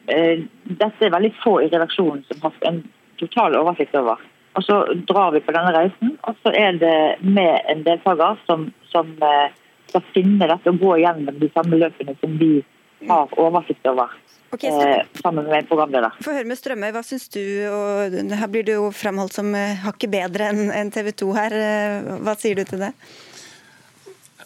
Eh, 0.07 0.45
dette 0.65 1.07
er 1.07 1.15
veldig 1.15 1.33
få 1.43 1.59
i 1.65 1.71
redaksjonen 1.73 2.23
som 2.29 2.45
har 2.47 2.59
en 2.71 2.83
total 3.21 3.57
oversikt 3.59 3.97
over. 3.99 4.21
Og 4.57 4.65
Så 4.65 4.77
drar 5.09 5.33
vi 5.35 5.43
på 5.45 5.53
denne 5.53 5.73
reisen, 5.75 6.15
og 6.25 6.37
så 6.43 6.53
er 6.57 6.79
det 6.81 6.99
med 7.21 7.61
en 7.69 7.83
deltaker 7.85 8.39
som, 8.47 8.71
som 8.93 9.11
eh, 9.21 9.51
skal 9.91 10.07
finne 10.15 10.49
dette 10.49 10.73
og 10.73 10.81
gå 10.81 10.95
gjennom 11.03 11.43
de 11.43 11.51
samme 11.53 11.81
løpene 11.83 12.17
som 12.23 12.39
vi 12.41 12.55
har 13.09 13.35
oversikt 13.37 13.87
over. 13.91 14.15
Okay, 14.55 14.71
eh, 14.71 15.05
sammen 15.21 15.45
med 15.45 15.59
en 15.59 15.69
programleder. 15.69 16.17
Få 16.25 16.33
høre 16.33 16.49
med 16.49 16.57
Strømøy, 16.57 16.89
hva 16.95 17.03
syns 17.05 17.29
du? 17.35 17.43
Og 17.69 18.17
her 18.41 18.49
blir 18.49 18.65
du 18.65 18.77
jo 18.79 18.91
framholdt 18.95 19.37
som 19.37 19.53
hakket 19.53 20.15
bedre 20.15 20.49
enn 20.55 20.93
TV 20.95 21.13
2 21.13 21.33
her. 21.37 21.57
Hva 22.25 22.37
sier 22.41 22.57
du 22.57 22.65
til 22.65 22.87
det? 22.87 22.95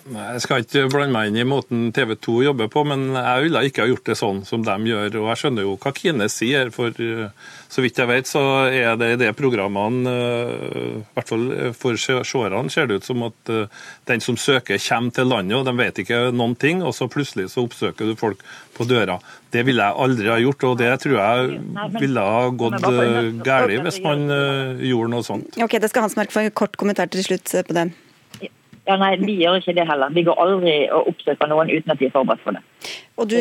Nei, 0.09 0.23
Jeg 0.33 0.43
skal 0.45 0.63
ikke 0.65 0.87
blande 0.89 1.13
meg 1.13 1.29
inn 1.29 1.39
i 1.43 1.47
måten 1.49 1.91
TV 1.93 2.15
2 2.17 2.37
jobber 2.47 2.71
på, 2.73 2.85
men 2.89 3.11
jeg 3.13 3.45
ville 3.45 3.63
ikke 3.69 3.85
ha 3.85 3.91
gjort 3.91 4.09
det 4.09 4.17
sånn 4.17 4.41
som 4.49 4.65
de 4.65 4.77
gjør. 4.89 5.19
og 5.21 5.29
Jeg 5.29 5.41
skjønner 5.43 5.67
jo 5.67 5.75
hva 5.77 5.93
Kine 5.97 6.29
sier, 6.33 6.71
for 6.73 6.97
eh, 7.05 7.29
så 7.71 7.85
vidt 7.85 8.01
jeg 8.01 8.09
vet 8.09 8.31
så 8.31 8.43
er 8.71 8.97
det 9.01 9.11
i 9.13 9.19
de 9.21 9.31
programmene, 9.37 10.15
eh, 10.15 10.89
i 11.03 11.05
hvert 11.19 11.33
fall 11.33 11.47
for 11.77 12.01
seerne, 12.01 12.73
ser 12.73 12.89
det 12.89 13.01
ut 13.01 13.11
som 13.11 13.27
at 13.29 13.53
eh, 13.53 13.85
den 14.09 14.25
som 14.25 14.41
søker, 14.41 14.81
kommer 14.89 15.15
til 15.15 15.31
landet, 15.31 15.59
og 15.61 15.69
de 15.69 15.77
vet 15.77 16.03
ikke 16.05 16.23
noen 16.33 16.57
ting, 16.57 16.83
og 16.83 16.97
så 16.97 17.11
plutselig 17.11 17.51
så 17.53 17.67
oppsøker 17.67 18.09
du 18.09 18.17
folk 18.17 18.43
på 18.77 18.89
døra. 18.89 19.21
Det 19.53 19.67
ville 19.67 19.85
jeg 19.85 20.01
aldri 20.01 20.31
ha 20.33 20.41
gjort, 20.41 20.69
og 20.71 20.79
det 20.81 20.93
tror 21.05 21.19
jeg 21.21 21.65
ville 22.01 22.29
ha 22.33 22.45
gått 22.55 22.79
galt 23.45 23.81
hvis 23.85 24.03
man 24.05 24.29
gjorde 24.81 25.13
noe 25.13 25.27
sånt. 25.27 25.59
Ok, 25.61 25.77
Det 25.81 25.91
skal 25.93 26.07
Hans 26.07 26.17
Mark 26.17 26.33
få 26.33 26.47
en 26.47 26.55
kort 26.55 26.79
kommentar 26.81 27.11
til 27.13 27.27
slutt 27.27 27.51
på 27.67 27.77
den. 27.77 27.93
Ja, 28.89 28.97
nei, 28.97 29.13
Vi 29.21 29.37
gjør 29.43 29.59
ikke 29.61 29.75
det 29.77 29.85
heller. 29.87 30.13
Vi 30.15 30.25
går 30.27 30.39
aldri 30.41 30.75
og 30.95 31.11
oppsøker 31.13 31.51
noen 31.51 31.71
uten 31.71 31.93
at 31.93 32.01
de 32.01 32.09
er 32.09 32.15
forberedt 32.15 32.45
på 32.45 32.55
det. 32.57 32.63
Og 33.21 33.29
du 33.29 33.37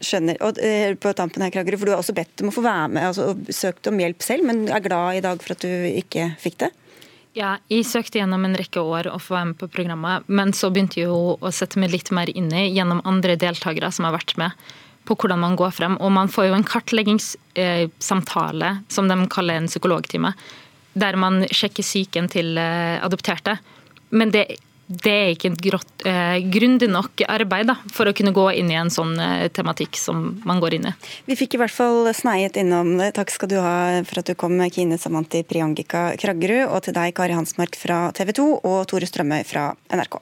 skjønner, 0.00 0.38
og 0.40 0.60
eh, 0.64 0.94
på 0.96 1.12
tampen 1.16 1.44
her, 1.44 1.52
Kragerø, 1.52 1.80
for 1.80 1.90
Du 1.90 1.94
har 1.94 2.00
også 2.00 2.16
bedt 2.16 2.42
om 2.42 2.48
å 2.48 2.54
få 2.54 2.64
være 2.64 2.88
med 2.96 3.10
altså, 3.10 3.34
og 3.34 3.52
søkt 3.52 3.90
om 3.90 4.00
hjelp 4.00 4.24
selv, 4.24 4.46
men 4.48 4.64
er 4.72 4.84
glad 4.84 5.18
i 5.18 5.24
dag 5.24 5.44
for 5.44 5.56
at 5.56 5.66
du 5.66 5.90
ikke 5.90 6.30
fikk 6.40 6.62
det? 6.64 6.70
Ja, 7.34 7.56
jeg 7.66 7.82
søkte 7.90 8.20
gjennom 8.20 8.44
en 8.46 8.54
rekke 8.54 8.78
år 8.78 9.08
å 9.10 9.18
få 9.18 9.34
være 9.34 9.48
med 9.50 9.58
på 9.58 9.66
programmet, 9.74 10.22
men 10.30 10.54
så 10.54 10.70
begynte 10.70 11.00
jeg 11.00 11.10
jo 11.10 11.34
å 11.34 11.50
sette 11.52 11.80
meg 11.82 11.90
litt 11.90 12.12
mer 12.14 12.30
inn 12.30 12.46
i 12.54 12.70
gjennom 12.70 13.02
andre 13.04 13.34
deltakere 13.36 13.90
som 13.92 14.06
har 14.06 14.14
vært 14.14 14.36
med 14.40 14.50
på 15.04 15.16
hvordan 15.18 15.42
man 15.42 15.56
går 15.58 15.70
frem. 15.74 15.98
Og 16.00 16.12
man 16.14 16.28
får 16.32 16.46
jo 16.48 16.54
en 16.56 16.68
kartleggingssamtale, 16.68 18.68
som 18.88 19.08
de 19.10 19.26
kaller 19.34 19.54
en 19.60 19.68
psykologtime, 19.68 20.30
der 20.94 21.16
man 21.18 21.42
sjekker 21.50 21.82
psyken 21.82 22.28
til 22.32 22.58
eh, 22.60 23.04
adopterte. 23.04 23.58
Men 24.14 24.32
det 24.34 24.46
det 24.84 25.12
er 25.12 25.30
ikke 25.32 25.48
et 25.48 25.62
grått, 25.64 25.92
eh, 26.04 26.44
grundig 26.52 26.90
nok 26.92 27.22
arbeid 27.24 27.70
da, 27.70 27.76
for 27.92 28.04
å 28.04 28.12
kunne 28.12 28.34
gå 28.36 28.44
inn 28.52 28.70
i 28.70 28.76
en 28.76 28.92
sånn 28.92 29.16
eh, 29.16 29.48
tematikk 29.48 29.96
som 29.96 30.42
man 30.44 30.60
går 30.60 30.76
inn 30.76 30.88
i. 30.90 30.92
Vi 31.24 31.38
fikk 31.40 31.56
i 31.56 31.60
hvert 31.62 31.72
fall 31.72 32.10
sneiet 32.12 32.58
innom 32.60 32.98
det. 33.00 33.14
Takk 33.16 33.32
skal 33.32 33.48
du 33.48 33.56
ha 33.64 34.04
for 34.04 34.20
at 34.20 34.28
du 34.28 34.34
kom, 34.36 34.60
Kine 34.70 34.98
Samanti 35.00 35.40
Priangika 35.48 36.12
Kraggerud, 36.20 36.68
og 36.68 36.84
til 36.84 36.96
deg, 36.96 37.14
Kari 37.16 37.32
Hansmark 37.32 37.78
fra 37.80 38.10
TV 38.12 38.36
2 38.36 38.48
og 38.60 38.84
Tore 38.90 39.08
Strømøy 39.08 39.40
fra 39.48 39.70
NRK. 39.88 40.20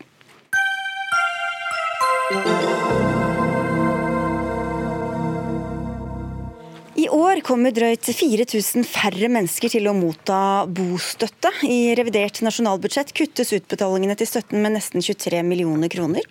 I 7.03 7.09
år 7.11 7.41
kommer 7.43 7.73
drøyt 7.75 8.07
4000 8.15 8.85
færre 8.87 9.27
mennesker 9.33 9.73
til 9.73 9.89
å 9.91 9.95
motta 9.97 10.69
bostøtte. 10.71 11.51
I 11.67 11.97
revidert 11.99 12.39
nasjonalbudsjett 12.47 13.11
kuttes 13.17 13.51
utbetalingene 13.57 14.15
til 14.21 14.29
støtten 14.29 14.63
med 14.63 14.77
nesten 14.77 15.03
23 15.03 15.41
millioner 15.43 15.91
kroner. 15.91 16.23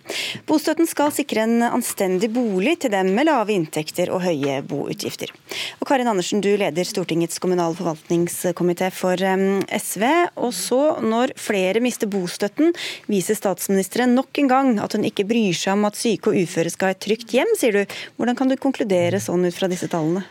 Bostøtten 0.48 0.88
skal 0.88 1.12
sikre 1.12 1.44
en 1.44 1.66
anstendig 1.66 2.30
bolig 2.32 2.78
til 2.80 2.94
dem 2.94 3.12
med 3.12 3.28
lave 3.28 3.52
inntekter 3.52 4.14
og 4.14 4.24
høye 4.24 4.62
boutgifter. 4.64 5.34
Og 5.82 5.88
Karin 5.90 6.08
Andersen, 6.08 6.40
du 6.40 6.54
leder 6.56 6.88
Stortingets 6.88 7.42
kommunal 7.42 7.76
forvaltningskomité 7.76 8.88
for 8.96 9.20
SV. 9.20 10.08
Og 10.40 10.56
så, 10.56 10.82
når 11.04 11.36
flere 11.36 11.84
mister 11.84 12.08
bostøtten, 12.08 12.72
viser 13.12 13.36
statsministeren 13.36 14.16
nok 14.16 14.40
en 14.40 14.54
gang 14.54 14.76
at 14.80 14.96
hun 14.96 15.04
ikke 15.04 15.28
bryr 15.28 15.52
seg 15.52 15.76
om 15.76 15.90
at 15.90 16.00
syke 16.00 16.32
og 16.32 16.46
uføre 16.46 16.72
skal 16.72 16.94
ha 16.94 16.96
et 16.96 17.04
trygt 17.10 17.36
hjem, 17.36 17.58
sier 17.60 17.82
du. 17.82 17.98
Hvordan 18.16 18.40
kan 18.40 18.48
du 18.48 18.56
konkludere 18.56 19.20
sånn 19.20 19.44
ut 19.50 19.58
fra 19.58 19.68
disse 19.68 19.92
tallene? 19.92 20.24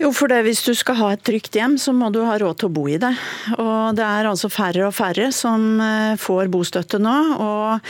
Jo, 0.00 0.08
for 0.16 0.32
det, 0.32 0.40
Hvis 0.46 0.62
du 0.64 0.72
skal 0.72 0.96
ha 0.96 1.10
et 1.12 1.22
trygt 1.28 1.56
hjem, 1.58 1.74
så 1.76 1.92
må 1.92 2.08
du 2.08 2.22
ha 2.24 2.38
råd 2.40 2.62
til 2.62 2.70
å 2.70 2.72
bo 2.72 2.86
i 2.88 2.96
det. 3.00 3.12
Og 3.60 3.96
Det 3.98 4.06
er 4.06 4.28
altså 4.30 4.48
færre 4.48 4.86
og 4.86 4.94
færre 4.96 5.28
som 5.34 5.76
eh, 5.84 6.16
får 6.16 6.48
bostøtte 6.48 6.96
nå. 7.02 7.16
og 7.36 7.84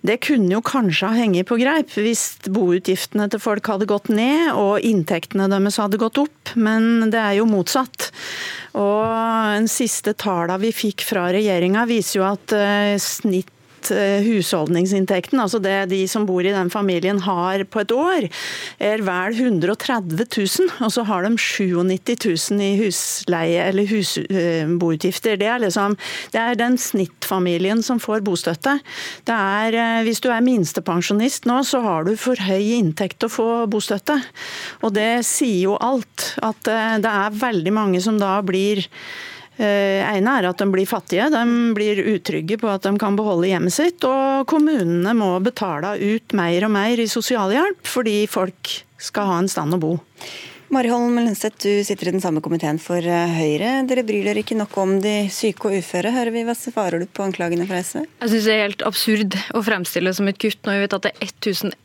Det 0.00 0.16
kunne 0.24 0.54
jo 0.54 0.62
kanskje 0.64 1.10
ha 1.12 1.20
hengt 1.20 1.44
på 1.50 1.60
greip 1.60 1.92
hvis 1.92 2.40
boutgiftene 2.48 3.28
til 3.28 3.42
folk 3.44 3.68
hadde 3.68 3.90
gått 3.90 4.08
ned 4.08 4.54
og 4.54 4.80
inntektene 4.80 5.50
deres 5.52 5.76
hadde 5.82 6.00
gått 6.00 6.22
opp, 6.22 6.54
men 6.56 7.10
det 7.12 7.20
er 7.20 7.36
jo 7.42 7.48
motsatt. 7.50 8.08
Og 8.80 9.04
Den 9.60 9.68
siste 9.68 10.16
tallene 10.16 10.56
vi 10.64 10.72
fikk 10.72 11.04
fra 11.04 11.28
regjeringa 11.28 11.84
viser 11.90 12.22
jo 12.22 12.28
at 12.30 12.56
eh, 12.56 12.96
snitt 12.96 13.52
Eh, 13.88 14.20
husholdningsinntekten, 14.26 15.40
altså 15.40 15.58
det 15.62 15.90
de 15.90 16.02
som 16.10 16.26
bor 16.28 16.44
i 16.44 16.52
den 16.52 16.70
familien 16.72 17.22
har 17.24 17.64
på 17.64 17.82
et 17.82 17.94
år, 17.94 18.26
er 18.78 19.04
vel 19.06 19.36
130 19.36 20.20
000. 20.20 20.68
Og 20.84 20.92
så 20.92 21.04
har 21.08 21.24
de 21.24 21.32
97 21.36 22.50
000 22.52 22.60
i 22.64 22.70
husleie 22.82 23.64
eller 23.70 23.88
husboutgifter. 23.90 25.38
Det 25.40 25.48
er 25.48 25.64
liksom 25.64 25.96
det 26.34 26.42
er 26.42 26.60
den 26.60 26.76
snittfamilien 26.80 27.82
som 27.86 28.00
får 28.02 28.24
bostøtte. 28.26 28.78
Det 29.24 29.34
er, 29.36 29.74
eh, 29.74 30.02
hvis 30.06 30.20
du 30.20 30.30
er 30.30 30.44
minstepensjonist 30.44 31.48
nå, 31.50 31.62
så 31.64 31.82
har 31.84 32.04
du 32.04 32.14
for 32.20 32.36
høy 32.36 32.76
inntekt 32.78 33.20
til 33.20 33.30
å 33.30 33.36
få 33.38 33.50
bostøtte. 33.70 34.20
Og 34.84 34.94
det 34.94 35.24
sier 35.26 35.70
jo 35.70 35.80
alt. 35.80 36.34
At 36.44 36.68
eh, 36.68 36.96
det 37.02 37.10
er 37.10 37.42
veldig 37.42 37.74
mange 37.74 38.04
som 38.04 38.20
da 38.20 38.38
blir 38.44 38.84
Eh, 38.84 39.39
ene 39.60 40.36
er 40.40 40.48
at 40.48 40.60
de 40.60 40.68
blir 40.72 40.88
fattige, 40.88 41.28
de 41.32 41.72
blir 41.76 42.00
utrygge 42.14 42.56
på 42.60 42.70
at 42.72 42.86
de 42.86 42.94
kan 43.00 43.18
beholde 43.18 43.50
hjemmet 43.50 43.74
sitt. 43.74 44.04
Og 44.08 44.46
kommunene 44.50 45.14
må 45.16 45.32
betale 45.44 45.96
ut 46.00 46.36
mer 46.36 46.68
og 46.68 46.74
mer 46.76 47.02
i 47.02 47.10
sosialhjelp 47.10 47.84
fordi 47.88 48.22
folk 48.30 48.78
skal 49.00 49.28
ha 49.28 49.40
en 49.42 49.50
stand 49.50 49.76
å 49.76 49.82
bo. 49.82 49.92
Mari 50.70 50.86
Holm 50.86 51.16
Lønseth, 51.18 51.64
du 51.64 51.82
sitter 51.82 52.06
i 52.06 52.12
den 52.14 52.22
samme 52.22 52.38
komiteen 52.44 52.76
for 52.78 53.02
eh, 53.02 53.32
Høyre. 53.34 53.72
Dere 53.90 54.04
bryr 54.06 54.28
dere 54.28 54.44
ikke 54.44 54.54
nok 54.54 54.76
om 54.78 54.92
de 55.02 55.24
syke 55.34 55.66
og 55.66 55.74
uføre, 55.80 56.12
hører 56.14 56.30
vi. 56.30 56.44
Hva 56.46 56.54
svarer 56.54 57.02
du 57.02 57.08
på 57.10 57.24
anklagene 57.24 57.66
fra 57.66 57.80
SV? 57.82 58.04
Jeg 58.04 58.30
syns 58.30 58.46
det 58.46 58.52
er 58.54 58.62
helt 58.62 58.84
absurd 58.86 59.34
å 59.58 59.64
fremstille 59.66 60.12
som 60.14 60.30
et 60.30 60.38
kutt 60.38 60.62
når 60.62 60.78
vi 60.78 60.84
vet 60.84 60.94
at 60.94 61.08
det 61.08 61.12
er 61.16 61.32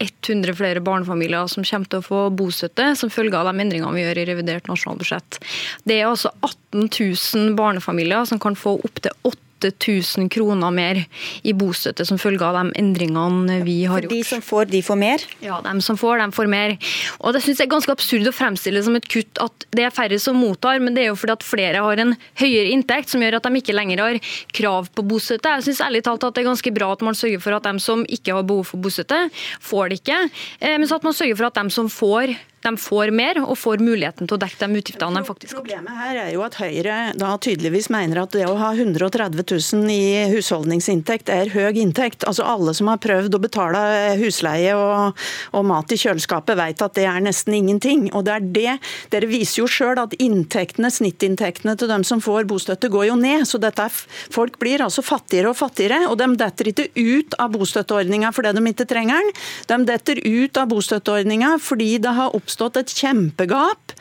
1100 0.06 0.58
flere 0.60 0.84
barnefamilier 0.86 1.50
som 1.50 1.66
kommer 1.66 1.90
til 1.90 2.04
å 2.04 2.06
få 2.06 2.22
bostøtte 2.38 2.92
som 3.00 3.10
følge 3.10 3.42
av 3.42 3.50
de 3.50 3.66
endringene 3.66 3.96
vi 3.98 4.06
gjør 4.06 4.22
i 4.22 4.28
revidert 4.30 4.70
nasjonalbudsjett. 4.70 5.42
Det 5.90 5.98
er 5.98 6.12
altså 6.12 6.30
18 6.46 6.86
000 6.86 7.58
barnefamilier 7.58 8.30
som 8.30 8.44
kan 8.44 8.54
få 8.54 8.78
opptil 8.86 9.18
8 9.26 9.42
8000 9.70 10.30
kroner 10.34 10.74
mer 10.74 11.02
i 11.44 11.54
bostøtte 11.58 12.06
som 12.08 12.20
følge 12.22 12.46
av 12.46 12.58
de 12.60 12.76
endringene 12.82 13.60
vi 13.66 13.78
har 13.90 14.06
gjort. 14.06 14.14
De 14.14 14.24
som 14.28 14.44
får, 14.44 14.70
de 14.72 14.82
får 14.86 15.00
mer? 15.00 15.26
Ja, 15.44 15.60
de 15.66 15.76
som 15.86 16.00
får, 16.00 16.22
de 16.24 16.30
får 16.36 16.50
mer. 16.52 16.76
Og 17.20 17.36
det 17.36 17.44
synes 17.46 17.62
jeg 17.62 17.68
er 17.68 17.74
ganske 17.76 17.96
absurd 17.96 18.30
å 18.30 18.36
fremstille 18.36 18.84
som 18.86 18.98
et 18.98 19.10
kutt 19.12 19.42
at 19.44 19.68
det 19.76 19.88
er 19.88 19.96
færre 19.96 20.20
som 20.22 20.40
mottar, 20.40 20.82
men 20.84 20.98
det 20.98 21.06
er 21.06 21.12
jo 21.12 21.20
fordi 21.20 21.36
at 21.36 21.46
flere 21.46 21.84
har 21.86 22.02
en 22.02 22.16
høyere 22.42 22.72
inntekt 22.74 23.12
som 23.12 23.24
gjør 23.24 23.40
at 23.40 23.48
de 23.48 23.62
ikke 23.62 23.76
lenger 23.76 24.04
har 24.04 24.20
krav 24.56 24.90
på 24.96 25.06
bostøtte. 25.06 25.58
Jeg 25.60 25.70
synes 25.70 25.84
ærlig 25.86 26.04
talt 26.08 26.26
at 26.26 26.36
det 26.36 26.44
er 26.44 26.52
ganske 26.52 26.76
bra 26.76 26.92
at 26.96 27.06
man 27.06 27.18
sørger 27.18 27.44
for 27.44 27.58
at 27.58 27.68
de 27.68 27.84
som 27.84 28.06
ikke 28.06 28.36
har 28.36 28.48
behov 28.48 28.68
for 28.72 28.82
bostøtte, 28.82 29.26
får 29.64 29.92
det 29.92 30.02
ikke. 30.02 30.20
Eh, 30.60 30.76
men 30.78 30.88
så 30.90 31.00
at 31.00 31.08
man 31.08 31.16
sørger 31.16 31.40
for 31.40 31.50
at 31.50 31.58
de 31.60 31.74
som 31.74 31.90
får 31.92 32.36
de 32.66 32.74
får 32.82 33.12
mer 33.16 33.38
og 33.44 33.54
får 33.60 33.84
muligheten 33.84 34.28
til 34.28 34.38
å 34.38 34.42
dekke 34.42 34.60
de 34.62 34.82
utgiftene 34.82 35.20
de 35.20 35.28
faktisk 35.28 35.54
har. 35.54 35.62
Problemet 35.62 36.00
her 36.00 36.20
er 36.24 36.32
jo 36.34 36.44
at 36.46 36.58
Høyre 36.60 36.98
da 37.20 37.36
tydeligvis 37.42 37.92
mener 37.94 38.24
at 38.24 38.34
det 38.34 38.46
å 38.48 38.56
ha 38.58 38.72
130 38.74 39.44
000 39.46 39.92
i 39.94 40.26
husholdningsinntekt 40.34 41.30
er 41.34 41.52
høy 41.54 41.78
inntekt. 41.82 42.26
Altså 42.26 42.46
Alle 42.48 42.74
som 42.78 42.90
har 42.90 43.02
prøvd 43.04 43.38
å 43.38 43.42
betale 43.42 43.82
husleie 44.20 44.74
og, 44.78 45.22
og 45.56 45.68
mat 45.68 45.94
i 45.94 46.00
kjøleskapet 46.00 46.58
vet 46.58 46.84
at 46.86 46.98
det 46.98 47.06
er 47.10 47.22
nesten 47.24 47.58
ingenting. 47.58 48.08
Og 48.14 48.26
det 48.28 48.36
er 48.36 48.50
det, 48.56 48.76
Dere 49.14 49.30
viser 49.30 49.62
jo 49.62 49.70
sjøl 49.70 50.02
at 50.02 50.16
inntektene, 50.22 50.92
snittinntektene 50.94 51.76
til 51.80 51.92
dem 51.92 52.06
som 52.08 52.22
får 52.24 52.48
bostøtte 52.50 52.90
går 52.94 53.10
jo 53.12 53.20
ned. 53.20 53.46
så 53.50 53.62
dette 53.62 53.86
Folk 54.34 54.58
blir 54.62 54.82
altså 54.82 55.04
fattigere 55.06 55.52
og 55.52 55.58
fattigere, 55.60 56.06
og 56.10 56.18
de 56.18 56.30
detter 56.40 56.72
ikke 56.72 56.88
ut 56.96 57.36
av 57.42 57.54
bostøtteordninga 57.54 58.32
fordi 58.36 58.56
de 58.58 58.64
ikke 58.72 58.88
trenger 58.90 59.22
den. 59.22 59.34
De 59.70 59.92
detter 59.92 60.22
ut 60.24 60.58
av 60.58 60.72
bostøtteordninga 60.72 61.56
fordi 61.62 61.92
det 62.02 62.16
har 62.18 62.34
oppstått 62.36 62.55
oppstått 62.56 62.78
et 62.80 62.94
kjempegap 62.96 63.94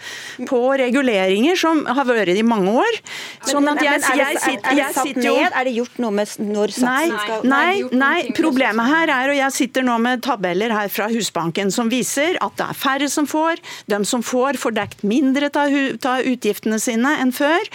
på 0.49 0.61
reguleringer 0.79 1.59
som 1.59 1.83
har 1.87 2.07
vært 2.07 2.37
i 2.39 2.45
mange 2.47 2.71
år. 2.71 2.99
Sånn 3.49 3.67
at 3.71 3.81
jeg, 3.83 4.01
jeg, 4.15 4.39
jeg, 4.39 4.61
jeg 4.79 4.95
sitter 4.95 5.27
jo 5.27 5.35
Er 5.45 5.67
det 5.67 5.75
gjort 5.75 5.99
noe 6.03 6.15
med 6.15 6.31
når 6.45 6.73
satsen 6.75 7.15
skal 7.15 7.45
Nei, 7.49 7.83
nei, 7.93 8.31
problemet 8.37 8.89
her 8.89 9.11
er, 9.13 9.33
og 9.33 9.39
jeg 9.39 9.55
sitter 9.55 9.85
nå 9.87 9.97
med 10.03 10.23
tabeller 10.25 10.73
her 10.75 10.91
fra 10.93 11.09
Husbanken 11.13 11.73
som 11.75 11.91
viser 11.93 12.39
at 12.45 12.57
det 12.59 12.69
er 12.71 12.79
færre 12.79 13.09
som 13.11 13.27
får. 13.29 13.61
De 13.91 14.01
som 14.09 14.23
får, 14.25 14.59
får 14.61 14.77
dekt 14.77 15.05
mindre 15.07 15.51
av 15.59 15.73
utgiftene 16.29 16.79
sine 16.83 17.15
enn 17.23 17.33
før. 17.35 17.69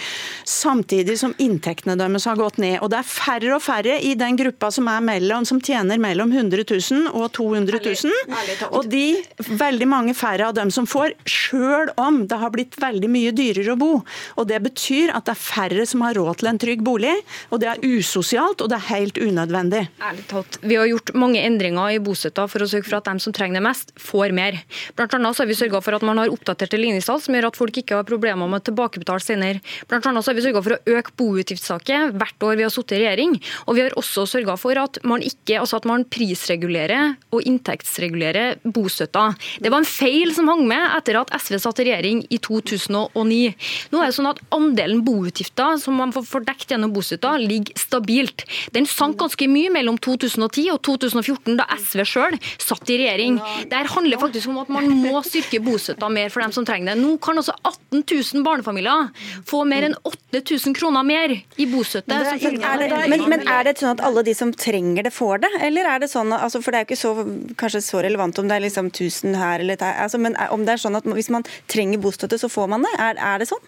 Samtidig 0.48 1.18
som 1.20 1.34
inntektene 1.42 1.96
deres 2.00 2.26
har 2.28 2.38
gått 2.40 2.60
ned. 2.62 2.78
Og 2.84 2.90
det 2.92 3.00
er 3.02 3.08
færre 3.08 3.54
og 3.56 3.64
færre 3.64 3.98
i 4.04 4.14
den 4.18 4.38
gruppa 4.40 4.70
som, 4.74 4.88
er 4.90 5.04
mellom, 5.04 5.46
som 5.48 5.60
tjener 5.64 6.00
mellom 6.02 6.32
100 6.32 6.64
000 6.64 7.10
og 7.12 7.30
200 7.36 7.82
000. 7.84 8.70
Og 8.70 8.88
de, 8.90 9.04
veldig 9.50 9.90
mange 9.90 10.16
færre 10.18 10.50
av 10.50 10.56
dem 10.56 10.69
som 10.74 10.86
får, 10.88 11.14
sjøl 11.28 11.90
om 12.00 12.24
det 12.30 12.38
har 12.40 12.52
blitt 12.54 12.78
veldig 12.80 13.10
mye 13.10 13.32
dyrere 13.36 13.74
å 13.74 13.80
bo. 13.80 13.90
Og 14.36 14.48
Det 14.50 14.60
betyr 14.64 15.12
at 15.14 15.28
det 15.28 15.36
er 15.36 15.40
færre 15.40 15.86
som 15.86 16.02
har 16.04 16.16
råd 16.18 16.40
til 16.40 16.50
en 16.50 16.58
trygg 16.58 16.82
bolig. 16.84 17.14
og 17.50 17.60
Det 17.60 17.68
er 17.70 17.84
usosialt 17.84 18.60
og 18.60 18.70
det 18.70 18.78
er 18.78 18.88
helt 18.90 19.18
unødvendig. 19.20 19.88
Ærlig 20.00 20.26
talt, 20.28 20.58
Vi 20.62 20.74
har 20.76 20.86
gjort 20.86 21.14
mange 21.14 21.40
endringer 21.42 21.94
i 21.94 21.98
bostøtta 21.98 22.48
for 22.48 22.60
å 22.60 22.68
sørge 22.68 22.88
for 22.88 22.98
at 22.98 23.04
de 23.04 23.18
som 23.20 23.32
trenger 23.32 23.60
det 23.60 23.66
mest, 23.66 23.92
får 23.98 24.32
mer. 24.32 24.58
Blant 24.96 25.14
annet 25.14 25.36
så 25.36 25.44
har 25.44 25.50
vi 25.50 25.58
sørga 25.58 25.82
for 25.82 25.94
at 25.94 26.02
man 26.06 26.18
har 26.18 26.32
oppdaterte 26.32 26.78
ligningstall 26.78 27.20
som 27.20 27.34
gjør 27.34 27.50
at 27.50 27.58
folk 27.58 27.76
ikke 27.76 27.96
har 28.00 28.08
problemer 28.08 28.48
med 28.50 28.62
å 28.62 28.66
tilbakebetale 28.70 29.22
senere. 29.24 29.60
Blant 29.88 30.06
annet 30.06 30.24
så 30.24 30.32
har 30.32 30.38
vi 30.38 30.46
sørga 30.46 30.62
for 30.64 30.76
å 30.76 30.98
øke 30.98 31.14
boutgiftstaket 31.20 32.16
hvert 32.18 32.46
år 32.46 32.58
vi 32.60 32.66
har 32.66 32.74
sittet 32.74 32.98
i 32.98 33.02
regjering. 33.04 33.36
Og 33.66 33.76
vi 33.76 33.84
har 33.86 33.96
også 34.00 34.26
sørga 34.28 34.56
for 34.60 34.78
at 34.80 35.00
man 35.06 35.24
ikke, 35.24 35.60
altså 35.60 35.80
at 35.80 35.88
man 35.88 36.04
prisregulerer 36.10 37.16
og 37.34 37.46
inntektsregulerer 37.48 38.60
bostøtta. 38.64 39.30
Det 39.60 39.72
var 39.72 39.82
en 39.82 39.88
feil 39.88 40.34
som 40.36 40.49
hang 40.50 40.66
med 40.68 40.84
etter 40.98 41.20
at 41.20 41.32
SV 41.36 41.58
satt 41.62 41.82
i 41.82 41.88
regjering 41.88 42.22
i 42.28 42.40
2009. 42.42 43.54
Nå 43.92 44.02
er 44.02 44.10
det 44.10 44.16
sånn 44.16 44.30
at 44.30 44.42
Andelen 44.54 45.04
boutgifter 45.06 45.78
som 45.80 45.98
man 46.00 46.14
får 46.14 46.26
fordekt 46.28 46.72
gjennom 46.72 46.92
bostøtta, 46.94 47.36
ligger 47.40 47.78
stabilt. 47.78 48.44
Den 48.74 48.88
sank 48.90 49.18
ganske 49.20 49.48
mye 49.50 49.72
mellom 49.72 49.98
2010 50.02 50.70
og 50.74 50.80
2014, 50.86 51.58
da 51.60 51.66
SV 51.78 52.04
sjøl 52.08 52.38
satt 52.60 52.90
i 52.92 52.98
regjering. 53.02 53.38
Det 53.70 53.82
handler 53.94 54.20
faktisk 54.20 54.50
om 54.52 54.60
at 54.62 54.72
man 54.72 54.88
må 54.90 55.22
styrke 55.26 55.62
bostøtta 55.64 56.10
mer 56.12 56.32
for 56.32 56.44
dem 56.44 56.54
som 56.54 56.66
trenger 56.68 56.92
det. 56.92 57.00
Nå 57.02 57.16
kan 57.22 57.40
også 57.40 57.54
18 57.62 58.04
000 58.04 58.46
barnefamilier 58.46 59.10
få 59.48 59.62
mer 59.68 59.88
enn 59.88 59.96
8000 60.06 60.76
kroner 60.78 61.06
mer 61.06 61.34
i 61.34 61.66
bostøtte. 61.70 62.10
Men, 62.10 62.60
er, 62.62 62.84
det, 62.84 63.00
men, 63.12 63.26
men 63.32 63.46
er 63.46 63.66
det 63.68 63.76
sånn 63.80 63.94
at 63.94 64.04
alle 64.06 64.24
de 64.26 64.34
som 64.36 64.52
trenger 64.54 65.06
det, 65.06 65.14
får 65.14 65.44
det? 65.44 65.52
Eller 65.66 65.88
er 65.90 66.02
det 66.02 66.10
sånn, 66.12 66.32
altså, 66.36 66.62
for 66.64 66.72
det 66.72 66.80
er 66.80 66.86
jo 66.86 66.90
ikke 66.90 67.00
så, 67.00 67.14
kanskje 67.60 67.82
så 67.84 68.02
relevant 68.04 68.38
om 68.40 68.48
det 68.50 68.58
er 68.58 68.66
liksom 68.66 68.90
1000 68.92 69.38
her 69.40 69.64
eller 69.64 69.78
der, 69.80 69.96
altså, 70.04 70.20
men 70.22 70.36
om 70.54 70.64
det 70.64 70.76
er 70.76 70.84
sånn 70.84 70.96
at 70.98 71.06
hvis 71.06 71.32
man 71.32 71.46
trenger 71.70 72.02
bostøtte, 72.02 72.40
så 72.40 72.50
får 72.52 72.72
man 72.72 72.86
det? 72.86 72.94
Er, 72.98 73.20
er 73.20 73.42
det 73.42 73.50
sånn? 73.50 73.62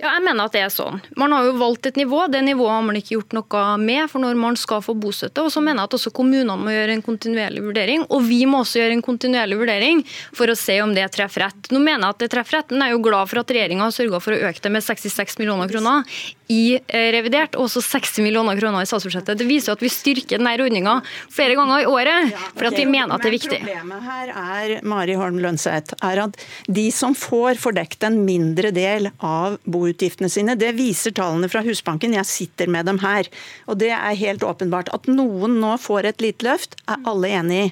Ja, 0.00 0.10
jeg 0.16 0.24
mener 0.24 0.48
at 0.48 0.54
det 0.56 0.60
er 0.64 0.72
sånn. 0.74 0.98
Man 1.18 1.32
har 1.32 1.46
jo 1.46 1.52
valgt 1.60 1.86
et 1.86 1.98
nivå. 1.98 2.24
Det 2.30 2.40
nivået 2.42 2.72
har 2.72 2.82
man 2.82 2.96
ikke 2.98 3.14
gjort 3.14 3.36
noe 3.36 3.62
med 3.78 4.10
for 4.10 4.24
når 4.24 4.38
man 4.40 4.58
skal 4.58 4.82
få 4.82 4.96
bostøtte. 4.98 5.44
Og 5.44 5.52
så 5.54 5.62
mener 5.62 5.84
jeg 5.84 5.90
at 5.90 5.96
også 5.98 6.12
kommunene 6.14 6.56
må 6.58 6.74
gjøre 6.74 6.96
en 6.96 7.04
kontinuerlig 7.04 7.62
vurdering. 7.62 8.06
Og 8.10 8.26
vi 8.26 8.40
må 8.50 8.64
også 8.64 8.82
gjøre 8.82 8.98
en 8.98 9.04
kontinuerlig 9.06 9.60
vurdering 9.60 10.02
for 10.34 10.50
å 10.50 10.58
se 10.58 10.80
om 10.82 10.94
det 10.96 11.06
treffer 11.14 11.46
rett. 11.46 11.70
Nå 11.70 11.78
mener 11.78 12.08
jeg 12.08 12.16
at 12.16 12.24
det 12.24 12.30
treffer 12.34 12.58
rett, 12.58 12.74
men 12.74 12.82
jeg 12.82 12.94
er 12.94 12.98
jo 12.98 13.04
glad 13.06 13.30
for 13.30 13.44
at 13.44 13.54
regjeringa 13.54 13.86
har 13.86 13.94
sørga 13.94 14.22
for 14.24 14.34
å 14.34 14.50
øke 14.50 14.64
det 14.66 14.74
med 14.74 14.86
66 14.88 15.38
millioner 15.40 15.70
kroner 15.70 16.18
i 16.52 16.76
eh, 16.76 17.08
revidert, 17.14 17.56
og 17.56 17.66
også 17.68 17.82
60 17.84 18.20
millioner 18.24 18.58
kroner 18.60 18.84
i 18.84 18.88
statsbudsjettet. 18.88 19.38
Det 19.40 19.46
viser 19.48 19.74
at 19.74 19.82
vi 19.82 19.90
styrker 19.92 20.40
denne 20.40 20.52
ordninga 20.60 20.98
flere 21.32 21.56
ganger 21.56 21.84
i 21.84 21.88
året, 21.88 22.34
for 22.52 22.68
at 22.68 22.76
vi 22.76 22.86
mener 22.88 23.14
at 23.14 23.24
det 23.24 23.30
er 23.30 23.36
viktig. 23.36 23.60
Problemet 23.64 24.04
her 24.08 24.32
er 24.34 24.74
Mari 24.86 25.16
Holm 25.18 25.40
Lønseth, 25.42 25.96
er 26.04 26.22
at 26.26 26.38
de 26.68 26.86
som 26.94 27.16
får, 27.16 27.56
fordekt 27.62 28.04
en 28.04 28.20
mindre 28.26 28.72
del 28.74 29.10
av 29.24 29.58
boutgiftene 29.64 30.30
sine. 30.32 30.58
Det 30.60 30.74
viser 30.76 31.14
tallene 31.16 31.48
fra 31.52 31.64
Husbanken. 31.64 32.16
Jeg 32.18 32.28
sitter 32.28 32.70
med 32.70 32.88
dem 32.90 33.00
her. 33.04 33.28
Og 33.70 33.80
det 33.80 33.92
er 33.96 34.20
helt 34.20 34.44
åpenbart. 34.44 34.92
At 34.94 35.08
noen 35.10 35.58
nå 35.62 35.76
får 35.80 36.10
et 36.10 36.24
lite 36.24 36.46
løft, 36.46 36.76
er 36.90 37.00
alle 37.08 37.32
enig 37.40 37.60
i. 37.64 37.68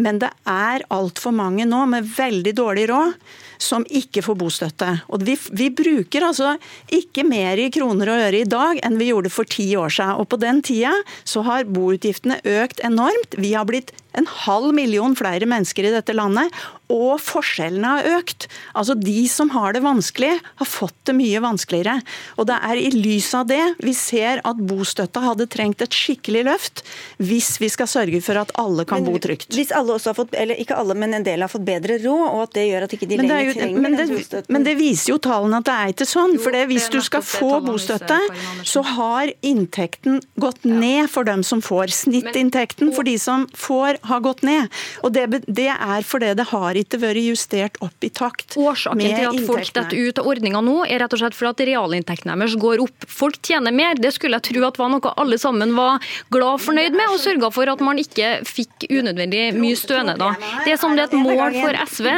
Men 0.00 0.20
det 0.22 0.32
er 0.48 0.86
altfor 0.94 1.34
mange 1.36 1.66
nå 1.68 1.84
med 1.90 2.08
veldig 2.16 2.54
dårlig 2.56 2.88
råd 2.92 3.18
som 3.64 3.86
ikke 3.88 4.22
får 4.24 4.38
bostøtte. 4.40 4.90
Og 5.08 5.24
vi, 5.26 5.36
vi, 5.56 5.70
bruker 5.74 6.28
altså 6.28 6.54
ikke 6.92 7.24
mer 7.26 7.60
i 7.60 7.70
kroner 7.74 8.12
og 8.12 8.24
øre 8.28 8.42
i 8.42 8.48
dag 8.48 8.80
enn 8.84 9.00
vi 9.00 9.10
gjorde 9.10 9.32
for 9.32 9.48
ti 9.48 9.70
år 9.80 9.92
siden. 9.96 10.20
Og 10.20 10.28
på 10.30 10.40
den 10.42 10.62
tida 10.64 10.92
så 11.24 11.44
har 11.48 11.68
boutgiftene 11.68 12.40
økt 12.44 12.84
enormt. 12.84 13.38
Vi 13.40 13.54
har 13.56 13.66
blitt 13.68 13.94
en 14.14 14.26
halv 14.30 14.72
million 14.74 15.14
flere 15.18 15.46
mennesker 15.48 15.88
i 15.88 15.92
dette 15.94 16.14
landet, 16.14 16.52
og 16.92 17.16
forskjellene 17.22 17.94
har 17.96 18.18
økt. 18.18 18.46
Altså 18.76 18.94
De 18.98 19.24
som 19.30 19.50
har 19.54 19.74
det 19.74 19.82
vanskelig, 19.84 20.36
har 20.60 20.68
fått 20.68 20.96
det 21.08 21.16
mye 21.16 21.40
vanskeligere. 21.42 21.96
Og 22.38 22.46
det 22.50 22.58
er 22.68 22.80
i 22.80 22.90
lys 22.94 23.30
av 23.34 23.48
det 23.50 23.62
vi 23.82 23.94
ser 23.96 24.42
at 24.46 24.60
bostøtta 24.60 25.22
hadde 25.24 25.48
trengt 25.50 25.82
et 25.82 25.96
skikkelig 25.96 26.44
løft, 26.50 26.84
hvis 27.18 27.56
vi 27.62 27.70
skal 27.72 27.90
sørge 27.90 28.20
for 28.24 28.38
at 28.38 28.52
alle 28.60 28.86
kan 28.88 29.02
men, 29.02 29.14
bo 29.14 29.22
trygt. 29.22 29.50
Hvis 29.56 29.72
alle 29.74 29.96
også 29.96 30.12
har 30.12 30.18
fått, 30.20 30.36
eller 30.38 30.60
ikke 30.60 30.78
alle, 30.78 30.96
men 30.98 31.16
en 31.18 31.26
del 31.26 31.42
har 31.44 31.50
fått 31.50 31.66
bedre 31.66 31.98
råd, 32.04 32.24
og 32.28 32.44
at 32.46 32.54
det 32.58 32.68
gjør 32.68 32.86
at 32.86 32.96
ikke 32.96 33.10
de 33.10 33.20
lenger 33.20 33.48
jo, 33.48 33.53
trenger 33.54 33.84
men 33.84 33.96
det, 33.98 34.42
men 34.52 34.66
det 34.66 34.74
viser 34.78 35.14
jo 35.14 35.18
tallene 35.22 35.60
at 35.62 35.68
det 35.68 35.74
er 35.74 35.94
ikke 35.94 36.08
sånn. 36.08 36.36
For 36.42 36.56
hvis 36.70 36.88
du 36.92 37.00
skal 37.04 37.24
få 37.26 37.60
bostøtte, 37.64 38.18
så 38.66 38.82
har 38.94 39.32
inntekten 39.44 40.20
gått 40.40 40.64
ned 40.68 41.10
for 41.12 41.26
dem 41.28 41.44
som 41.46 41.62
får. 41.64 41.92
Snittinntekten 41.94 42.92
for 42.94 43.06
de 43.06 43.16
som 43.20 43.46
får, 43.54 44.00
har 44.08 44.22
gått 44.24 44.44
ned. 44.46 44.72
Og 45.04 45.14
det, 45.14 45.26
det 45.46 45.70
er 45.72 46.06
fordi 46.06 46.32
det 46.38 46.48
har 46.50 46.78
ikke 46.78 47.00
vært 47.02 47.22
justert 47.24 47.80
opp 47.84 48.04
i 48.04 48.10
takt 48.14 48.56
Årsaken 48.58 49.02
til 49.02 49.28
at 49.28 49.40
folk 49.46 49.72
detter 49.76 50.08
ut 50.08 50.20
av 50.20 50.28
ordninga 50.30 50.62
nå, 50.64 50.76
er 50.86 51.02
rett 51.02 51.14
og 51.16 51.20
slett 51.22 51.36
fordi 51.36 51.52
at 51.52 51.64
realinntekten 51.70 52.32
deres 52.34 52.56
går 52.60 52.82
opp. 52.84 53.08
Folk 53.10 53.40
tjener 53.44 53.74
mer. 53.74 53.98
Det 53.98 54.14
skulle 54.14 54.38
jeg 54.40 54.48
tro 54.50 54.64
at 54.68 54.80
var 54.80 54.92
noe 54.92 55.14
alle 55.20 55.38
sammen 55.40 55.74
var 55.76 56.02
glad 56.34 56.58
og 56.58 56.62
fornøyd 56.64 56.96
med, 56.96 57.06
og 57.10 57.20
sørga 57.22 57.50
for 57.54 57.70
at 57.70 57.82
man 57.84 58.00
ikke 58.00 58.36
fikk 58.48 58.88
unødvendig 58.90 59.46
mye 59.58 59.78
stønader. 59.78 60.38
Det 60.64 60.74
er 60.74 60.80
som 60.80 60.96
det 60.96 61.06
er 61.06 61.12
et 61.12 61.18
mål 61.18 61.58
for 61.58 61.78
SV 61.84 62.10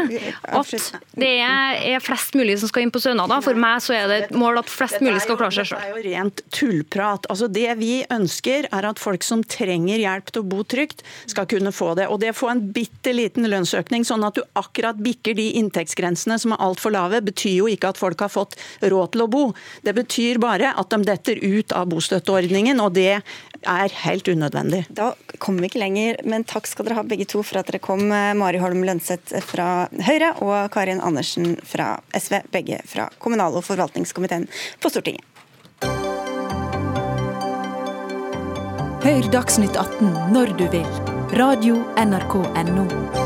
at 0.60 0.74
det 1.16 1.32
er 1.40 2.02
flest 2.04 2.36
mulig 2.36 2.58
som 2.60 2.68
skal 2.68 2.84
inn 2.84 2.92
på 2.92 3.00
stønader. 3.00 3.40
For 3.44 3.56
meg 3.56 3.80
så 3.84 3.94
er 3.96 4.10
det 4.10 4.18
et 4.26 4.34
mål 4.36 4.60
at 4.60 4.68
flest 4.68 5.00
mulig 5.00 5.22
skal 5.24 5.38
klare 5.40 5.54
seg 5.56 5.70
sjøl. 5.70 5.80
Det 5.80 5.88
er 5.88 5.94
jo 5.94 6.02
rent 6.04 6.42
tullprat. 6.52 7.28
Altså 7.32 7.48
Det 7.48 7.70
vi 7.80 7.92
ønsker, 8.12 8.68
er 8.68 8.88
at 8.90 9.00
folk 9.00 9.24
som 9.24 9.44
trenger 9.44 10.02
hjelp 10.02 10.28
til 10.28 10.44
å 10.44 10.48
bo 10.50 10.60
trygt, 10.68 11.00
skal 11.30 11.48
kunne 11.48 11.72
få 11.72 11.94
det. 11.96 12.10
Og 12.12 12.20
det 12.20 12.34
å 12.34 12.36
få 12.36 12.50
en 12.52 12.60
bitte 12.74 13.14
liten 13.16 13.48
lønnsøkning, 13.48 14.04
sånn 14.04 14.26
at 14.28 14.36
du 14.36 14.44
akkurat 14.60 15.00
bikker 15.00 15.38
de 15.38 15.48
inntektsgrensene 15.62 16.36
som 16.42 16.52
er 16.52 16.64
altfor 16.66 16.92
lave, 16.92 17.22
betyr 17.24 17.62
jo 17.62 17.70
ikke 17.72 17.94
at 17.94 18.00
folk 18.00 18.20
har 18.26 18.32
fått 18.32 18.58
råd 18.84 19.14
til 19.16 19.24
å 19.24 19.30
bo. 19.32 19.44
Det 19.86 19.96
betyr 19.96 20.42
bare 20.42 20.74
at 20.76 20.92
de 20.92 21.00
detter 21.06 21.40
ut 21.40 21.72
av 21.72 21.88
bostøtteordningen, 21.94 22.82
og 22.84 22.92
det 22.98 23.22
er 23.68 23.94
helt 24.04 24.28
unødvendig. 24.28 24.84
Da 24.90 25.12
kommer 25.42 25.64
vi 25.64 25.70
ikke 25.70 25.82
lenger, 25.82 26.20
men 26.24 26.46
takk 26.48 26.68
skal 26.70 26.88
dere 26.88 27.00
ha 27.00 27.06
begge 27.06 27.26
to 27.28 27.42
for 27.46 27.60
at 27.60 27.70
dere 27.70 27.82
kom. 27.82 28.06
Mari 28.08 28.60
Holm 28.62 28.84
Lønseth 28.86 29.36
fra 29.44 29.86
Høyre 30.06 30.32
og 30.44 30.70
Karin 30.74 31.02
Andersen 31.04 31.56
fra 31.66 31.96
SV, 32.14 32.40
begge 32.54 32.80
fra 32.88 33.10
kommunal- 33.22 33.58
og 33.58 33.66
forvaltningskomiteen 33.66 34.48
på 34.80 34.92
Stortinget. 34.92 35.24
Hør 39.06 39.28
Dagsnytt 39.30 39.76
18 39.78 40.34
når 40.34 40.56
du 40.58 40.66
vil. 40.72 40.88
Radio 41.36 41.82
NRK 42.00 42.34
Radio.nrk.no. 42.42 43.25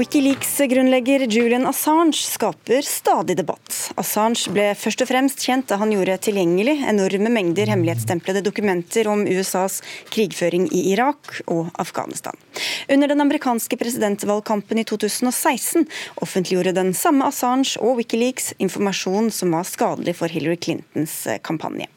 Wikileaks-grunnlegger 0.00 1.26
Julian 1.28 1.66
Assange 1.66 2.16
skaper 2.16 2.80
stadig 2.86 3.34
debatt. 3.36 3.74
Assange 4.00 4.48
ble 4.54 4.70
først 4.78 5.02
og 5.04 5.10
fremst 5.10 5.44
kjent 5.44 5.66
da 5.68 5.76
han 5.82 5.92
gjorde 5.92 6.14
tilgjengelig 6.24 6.78
enorme 6.88 7.28
mengder 7.34 7.68
hemmelighetstemplede 7.68 8.40
dokumenter 8.46 9.10
om 9.12 9.26
USAs 9.28 9.82
krigføring 10.08 10.70
i 10.72 10.86
Irak 10.94 11.42
og 11.44 11.68
Afghanistan. 11.84 12.38
Under 12.88 13.12
den 13.12 13.20
amerikanske 13.26 13.76
presidentvalgkampen 13.76 14.80
i 14.80 14.88
2016 14.88 15.84
offentliggjorde 16.24 16.78
den 16.80 16.96
samme 16.96 17.28
Assange 17.28 17.76
og 17.84 18.00
Wikileaks 18.00 18.54
informasjon 18.56 19.28
som 19.28 19.52
var 19.52 19.68
skadelig 19.68 20.16
for 20.22 20.32
Hillary 20.32 20.62
Clintons 20.64 21.26
kampanje. 21.44 21.92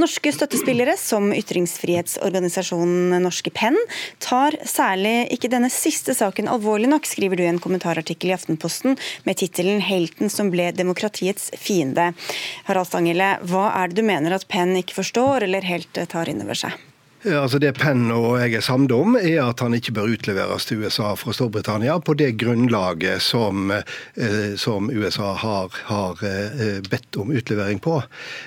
Norske 0.00 0.32
støttespillere, 0.34 0.96
som 1.00 1.30
ytringsfrihetsorganisasjonen 1.36 3.22
Norske 3.22 3.52
Penn, 3.54 3.78
tar 4.22 4.56
særlig 4.68 5.30
ikke 5.34 5.50
denne 5.52 5.70
siste 5.72 6.14
saken 6.16 6.50
alvorlig 6.50 6.90
nok, 6.92 7.08
skriver 7.08 7.38
du 7.38 7.44
i 7.44 7.50
en 7.50 7.62
kommentarartikkel 7.62 8.32
i 8.32 8.36
Aftenposten 8.36 8.98
med 9.24 9.40
tittelen 9.40 9.80
'Helten 9.84 10.30
som 10.30 10.50
ble 10.50 10.70
demokratiets 10.76 11.50
fiende'. 11.56 12.12
Harald 12.68 12.90
Stanghelle, 12.90 13.38
hva 13.46 13.70
er 13.82 13.88
det 13.88 14.00
du 14.00 14.06
mener 14.06 14.34
at 14.34 14.48
Penn 14.48 14.76
ikke 14.76 14.98
forstår 15.02 15.48
eller 15.48 15.66
helt 15.66 16.04
tar 16.08 16.28
inn 16.28 16.42
over 16.42 16.58
seg? 16.58 16.89
Altså 17.20 17.58
Det 17.60 17.74
Penn 17.76 18.06
og 18.16 18.38
jeg 18.40 18.54
er 18.56 18.62
samde 18.64 18.96
om, 18.96 19.12
er 19.18 19.42
at 19.44 19.60
han 19.60 19.74
ikke 19.76 19.92
bør 19.92 20.14
utleveres 20.14 20.64
til 20.64 20.80
USA 20.80 21.10
fra 21.20 21.34
Storbritannia 21.36 21.98
på 22.00 22.14
det 22.16 22.30
grunnlaget 22.40 23.20
som, 23.20 23.68
eh, 23.70 24.56
som 24.56 24.88
USA 24.88 25.34
har, 25.36 25.68
har, 25.84 26.16
eh, 26.24 26.80
bedt 26.80 27.18
om 27.20 27.28
utlevering 27.28 27.78
på. 27.78 27.98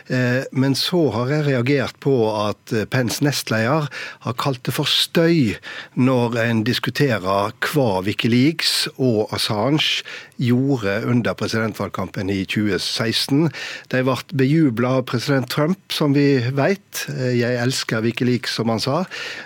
Eh, 0.09 0.41
men 0.51 0.74
så 0.74 1.11
har 1.13 1.30
jeg 1.30 1.45
reagert 1.45 1.99
på 1.99 2.15
at 2.49 2.74
Penns 2.89 3.21
nestleder 3.21 3.88
har 4.26 4.34
kalt 4.34 4.63
det 4.63 4.74
for 4.74 4.89
støy 4.89 5.53
når 5.93 6.39
en 6.41 6.63
diskuterer 6.63 7.53
hva 7.53 8.01
Wikileaks 8.01 8.88
og 8.97 9.30
Assange 9.32 10.01
gjorde 10.41 11.05
under 11.05 11.38
presidentvalgkampen 11.38 12.32
i 12.34 12.41
2016. 12.49 13.51
De 13.93 14.01
ble 14.01 14.17
bejubla 14.34 14.97
av 14.97 15.05
president 15.05 15.47
Trump, 15.47 15.78
som 15.93 16.17
vi 16.17 16.41
vet. 16.49 17.05
Jeg 17.38 17.61
elsker 17.61 18.01
Wikileaks 18.01 18.62
som 18.64 18.74
han 18.74 18.84
sa. 18.84 18.99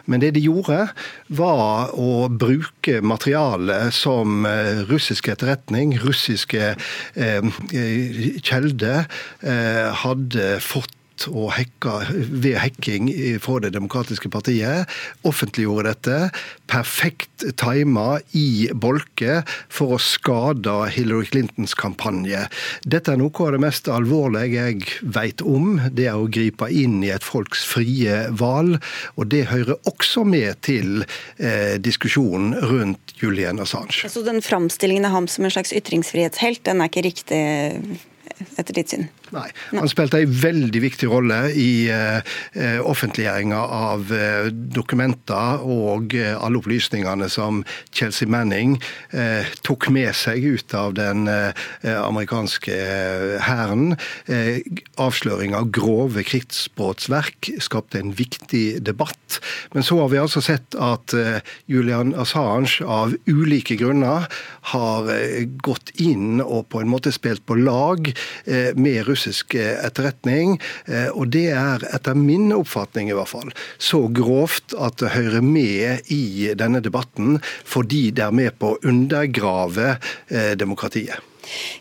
Men 0.05 0.23
det 0.23 0.33
de 0.37 0.45
gjorde, 0.45 0.87
var 1.27 1.93
å 1.97 2.27
bruke 2.29 3.01
materiale 3.01 3.89
som 3.95 4.45
eh, 4.47 4.83
russisk 4.89 5.31
etterretning, 5.33 5.97
russiske 6.03 6.73
eh, 6.73 7.49
kjelder, 8.45 9.09
eh, 9.41 9.89
hadde 10.05 10.57
fått 10.63 10.96
og 11.31 11.51
hekka 11.55 11.99
ved 12.13 12.57
hekking 12.61 13.09
fra 13.41 13.59
Det 13.63 13.73
demokratiske 13.73 14.29
partiet. 14.29 14.89
Offentliggjorde 15.27 15.89
dette. 15.89 16.17
Perfekt 16.69 17.45
tima 17.57 18.19
i 18.37 18.69
bolke 18.73 19.41
for 19.73 19.95
å 19.95 20.01
skade 20.01 20.75
Hillary 20.93 21.29
Clintons 21.31 21.73
kampanje. 21.77 22.45
Dette 22.85 23.13
er 23.13 23.21
noe 23.21 23.33
av 23.45 23.55
det 23.55 23.61
mest 23.63 23.89
alvorlige 23.91 24.67
jeg 24.67 24.83
vet 25.15 25.41
om. 25.41 25.77
Det 25.91 26.09
er 26.11 26.19
å 26.19 26.29
gripe 26.29 26.69
inn 26.69 26.99
i 27.05 27.13
et 27.13 27.25
folks 27.25 27.65
frie 27.67 28.25
valg. 28.37 28.77
Og 29.15 29.31
det 29.31 29.47
hører 29.51 29.79
også 29.89 30.25
med 30.27 30.61
til 30.67 31.05
eh, 31.37 31.77
diskusjonen 31.81 32.57
rundt 32.67 33.15
Julian 33.21 33.61
Assange. 33.63 34.05
Så 34.09 34.23
den 34.25 34.43
framstillingen 34.45 35.07
av 35.07 35.15
ham 35.15 35.31
som 35.31 35.47
en 35.47 35.53
slags 35.53 35.73
ytringsfrihetshelt, 35.75 36.65
den 36.67 36.83
er 36.83 36.91
ikke 36.91 37.07
riktig 37.07 37.41
etter 38.57 38.75
ditt 38.75 38.93
syn? 38.93 39.07
Nei. 39.35 39.47
Han 39.73 39.89
spilte 39.91 40.21
en 40.23 40.35
veldig 40.39 40.79
viktig 40.79 41.09
rolle 41.11 41.39
i 41.51 41.89
uh, 41.91 42.21
offentliggjøringa 42.87 43.59
av 43.59 44.11
uh, 44.13 44.47
dokumenter 44.51 45.65
og 45.67 46.15
uh, 46.15 46.37
alle 46.39 46.61
opplysningene 46.61 47.27
som 47.31 47.63
Chelsea 47.91 48.29
Manning 48.29 48.77
tok 49.65 49.87
med 49.93 50.13
seg 50.15 50.43
ut 50.43 50.73
av 50.77 50.93
den 50.97 51.27
amerikanske 51.83 52.75
hæren. 53.43 53.95
avsløring 55.01 55.55
av 55.57 55.69
grove 55.73 56.23
krigsbrotsverk 56.27 57.49
skapte 57.63 57.99
en 57.99 58.13
viktig 58.17 58.81
debatt. 58.85 59.39
Men 59.73 59.85
så 59.85 59.99
har 60.01 60.11
vi 60.11 60.19
altså 60.21 60.43
sett 60.43 60.75
at 60.75 61.15
Julian 61.71 62.13
Assange 62.19 62.83
av 62.83 63.15
ulike 63.27 63.77
grunner 63.79 64.27
har 64.73 65.11
gått 65.63 65.93
inn 66.03 66.41
og 66.43 66.67
på 66.73 66.83
en 66.83 66.91
måte 66.91 67.13
spilt 67.15 67.45
på 67.47 67.57
lag 67.59 68.11
med 68.75 69.01
Russland 69.07 69.16
russisk 69.17 69.57
eh, 69.57 69.75
etterretning. 69.85 70.57
Eh, 70.85 71.09
og 71.09 71.33
det 71.33 71.49
er 71.57 71.87
etter 71.91 72.17
min 72.17 72.51
oppfatning 72.55 73.11
i 73.11 73.17
hvert 73.17 73.33
fall 73.33 73.53
så 73.81 74.05
grovt 74.13 74.75
at 74.77 75.01
hører 75.17 75.43
med 75.43 76.11
i 76.13 76.53
denne 76.57 76.81
debatten 76.83 77.39
fordi 77.67 78.09
det 78.15 78.27
er 78.27 78.35
med 78.35 78.57
på 78.61 78.75
å 78.75 78.79
undergrave 78.87 79.97
eh, 79.97 80.53
demokratiet. 80.59 81.17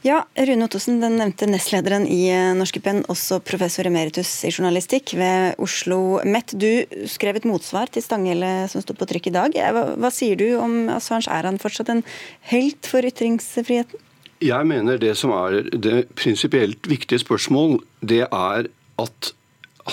Ja, 0.06 0.20
Rune 0.46 0.68
Ottosen, 0.68 1.00
den 1.02 1.16
nevnte 1.18 1.48
nestlederen 1.50 2.04
i 2.06 2.28
Norske 2.54 2.78
Penn, 2.84 3.00
også 3.10 3.40
professor 3.42 3.88
emeritus 3.88 4.30
i 4.46 4.52
journalistikk 4.52 5.16
ved 5.18 5.58
Oslo 5.62 6.20
MET. 6.22 6.54
Du 6.54 6.86
skrev 7.10 7.40
et 7.40 7.48
motsvar 7.50 7.90
til 7.90 8.04
Stanghelle 8.04 8.68
som 8.70 8.84
sto 8.84 8.94
på 8.94 9.08
trykk 9.10 9.26
i 9.32 9.34
dag. 9.34 9.58
Hva, 9.74 9.88
hva 9.98 10.12
sier 10.14 10.38
du 10.38 10.52
om 10.60 10.84
Assange? 10.94 11.26
Er 11.26 11.50
han 11.50 11.58
fortsatt 11.58 11.90
en 11.90 12.04
helt 12.52 12.86
for 12.86 13.06
ytringsfriheten? 13.10 14.06
Jeg 14.44 14.68
mener 14.68 14.98
det 15.00 15.14
som 15.16 15.32
er 15.32 15.62
det 15.72 16.06
prinsipielt 16.18 16.88
viktige 16.90 17.22
spørsmål, 17.22 17.78
det 18.04 18.26
er 18.28 18.68
at 19.00 19.32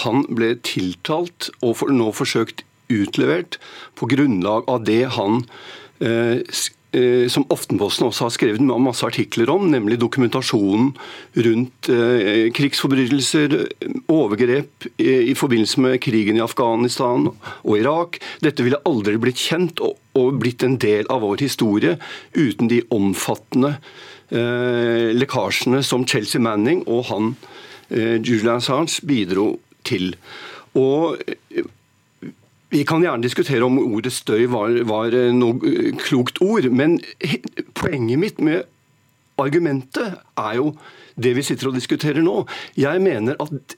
han 0.04 0.26
ble 0.28 0.56
tiltalt 0.66 1.52
og 1.62 1.78
for, 1.80 1.94
nå 1.94 2.12
forsøkt 2.16 2.66
utlevert 2.92 3.60
på 4.00 4.10
grunnlag 4.12 4.68
av 4.70 4.84
det 4.88 5.04
han 5.16 5.44
eh, 6.04 6.42
eh, 6.98 7.26
som 7.32 7.46
Aftenposten 7.54 8.08
også 8.10 8.28
har 8.28 8.34
skrevet 8.36 8.64
masse 8.68 9.06
artikler 9.06 9.52
om, 9.54 9.70
nemlig 9.72 10.00
dokumentasjonen 10.02 10.92
rundt 11.48 11.90
eh, 11.94 12.50
krigsforbrytelser, 12.58 13.56
overgrep 14.12 14.90
i, 14.98 15.34
forbindelse 15.38 15.86
med 15.86 16.02
krigen 16.04 16.42
i 16.42 16.46
Afghanistan 16.46 17.30
og 17.32 17.76
Irak. 17.78 18.20
Dette 18.44 18.66
ville 18.66 18.82
aldri 18.90 19.16
blitt 19.22 19.42
kjent 19.42 19.84
og, 19.84 20.00
blitt 20.14 20.62
en 20.66 20.76
del 20.78 21.08
av 21.10 21.24
vår 21.26 21.42
historie 21.42 21.96
uten 22.38 22.68
de 22.70 22.84
omfattende 22.94 23.78
lekkasjene 24.34 25.84
som 25.86 26.08
Chelsea 26.10 26.42
Manning 26.42 26.82
og 26.90 27.06
han 27.12 27.36
eh, 27.90 28.18
Julian 28.18 28.58
Assange 28.58 29.04
bidro 29.06 29.60
til. 29.86 30.16
Og 30.80 31.22
eh, 31.28 31.66
vi 32.74 32.82
kan 32.90 33.04
gjerne 33.06 33.24
diskutere 33.24 33.66
om 33.66 33.78
ordet 33.84 34.14
støy 34.16 34.48
var, 34.52 34.74
var 34.90 35.14
eh, 35.14 35.32
noe 35.36 35.62
eh, 35.70 35.92
klokt 36.02 36.42
ord, 36.42 36.70
men 36.74 36.98
poenget 37.78 38.22
mitt 38.22 38.42
med 38.42 38.66
argumentet 39.42 40.20
er 40.40 40.58
jo 40.60 40.74
det 41.14 41.36
vi 41.38 41.46
sitter 41.46 41.70
og 41.70 41.78
diskuterer 41.78 42.26
nå. 42.26 42.44
Jeg 42.80 43.02
mener 43.04 43.38
at 43.44 43.78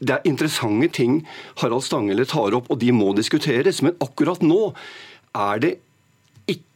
det 0.00 0.14
er 0.14 0.28
interessante 0.28 0.88
ting 0.96 1.20
Harald 1.60 1.84
Stanghelle 1.84 2.24
tar 2.28 2.56
opp, 2.56 2.70
og 2.72 2.80
de 2.80 2.88
må 2.96 3.12
diskuteres. 3.16 3.82
Men 3.84 3.98
akkurat 4.00 4.40
nå 4.40 4.70
er 5.36 5.60
det 5.60 5.74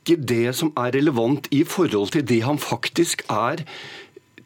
ikke 0.05 0.23
det 0.29 0.55
som 0.57 0.73
er 0.77 0.93
relevant 0.95 1.49
i 1.51 1.65
forhold 1.65 2.13
til 2.13 2.27
det 2.29 2.43
han 2.45 2.59
faktisk 2.59 3.25
er 3.31 3.65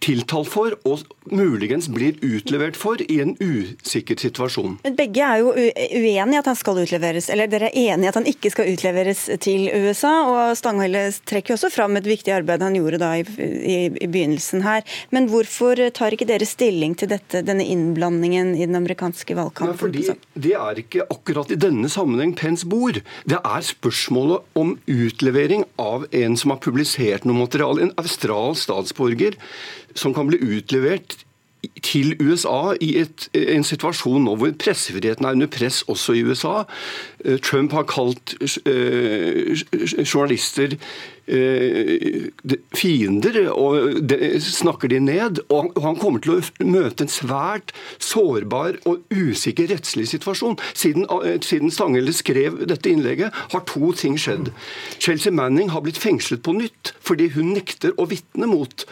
tiltalt 0.04 0.48
for 0.50 0.76
og 0.88 1.04
muligens 1.32 1.88
blir 1.92 2.16
utlevert 2.24 2.76
for 2.78 3.00
i 3.02 3.18
en 3.22 3.34
usikker 3.40 4.18
situasjon. 4.20 4.78
Men 4.84 4.96
Begge 4.98 5.24
er 5.24 5.42
jo 5.42 5.52
uenige 5.52 6.36
i 6.36 6.40
at 6.40 6.48
han 6.48 6.58
skal 6.58 6.80
utleveres, 6.82 7.28
eller 7.32 7.50
dere 7.50 7.70
er 7.70 7.94
enige 7.94 8.08
i 8.08 8.12
at 8.12 8.18
han 8.18 8.28
ikke 8.30 8.52
skal 8.52 8.70
utleveres 8.72 9.24
til 9.44 9.68
USA. 9.74 10.14
og 10.28 10.56
Stanghelle 10.58 11.08
trekker 11.28 11.54
jo 11.54 11.58
også 11.58 11.72
fram 11.74 11.98
et 11.98 12.08
viktig 12.08 12.32
arbeid 12.34 12.64
han 12.64 12.76
gjorde 12.78 13.00
da 13.02 13.12
i, 13.18 13.24
i, 13.24 13.78
i, 13.90 14.06
begynnelsen 14.06 14.64
her. 14.66 14.86
Men 15.14 15.28
hvorfor 15.32 15.80
tar 15.94 16.16
ikke 16.16 16.28
dere 16.28 16.48
stilling 16.48 16.96
til 16.98 17.12
dette, 17.12 17.42
denne 17.46 17.66
innblandingen 17.66 18.54
i 18.56 18.64
den 18.66 18.78
amerikanske 18.78 19.36
valgkampen? 19.38 19.74
Nei, 19.74 19.80
fordi 19.82 20.06
Det 20.48 20.54
er 20.56 20.82
ikke 20.84 21.06
akkurat 21.10 21.52
i 21.52 21.60
denne 21.60 21.90
sammenheng 21.92 22.34
Pence 22.38 22.66
bor. 22.68 22.96
Det 23.28 23.38
er 23.38 23.66
spørsmålet 23.66 24.58
om 24.58 24.76
utlevering 24.88 25.66
av 25.82 26.06
en 26.14 26.38
som 26.38 26.54
har 26.54 26.62
publisert 26.62 27.26
noe 27.28 27.44
materiale, 27.44 27.88
en 27.88 27.94
australsk 28.00 28.68
statsborger 28.68 29.36
som 29.98 30.14
kan 30.16 30.30
bli 30.30 30.38
utlevert 30.38 31.18
til 31.82 32.14
USA 32.22 32.74
i 32.80 32.92
et, 33.00 33.26
en 33.34 33.66
situasjon 33.66 34.22
nå 34.26 34.36
hvor 34.38 34.54
pressefriheten 34.62 35.26
er 35.26 35.36
under 35.36 35.50
press 35.50 35.82
også 35.90 36.14
i 36.14 36.22
USA. 36.26 36.62
Eh, 37.24 37.38
Trump 37.42 37.74
har 37.74 37.86
kalt 37.90 38.36
eh, 38.68 39.58
journalister 40.04 40.76
eh, 41.26 42.28
fiender 42.76 43.40
og 43.50 43.98
de, 44.06 44.38
snakker 44.42 44.92
de 44.92 45.00
ned. 45.02 45.42
Og 45.54 45.74
han 45.82 45.98
kommer 45.98 46.22
til 46.22 46.36
å 46.36 46.68
møte 46.68 47.06
en 47.06 47.12
svært 47.12 47.74
sårbar 47.98 48.78
og 48.88 49.02
usikker 49.10 49.70
rettslig 49.72 50.08
situasjon. 50.12 50.58
Siden, 50.78 51.08
uh, 51.10 51.36
siden 51.42 51.74
Stanghelle 51.74 52.14
skrev 52.14 52.62
dette 52.70 52.90
innlegget, 52.92 53.34
har 53.52 53.66
to 53.68 53.92
ting 53.98 54.18
skjedd. 54.20 54.52
Chelsea 55.02 55.34
Manning 55.34 55.74
har 55.74 55.82
blitt 55.84 56.00
fengslet 56.00 56.44
på 56.46 56.54
nytt 56.56 56.94
fordi 57.04 57.32
hun 57.34 57.52
nekter 57.56 57.94
å 57.98 58.06
vitne 58.10 58.48
mot 58.50 58.86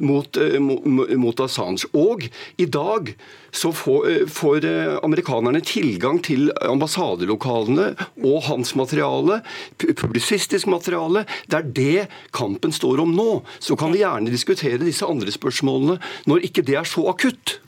mot, 0.00 0.36
eh, 0.36 0.58
mot, 0.60 1.40
Assange. 1.40 1.86
Og 1.94 2.26
i 2.58 2.66
dag 2.66 3.14
så 3.50 3.72
får, 3.72 4.08
eh, 4.08 4.26
får, 4.26 4.64
eh, 4.64 4.98
amerikanerne 5.02 5.60
tilgang 5.60 6.22
til 6.22 6.50
ambassadelokalene 6.62 7.96
og 8.24 8.42
hans 8.42 8.74
materiale, 8.74 9.42
publisistisk 9.78 10.66
materiale. 10.66 11.26
Det 11.48 11.58
er 11.58 11.62
det 11.62 12.08
kampen 12.32 12.72
står 12.72 13.00
om 13.00 13.14
nå. 13.14 13.42
Så 13.60 13.76
kan 13.76 13.92
vi 13.92 13.98
gjerne 13.98 14.30
diskutere 14.30 14.78
disse 14.78 15.06
andre 15.06 15.30
spørsmålene 15.30 15.98
når 16.26 16.42
ikke 16.42 16.64
det 16.64 16.76
er 16.76 16.84
så 16.84 17.08
akutt. 17.08 17.58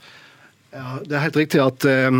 Ja, 0.72 1.02
Det 1.04 1.12
er 1.12 1.20
helt 1.26 1.36
riktig 1.36 1.58
at 1.60 1.84
eh, 1.84 2.14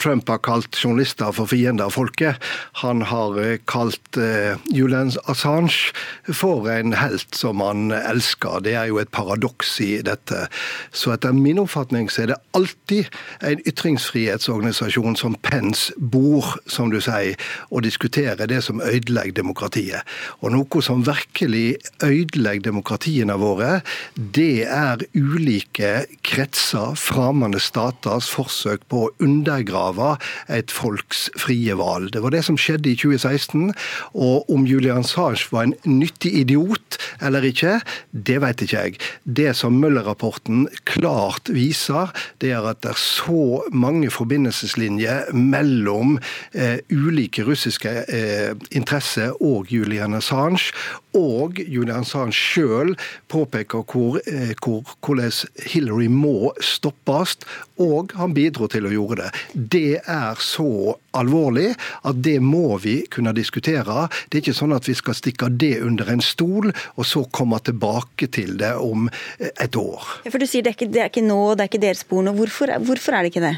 Trump 0.00 0.30
har 0.32 0.38
kalt 0.40 0.72
journalister 0.72 1.28
for 1.36 1.50
fiender 1.50 1.90
av 1.90 1.92
folket. 1.92 2.40
Han 2.80 3.02
har 3.04 3.36
uh, 3.36 3.58
kalt 3.68 4.16
eh, 4.16 4.56
Julian 4.72 5.10
Assange 5.28 5.92
for 6.24 6.70
en 6.72 6.94
helt 6.96 7.36
som 7.36 7.60
han 7.60 7.92
elsker. 7.92 8.62
Det 8.64 8.72
er 8.80 8.88
jo 8.88 8.96
et 9.02 9.12
paradoks 9.12 9.74
i 9.84 9.90
dette. 10.06 10.46
Så 10.88 11.12
etter 11.12 11.36
min 11.36 11.60
oppfatning 11.60 12.08
så 12.08 12.22
er 12.24 12.30
det 12.32 12.38
alltid 12.56 13.10
en 13.44 13.60
ytringsfrihetsorganisasjon 13.68 15.18
som 15.20 15.36
Pence 15.44 15.92
bor, 16.00 16.54
som 16.64 16.88
du 16.88 17.02
sier, 17.04 17.36
og 17.68 17.84
diskuterer 17.84 18.48
det 18.48 18.62
som 18.64 18.80
ødelegger 18.80 19.36
demokratiet. 19.42 20.16
Og 20.40 20.56
noe 20.56 20.84
som 20.86 21.04
virkelig 21.04 21.76
ødelegger 22.00 22.70
demokratiene 22.70 23.36
våre, 23.36 23.82
det 24.16 24.64
er 24.64 25.04
ulike 25.12 26.06
kretser, 26.24 26.96
fremmede 26.96 27.60
stater 27.60 27.97
staters 27.98 28.28
forsøk 28.30 28.84
på 28.90 29.06
å 29.06 29.10
undergrave 29.24 30.16
et 30.48 30.70
folks 30.70 31.28
frie 31.38 31.74
valg. 31.78 32.12
Det 32.14 32.22
var 32.22 32.34
det 32.34 32.44
som 32.46 32.58
skjedde 32.58 32.92
i 32.92 32.96
2016. 32.98 33.72
Og 34.14 34.48
om 34.52 34.66
Julian 34.66 35.04
Assange 35.04 35.48
var 35.52 35.66
en 35.66 35.74
nyttig 35.86 36.32
idiot 36.42 36.98
eller 37.24 37.44
ikke, 37.44 37.78
det 38.12 38.38
vet 38.42 38.62
ikke 38.62 38.84
jeg. 38.84 38.98
Det 39.24 39.52
som 39.56 39.78
Møller-rapporten 39.78 40.66
klart 40.88 41.50
viser, 41.52 42.12
det 42.42 42.52
er 42.54 42.66
at 42.68 42.82
det 42.84 42.92
er 42.94 43.00
så 43.00 43.62
mange 43.72 44.10
forbindelseslinjer 44.12 45.32
mellom 45.34 46.18
eh, 46.54 46.78
ulike 46.90 47.46
russiske 47.46 47.94
eh, 48.08 48.54
interesser 48.70 49.34
og 49.42 49.72
Julian 49.72 50.16
Assange. 50.18 50.72
Og 51.16 51.56
Julian 51.64 52.02
Assange 52.02 52.36
sjøl 52.36 52.92
påpeker 53.32 53.84
hvor, 53.88 54.18
eh, 54.28 54.52
hvor, 54.60 54.84
hvordan 55.04 55.32
Hillary 55.70 56.08
må 56.12 56.52
stoppes, 56.60 57.38
og 57.80 58.12
han 58.18 58.34
bidro 58.36 58.68
til 58.68 58.88
å 58.88 58.92
gjøre 58.92 59.22
det. 59.22 59.30
Det 59.54 60.00
er 60.04 60.42
så 60.42 60.98
alvorlig 61.16 61.70
at 62.06 62.20
det 62.22 62.38
må 62.44 62.76
vi 62.82 63.00
kunne 63.10 63.32
diskutere. 63.36 64.08
Det 64.28 64.38
er 64.38 64.44
ikke 64.44 64.58
sånn 64.60 64.76
at 64.76 64.88
vi 64.88 64.96
skal 64.98 65.16
stikke 65.16 65.48
det 65.48 65.78
under 65.84 66.12
en 66.12 66.24
stol, 66.24 66.72
og 66.96 67.08
så 67.08 67.24
komme 67.32 67.60
tilbake 67.64 68.28
til 68.34 68.58
det 68.60 68.74
om 68.76 69.08
eh, 69.38 69.52
et 69.56 69.80
år. 69.80 70.04
Ja, 70.26 70.34
for 70.34 70.42
du 70.42 70.48
sier 70.48 70.66
det 70.66 70.74
er, 70.74 70.78
ikke, 70.78 70.92
det 70.92 71.04
er 71.04 71.12
ikke 71.12 71.26
nå, 71.26 71.40
det 71.56 71.64
er 71.64 71.72
ikke 71.72 71.84
deres 71.88 72.04
spor 72.04 72.24
nå. 72.26 72.36
Hvorfor, 72.36 72.76
hvorfor 72.84 73.16
er 73.16 73.24
det 73.24 73.32
ikke 73.32 73.46
det? 73.48 73.56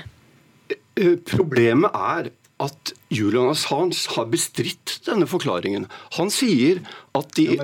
Eh, 1.01 1.16
problemet 1.26 1.90
er 1.94 2.30
at 2.61 2.94
Julian 3.12 3.52
Assange 3.54 4.06
har 4.14 4.28
bestridt 4.32 4.98
denne 5.06 5.28
forklaringen. 5.30 5.88
Han 6.18 6.32
sier 6.32 6.82
at, 7.16 7.32
de, 7.38 7.56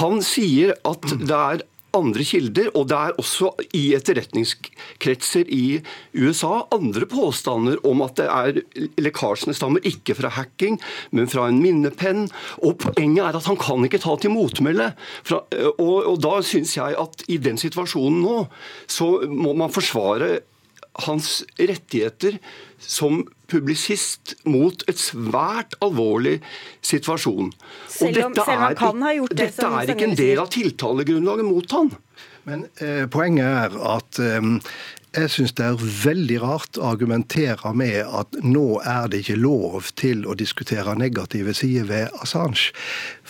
han 0.00 0.24
sier 0.24 0.74
at 0.88 1.10
det 1.20 1.36
er 1.36 1.66
andre 1.96 2.24
kilder, 2.26 2.68
og 2.78 2.86
det 2.90 2.98
er 2.98 3.16
også 3.18 3.50
i 3.76 3.82
etterretningskretser 3.96 5.48
i 5.50 5.80
USA 6.14 6.64
andre 6.74 7.06
påstander 7.10 7.80
om 7.88 8.04
at 8.06 8.20
det 8.20 8.28
er 8.30 8.92
lekkasjene 9.02 9.56
stammer 9.56 9.84
ikke 9.86 10.14
fra 10.18 10.30
hacking, 10.36 10.78
men 11.10 11.30
fra 11.30 11.48
en 11.50 11.60
minnepenn. 11.62 12.28
Og 12.62 12.78
Poenget 12.80 13.24
er 13.26 13.40
at 13.40 13.48
han 13.50 13.58
kan 13.60 13.86
ikke 13.86 14.02
ta 14.02 14.16
til 14.20 14.34
motmæle. 14.34 14.92
Og, 15.32 15.82
og 15.82 16.14
da 16.22 16.36
syns 16.46 16.76
jeg 16.78 16.96
at 16.98 17.26
i 17.28 17.40
den 17.42 17.58
situasjonen 17.60 18.22
nå, 18.22 18.38
så 18.90 19.12
må 19.26 19.56
man 19.58 19.74
forsvare 19.74 20.38
hans 21.06 21.40
rettigheter 21.58 22.38
som 22.80 23.22
publisist 23.50 24.36
mot 24.48 24.84
et 24.90 25.00
svært 25.00 25.76
alvorlig 25.84 26.38
situasjon. 26.86 27.50
Selv 27.88 28.24
om, 28.28 28.36
selv 28.38 28.56
om 28.56 28.64
han 28.66 28.78
kan 28.78 29.04
ha 29.06 29.16
gjort 29.16 29.34
det. 29.34 29.50
Dette 29.50 29.72
er 29.80 29.92
ikke 29.94 30.08
en 30.10 30.16
del 30.22 30.40
av 30.42 30.54
tiltalegrunnlaget 30.54 31.50
mot 31.50 31.76
han. 31.76 31.92
Men 32.48 32.64
eh, 32.80 33.04
Poenget 33.10 33.46
er 33.46 33.76
at 33.92 34.20
eh, 34.22 34.48
jeg 35.10 35.30
syns 35.34 35.56
det 35.58 35.64
er 35.66 35.80
veldig 36.04 36.36
rart 36.44 36.78
å 36.78 36.86
argumentere 36.92 37.72
med 37.74 37.98
at 38.06 38.36
nå 38.46 38.78
er 38.86 39.08
det 39.10 39.24
ikke 39.24 39.40
lov 39.42 39.88
til 39.98 40.22
å 40.22 40.36
diskutere 40.38 40.94
negative 40.94 41.54
sider 41.58 41.88
ved 41.88 42.20
Assange. 42.22 42.70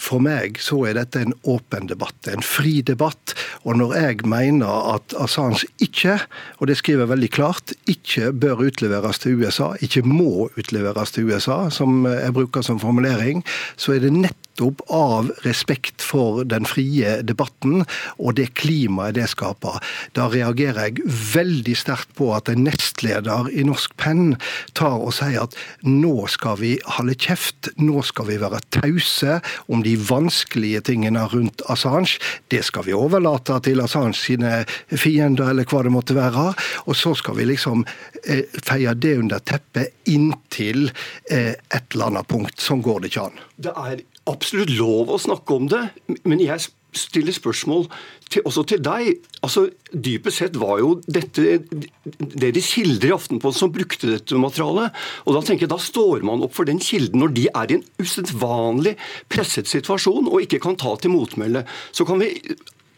For 0.00 0.22
meg 0.24 0.56
så 0.64 0.78
er 0.88 0.96
dette 0.96 1.20
en 1.20 1.34
åpen 1.48 1.90
debatt, 1.90 2.16
en 2.30 2.44
fri 2.44 2.80
debatt. 2.86 3.34
Og 3.68 3.76
når 3.76 3.94
jeg 3.98 4.20
mener 4.28 4.94
at 4.94 5.14
Assange 5.20 5.68
ikke, 5.84 6.16
og 6.58 6.70
det 6.70 6.78
skriver 6.80 7.04
jeg 7.04 7.12
veldig 7.12 7.32
klart, 7.36 7.74
ikke 7.90 8.32
bør 8.32 8.64
utleveres 8.70 9.20
til 9.20 9.40
USA, 9.42 9.74
ikke 9.84 10.04
må 10.06 10.48
utleveres 10.56 11.12
til 11.12 11.28
USA, 11.28 11.66
som 11.74 12.06
jeg 12.08 12.36
bruker 12.36 12.64
som 12.64 12.80
formulering, 12.80 13.44
så 13.76 13.96
er 13.96 14.06
det 14.06 14.14
nettopp 14.16 14.80
av 14.92 15.30
respekt 15.44 16.02
for 16.04 16.42
den 16.48 16.66
frie 16.68 17.18
debatten 17.24 17.84
og 18.18 18.34
det 18.40 18.50
klimaet 18.60 19.16
det 19.16 19.28
skaper. 19.32 19.78
Da 20.16 20.28
reagerer 20.32 20.88
jeg 20.88 21.04
veldig 21.34 21.76
sterkt 21.76 22.12
på 22.18 22.32
at 22.36 22.50
en 22.52 22.64
nestleder 22.66 23.48
i 23.52 23.64
Norsk 23.68 23.94
Penn 24.00 24.34
tar 24.76 24.98
og 25.00 25.14
sier 25.16 25.44
at 25.44 25.56
nå 25.86 26.26
skal 26.32 26.58
vi 26.60 26.74
holde 26.96 27.16
kjeft, 27.20 27.70
nå 27.80 28.04
skal 28.06 28.28
vi 28.32 28.40
være 28.40 28.60
tause 28.80 29.40
om 29.68 29.84
de 29.84 29.89
vanskelige 29.96 30.82
tingene 30.90 31.24
rundt 31.32 31.62
Assange. 31.70 32.18
Det 32.50 32.62
skal 32.66 32.86
vi 32.86 32.96
overlate 32.96 33.58
til 33.64 33.82
Assange 33.84 34.18
sine 34.18 34.64
fiender, 34.88 35.50
eller 35.52 35.68
hva 35.68 35.82
det 35.86 35.94
måtte 35.94 36.16
være. 36.18 36.50
Og 36.86 36.98
så 36.98 37.14
skal 37.18 37.38
vi 37.38 37.48
liksom 37.50 37.84
eh, 38.24 38.46
feie 38.66 38.94
det 38.94 39.16
under 39.22 39.42
teppet 39.42 39.94
inntil 40.10 40.90
eh, 41.30 41.54
et 41.54 41.94
eller 41.94 42.10
annet 42.10 42.30
punkt. 42.30 42.60
Sånn 42.60 42.84
går 42.84 43.02
det 43.02 43.12
ikke 43.12 43.28
an. 43.30 43.40
Det 43.60 43.74
er 43.76 44.04
absolutt 44.30 44.72
lov 44.76 45.10
å 45.14 45.20
snakke 45.20 45.56
om 45.56 45.70
det, 45.70 45.86
men 46.22 46.42
jeg 46.42 46.70
stiller 46.96 47.34
spørsmål 47.34 47.86
til, 48.30 48.42
også 48.46 48.64
til 48.70 48.82
deg. 48.84 49.20
Altså, 49.44 49.66
Dypest 49.90 50.42
sett 50.42 50.58
var 50.60 50.80
jo 50.82 50.96
dette 51.10 51.60
det 51.60 52.50
de 52.56 52.62
kilder 52.64 53.10
i 53.10 53.14
Aftenposten 53.16 53.66
som 53.66 53.74
brukte 53.74 54.10
dette 54.12 54.40
materialet. 54.40 54.96
Og 55.26 55.36
Da 55.36 55.44
tenker 55.46 55.66
jeg, 55.66 55.72
da 55.74 55.80
står 55.82 56.26
man 56.26 56.44
opp 56.46 56.54
for 56.56 56.68
den 56.68 56.82
kilden 56.82 57.22
når 57.22 57.34
de 57.36 57.46
er 57.50 57.70
i 57.70 57.78
en 57.78 57.86
usedvanlig 58.00 58.96
presset 59.32 59.70
situasjon 59.70 60.30
og 60.30 60.44
ikke 60.44 60.62
kan 60.62 60.78
ta 60.80 60.94
til 61.00 61.14
motmelde. 61.14 61.64
Så 61.92 62.06
kan 62.08 62.22
vi 62.22 62.34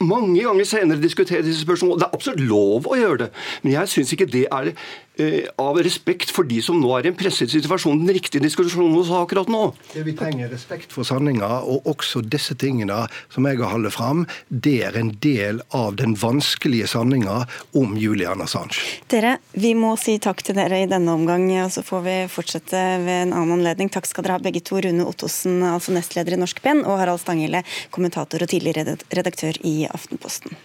mange 0.02 0.42
ganger 0.42 0.66
senere 0.66 1.02
diskutere 1.02 1.44
disse 1.46 1.62
spørsmålene. 1.62 2.02
Det 2.02 2.08
er 2.08 2.16
absolutt 2.16 2.44
lov 2.48 2.88
å 2.90 2.98
gjøre 2.98 3.20
det, 3.24 3.30
men 3.62 3.76
jeg 3.76 3.92
syns 3.92 4.12
ikke 4.14 4.30
det 4.30 4.46
er 4.50 4.72
av 5.60 5.76
respekt 5.84 6.30
for 6.32 6.48
de 6.48 6.60
som 6.64 6.78
nå 6.80 6.88
er 6.96 7.06
i 7.06 7.10
en 7.12 7.16
presset 7.18 7.50
situasjon, 7.52 8.00
den 8.06 8.16
riktige 8.16 8.42
diskusjonen 8.42 8.94
hos 8.96 9.10
akkurat 9.12 9.50
nå. 9.52 9.74
Det 9.92 10.04
Vi 10.06 10.14
trenger 10.16 10.48
respekt 10.48 10.92
for 10.92 11.04
sanninga, 11.04 11.60
og 11.68 11.86
også 11.90 12.22
disse 12.24 12.56
tingene 12.58 13.04
som 13.32 13.46
jeg 13.46 13.60
har 13.60 13.74
holdt 13.74 13.92
fram, 13.92 14.24
det 14.48 14.78
er 14.88 14.96
en 14.98 15.12
del 15.22 15.60
av 15.76 15.96
den 16.00 16.16
vanskelige 16.16 16.88
sanninga 16.88 17.42
om 17.76 17.96
Julian 18.00 18.42
Assange. 18.44 18.80
Dere, 19.12 19.36
vi 19.52 19.74
må 19.76 19.94
si 20.00 20.16
takk 20.22 20.42
til 20.46 20.56
dere 20.56 20.82
i 20.82 20.88
denne 20.90 21.12
omgang, 21.12 21.44
og 21.64 21.72
så 21.74 21.84
får 21.84 22.04
vi 22.08 22.18
fortsette 22.32 22.82
ved 23.04 23.28
en 23.28 23.36
annen 23.36 23.58
anledning. 23.60 23.92
Takk 23.92 24.08
skal 24.08 24.26
dere 24.26 24.40
ha 24.40 24.44
begge 24.44 24.64
to, 24.64 24.80
Rune 24.80 25.06
Ottosen, 25.06 25.60
altså 25.66 25.94
nestleder 25.94 26.38
i 26.38 26.40
Norsk 26.40 26.64
Penn, 26.64 26.84
og 26.86 27.00
Harald 27.02 27.22
Stanghelle, 27.22 27.64
kommentator 27.94 28.42
og 28.42 28.52
tidligere 28.52 28.96
redaktør 29.12 29.60
i 29.60 29.82
Aftenposten. 29.92 30.56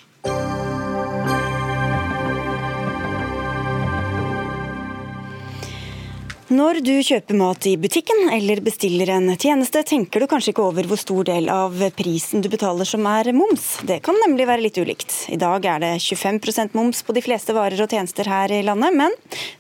Når 6.48 6.78
du 6.80 6.94
kjøper 7.04 7.36
mat 7.36 7.66
i 7.68 7.74
butikken 7.76 8.30
eller 8.32 8.62
bestiller 8.64 9.10
en 9.12 9.34
tjeneste, 9.36 9.82
tenker 9.84 10.24
du 10.24 10.30
kanskje 10.32 10.54
ikke 10.54 10.64
over 10.64 10.88
hvor 10.88 11.00
stor 11.02 11.26
del 11.28 11.50
av 11.52 11.74
prisen 11.92 12.40
du 12.40 12.48
betaler 12.48 12.88
som 12.88 13.04
er 13.12 13.34
moms. 13.36 13.66
Det 13.84 13.98
kan 14.06 14.16
nemlig 14.24 14.46
være 14.48 14.64
litt 14.64 14.78
ulikt. 14.80 15.12
I 15.28 15.36
dag 15.42 15.66
er 15.68 15.82
det 15.84 15.90
25% 16.00 16.78
moms 16.78 17.02
på 17.04 17.12
de 17.18 17.24
fleste 17.26 17.52
varer 17.52 17.82
og 17.84 17.92
tjenester 17.92 18.30
her 18.32 18.54
i 18.56 18.62
landet, 18.64 18.96
men 18.96 19.12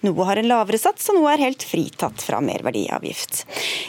noe 0.07 0.27
har 0.29 0.39
en 0.39 0.47
lavere 0.47 0.79
sats, 0.79 1.09
og 1.11 1.17
noe 1.17 1.33
er 1.33 1.43
helt 1.43 1.65
fritatt 1.67 2.23
fra 2.23 2.39
merverdiavgift. 2.45 3.41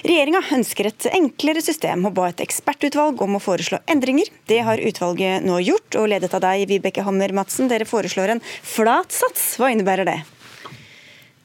Regjeringa 0.02 0.40
ønsker 0.56 0.90
et 0.90 1.06
enklere 1.12 1.62
system 1.62 2.08
og 2.10 2.16
ba 2.16 2.32
et 2.32 2.42
ekspertutvalg 2.42 3.22
om 3.22 3.38
å 3.38 3.42
foreslå 3.44 3.78
endringer. 3.94 4.32
Det 4.50 4.58
har 4.66 4.82
utvalget 4.82 5.46
nå 5.46 5.60
gjort, 5.62 6.00
og 6.02 6.10
ledet 6.16 6.34
av 6.34 6.42
deg, 6.48 6.66
Vibeke 6.72 7.06
Hammer 7.06 7.36
Madsen. 7.38 7.70
Dere 7.70 7.86
foreslår 7.86 8.34
en 8.34 8.42
flat 8.58 9.14
sats. 9.14 9.52
Hva 9.62 9.70
innebærer 9.70 10.10
det? 10.10 10.18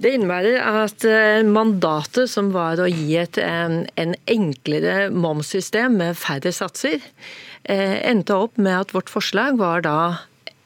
Det 0.01 0.11
innebærer 0.15 0.57
at 0.83 1.05
eh, 1.07 1.43
mandatet, 1.45 2.31
som 2.31 2.51
var 2.55 2.81
å 2.81 2.89
gi 2.89 3.15
et 3.21 3.37
en, 3.41 3.83
en 3.99 4.15
enklere 4.29 5.09
momssystem 5.13 5.99
med 6.01 6.17
færre 6.19 6.51
satser, 6.55 7.03
eh, 7.63 7.99
endte 8.09 8.35
opp 8.35 8.57
med 8.57 8.73
at 8.79 8.93
vårt 8.95 9.11
forslag 9.13 9.59
var 9.61 9.85
da 9.85 9.97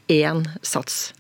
én 0.08 0.46
sats. 0.64 1.12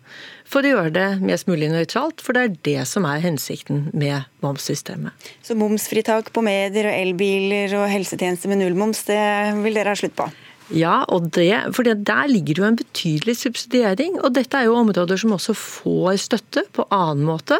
For 0.47 0.63
å 0.63 0.71
gjøre 0.71 0.93
det 0.95 1.07
mest 1.27 1.49
mulig 1.49 1.67
nøytralt, 1.73 2.23
for 2.23 2.33
det 2.33 2.43
er 2.43 2.57
det 2.63 2.87
som 2.87 3.05
er 3.09 3.19
hensikten 3.19 3.89
med 3.91 4.29
momssystemet. 4.43 5.11
Så 5.43 5.57
momsfritak 5.59 6.31
på 6.31 6.43
medier 6.45 6.87
og 6.87 6.95
elbiler 6.95 7.75
og 7.81 7.89
helsetjenester 7.91 8.51
med 8.51 8.63
nullmoms, 8.63 9.03
det 9.09 9.19
vil 9.65 9.75
dere 9.75 9.91
ha 9.91 9.99
slutt 9.99 10.15
på? 10.15 10.29
Ja, 10.75 11.05
og 11.07 11.29
det, 11.35 11.51
for 11.75 11.87
der 11.87 12.27
ligger 12.27 12.57
det 12.57 12.61
jo 12.61 12.67
en 12.67 12.79
betydelig 12.79 13.37
subsidiering. 13.39 14.17
Og 14.19 14.33
dette 14.35 14.59
er 14.59 14.67
jo 14.67 14.75
områder 14.75 15.19
som 15.19 15.35
også 15.37 15.55
får 15.55 16.19
støtte 16.25 16.65
på 16.75 16.83
annen 16.91 17.23
måte. 17.29 17.59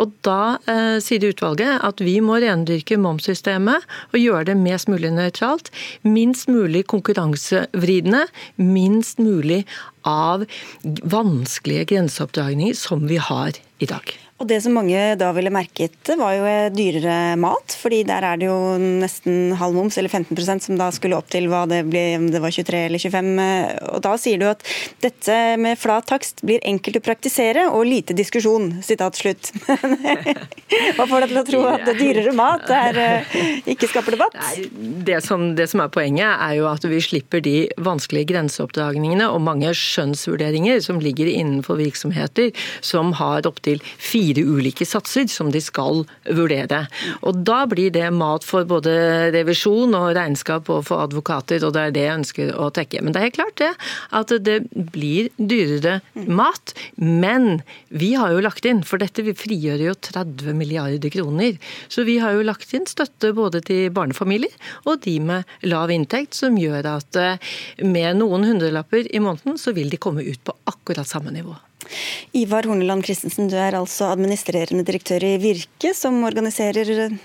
Og 0.00 0.14
da 0.26 0.58
eh, 0.70 0.98
sier 1.04 1.28
utvalget 1.30 1.78
at 1.86 2.02
vi 2.02 2.18
må 2.24 2.40
rendyrke 2.42 2.98
momssystemet 2.98 3.86
og 4.10 4.18
gjøre 4.18 4.50
det 4.50 4.58
mest 4.58 4.90
mulig 4.90 5.14
nøytralt. 5.14 5.70
Minst 6.02 6.50
mulig 6.50 6.86
konkurransevridende. 6.90 8.26
Minst 8.58 9.22
mulig 9.22 9.64
av 10.08 10.46
vanskelige 10.82 11.92
grenseoppdragninger 11.94 12.74
som 12.78 13.06
vi 13.06 13.22
har 13.22 13.54
i 13.78 13.86
dag. 13.86 14.27
Og 14.38 14.46
Det 14.46 14.60
som 14.62 14.76
mange 14.76 14.98
da 15.18 15.32
ville 15.34 15.50
merket, 15.50 16.12
var 16.18 16.36
jo 16.36 16.50
dyrere 16.70 17.34
mat. 17.36 17.74
fordi 17.78 18.04
der 18.06 18.22
er 18.22 18.38
det 18.38 18.46
jo 18.46 18.78
nesten 18.78 19.52
halv 19.58 19.74
moms, 19.74 19.98
eller 19.98 20.08
15% 20.08 20.62
som 20.62 20.78
da 20.78 20.90
skulle 20.94 21.18
opp 21.18 21.28
til 21.30 21.48
hva 21.50 21.64
det 21.66 21.82
ble, 21.90 22.04
om 22.18 22.28
det 22.30 22.40
var 22.42 22.54
23 22.54 22.84
eller 22.86 23.02
25. 23.02 23.32
Og 23.94 24.00
Da 24.02 24.14
sier 24.16 24.38
du 24.38 24.46
at 24.46 24.62
dette 25.02 25.56
med 25.58 25.78
flat 25.78 26.06
takst 26.06 26.44
blir 26.46 26.62
enkelt 26.62 27.00
å 27.00 27.02
praktisere 27.02 27.66
og 27.72 27.86
lite 27.86 28.14
diskusjon. 28.14 28.78
Sitat 28.82 29.18
slutt. 29.18 29.50
hva 30.96 31.06
får 31.08 31.26
deg 31.26 31.32
til 31.32 31.40
å 31.42 31.44
tro 31.50 31.64
at 31.72 31.90
dyrere 31.98 32.34
mat 32.38 32.70
er, 32.70 33.02
eh, 33.02 33.36
ikke 33.74 33.90
skaper 33.90 34.14
debatt? 34.14 34.38
Det 34.78 35.18
som, 35.24 35.50
det 35.58 35.66
som 35.72 35.82
er 35.82 35.90
poenget, 35.90 36.30
er 36.30 36.60
jo 36.60 36.70
at 36.70 36.86
vi 36.86 37.02
slipper 37.02 37.42
de 37.42 37.56
vanskelige 37.82 38.30
grenseoppdragningene 38.30 39.26
og 39.32 39.42
mange 39.42 39.74
skjønnsvurderinger 39.74 40.78
som 40.84 41.02
ligger 41.02 41.26
innenfor 41.26 41.82
virksomheter 41.82 42.54
som 42.84 43.16
har 43.18 43.48
opptil 43.50 43.82
fire 43.82 44.27
fire 44.28 44.44
ulike 44.44 44.86
satser 44.86 45.28
som 45.30 45.50
de 45.52 45.60
skal 45.62 46.04
vurdere. 46.24 46.86
Og 47.22 47.44
Da 47.48 47.64
blir 47.66 47.90
det 47.90 48.10
mat 48.12 48.44
for 48.44 48.64
både 48.68 49.30
revisjon 49.32 49.94
og 49.94 50.14
regnskap 50.16 50.68
og 50.68 50.84
for 50.88 51.04
advokater, 51.06 51.64
og 51.64 51.72
det 51.74 51.82
er 51.82 51.94
det 51.94 52.04
jeg 52.04 52.18
ønsker 52.18 52.52
å 52.56 52.70
tekke. 52.70 53.02
Men 53.02 53.12
det 53.12 53.20
er 53.20 53.26
helt 53.28 53.38
klart 53.38 53.58
det, 53.58 53.70
at 54.12 54.34
det 54.44 54.58
blir 54.92 55.30
dyrere 55.38 56.00
mat. 56.14 56.74
Men 56.96 57.62
vi 57.88 58.14
har 58.14 58.32
jo 58.32 58.42
lagt 58.44 58.66
inn, 58.68 58.82
for 58.82 58.98
dette 58.98 59.24
frigjør 59.38 59.86
jo 59.88 59.94
30 59.94 60.56
milliarder 60.58 61.12
kroner, 61.12 61.58
så 61.88 62.04
vi 62.04 62.18
har 62.22 62.36
jo 62.36 62.46
lagt 62.46 62.72
inn 62.74 62.86
støtte 62.88 63.32
både 63.36 63.62
til 63.64 63.88
barnefamilier 63.94 64.54
og 64.88 65.02
de 65.04 65.18
med 65.22 65.58
lav 65.68 65.92
inntekt, 65.92 66.36
som 66.38 66.58
gjør 66.58 66.86
at 66.96 67.18
eh, 67.18 67.54
med 67.84 68.20
noen 68.20 68.46
hundrelapper 68.48 69.08
i 69.14 69.22
måneden, 69.22 69.58
så 69.60 69.74
vil 69.76 69.90
de 69.92 70.00
komme 70.00 70.24
ut 70.26 70.42
på 70.44 70.56
akkurat 70.68 71.08
samme 71.08 71.32
nivå. 71.34 71.56
Ivar 72.36 72.66
Horneland 72.68 73.04
Christensen, 73.06 73.48
du 73.48 73.56
er 73.56 73.76
altså 73.78 74.10
administrerende 74.12 74.84
direktør 74.86 75.24
i 75.24 75.34
Virke, 75.42 75.94
som 75.96 76.20
organiserer 76.28 76.90
eh, 77.06 77.18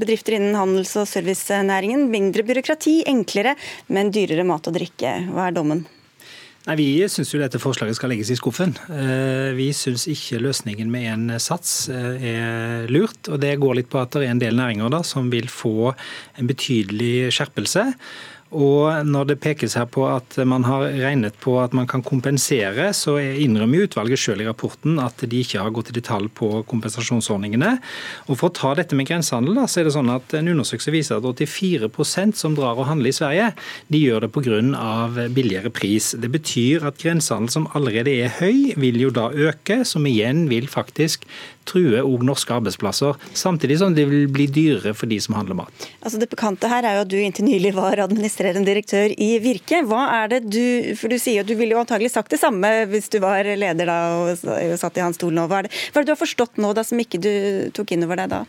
bedrifter 0.00 0.38
innen 0.38 0.58
handels- 0.58 0.96
og 1.00 1.08
servicenæringen. 1.10 2.08
Mindre 2.12 2.46
byråkrati, 2.46 3.00
enklere, 3.10 3.56
men 3.92 4.12
dyrere 4.14 4.46
mat 4.48 4.70
og 4.70 4.78
drikke. 4.78 5.16
Hva 5.34 5.48
er 5.48 5.56
dommen? 5.56 5.84
Nei, 6.68 6.76
Vi 6.76 6.88
syns 7.08 7.30
dette 7.40 7.60
forslaget 7.60 7.96
skal 7.96 8.12
legges 8.12 8.30
i 8.30 8.36
skuffen. 8.36 8.74
Eh, 8.92 9.52
vi 9.56 9.70
syns 9.72 10.04
ikke 10.12 10.42
løsningen 10.44 10.90
med 10.92 11.06
en 11.08 11.38
sats 11.40 11.88
eh, 11.88 12.26
er 12.34 12.90
lurt. 12.92 13.30
og 13.32 13.40
Det 13.40 13.56
går 13.60 13.78
litt 13.80 13.88
på 13.92 14.00
at 14.02 14.12
det 14.12 14.26
er 14.26 14.34
en 14.34 14.42
del 14.42 14.58
næringer 14.58 14.92
da, 14.92 15.00
som 15.02 15.32
vil 15.32 15.48
få 15.48 15.94
en 16.36 16.50
betydelig 16.50 17.32
skjerpelse. 17.32 17.86
Og 18.50 19.06
når 19.06 19.28
det 19.30 19.36
pekes 19.42 19.76
her 19.78 19.86
på 19.86 20.02
at 20.10 20.34
man 20.48 20.64
har 20.66 20.88
regnet 20.90 21.36
på 21.42 21.54
at 21.62 21.74
man 21.76 21.86
kan 21.90 22.02
kompensere, 22.02 22.88
så 22.96 23.14
innrømmer 23.20 23.86
utvalget 23.86 24.18
selv 24.18 24.42
i 24.42 24.48
rapporten 24.48 24.98
at 25.02 25.22
de 25.22 25.42
ikke 25.44 25.60
har 25.62 25.70
gått 25.74 25.92
i 25.92 25.96
detalj 26.00 26.26
på 26.34 26.48
kompensasjonsordningene. 26.70 27.76
Og 28.26 28.40
For 28.40 28.50
å 28.50 28.56
ta 28.56 28.72
dette 28.74 28.98
med 28.98 29.06
grensehandel, 29.06 29.60
så 29.70 29.80
er 29.80 29.86
det 29.86 29.94
sånn 29.94 30.10
at 30.10 30.34
en 30.34 30.50
undersøkelse 30.50 30.94
viser 30.94 31.20
at 31.20 31.44
84% 31.44 32.40
som 32.40 32.56
drar 32.58 32.80
og 32.80 32.88
handler 32.90 33.12
i 33.12 33.18
Sverige, 33.20 33.52
de 33.86 34.02
gjør 34.02 34.26
det 34.26 34.32
pga. 34.34 35.28
billigere 35.30 35.70
pris. 35.70 36.12
Det 36.18 36.30
betyr 36.30 36.88
at 36.88 36.98
grensehandel 36.98 37.54
som 37.54 37.68
allerede 37.74 38.10
er 38.10 38.34
høy, 38.40 38.74
vil 38.76 38.98
jo 39.00 39.14
da 39.14 39.30
øke, 39.30 39.84
som 39.84 40.06
igjen 40.06 40.48
vil 40.50 40.66
faktisk 40.66 41.24
true 41.68 42.00
òg 42.02 42.24
norske 42.26 42.54
arbeidsplasser. 42.54 43.18
Samtidig 43.36 43.78
som 43.80 43.94
det 43.96 44.06
vil 44.10 44.26
bli 44.32 44.46
dyrere 44.50 44.94
for 44.96 45.10
de 45.10 45.18
som 45.22 45.36
handler 45.38 45.58
mat. 45.62 45.88
Altså 46.00 46.20
Det 46.20 46.30
bekante 46.32 46.70
her 46.70 46.86
er 46.86 46.98
jo 46.98 47.04
at 47.04 47.12
du 47.12 47.18
inntil 47.20 47.46
nylig 47.48 47.74
var 47.76 48.02
administrerende 48.06 48.66
direktør 48.68 49.14
i 49.16 49.30
Virke. 49.42 49.82
Hva 49.86 50.06
er 50.22 50.32
det 50.34 50.42
du 50.50 50.94
For 50.98 51.12
du 51.12 51.18
sier 51.20 51.44
at 51.44 51.48
du 51.48 51.54
ville 51.58 51.76
jo 51.76 51.82
antagelig 51.82 52.12
sagt 52.14 52.32
det 52.32 52.40
samme 52.40 52.68
hvis 52.90 53.10
du 53.12 53.20
var 53.22 53.44
leder 53.44 53.88
da 53.88 53.98
og 54.20 54.78
satt 54.80 54.98
i 54.98 55.04
hans 55.04 55.20
stol 55.20 55.34
nå. 55.36 55.46
Hva 55.50 55.62
er 55.62 55.68
det, 55.68 55.74
hva 55.92 56.00
er 56.00 56.04
det 56.04 56.10
du 56.10 56.16
har 56.16 56.24
forstått 56.24 56.60
nå 56.62 56.72
da 56.76 56.84
som 56.86 57.00
ikke 57.00 57.20
du 57.22 57.32
tok 57.76 57.94
inn 57.94 58.06
over 58.06 58.20
deg 58.20 58.32
da? 58.32 58.44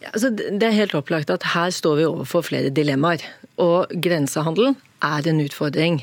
Ja, 0.00 0.12
altså 0.14 0.30
det 0.32 0.64
er 0.64 0.76
helt 0.76 0.96
opplagt 0.96 1.32
at 1.32 1.44
her 1.52 1.72
står 1.74 1.98
vi 1.98 2.06
overfor 2.08 2.46
flere 2.46 2.72
dilemmaer. 2.72 3.24
Og 3.60 3.90
grensehandelen 4.00 4.78
er 5.04 5.28
en 5.30 5.40
utfordring. 5.42 6.00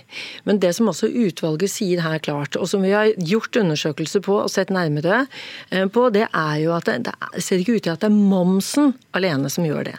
Men 0.48 0.62
det 0.64 0.74
som 0.78 0.90
også 0.92 1.10
utvalget 1.10 1.72
sier 1.74 2.02
her 2.06 2.20
klart, 2.24 2.58
og 2.60 2.70
som 2.70 2.84
vi 2.86 2.94
har 2.96 3.14
gjort 3.18 3.58
undersøkelser 3.60 4.24
på 4.26 4.40
og 4.44 4.52
sett 4.54 4.72
nærmere 4.74 5.26
eh, 5.72 5.86
på, 5.86 6.08
det 6.14 6.28
er 6.28 6.56
jo 6.64 6.74
at 6.78 6.90
det, 6.90 7.00
det 7.08 7.44
ser 7.44 7.62
ikke 7.62 7.78
ut 7.78 7.86
til 7.88 7.94
at 7.94 8.04
det 8.04 8.10
er 8.10 8.18
momsen 8.18 8.94
alene 9.18 9.52
som 9.52 9.66
gjør 9.68 9.90
det. 9.90 9.96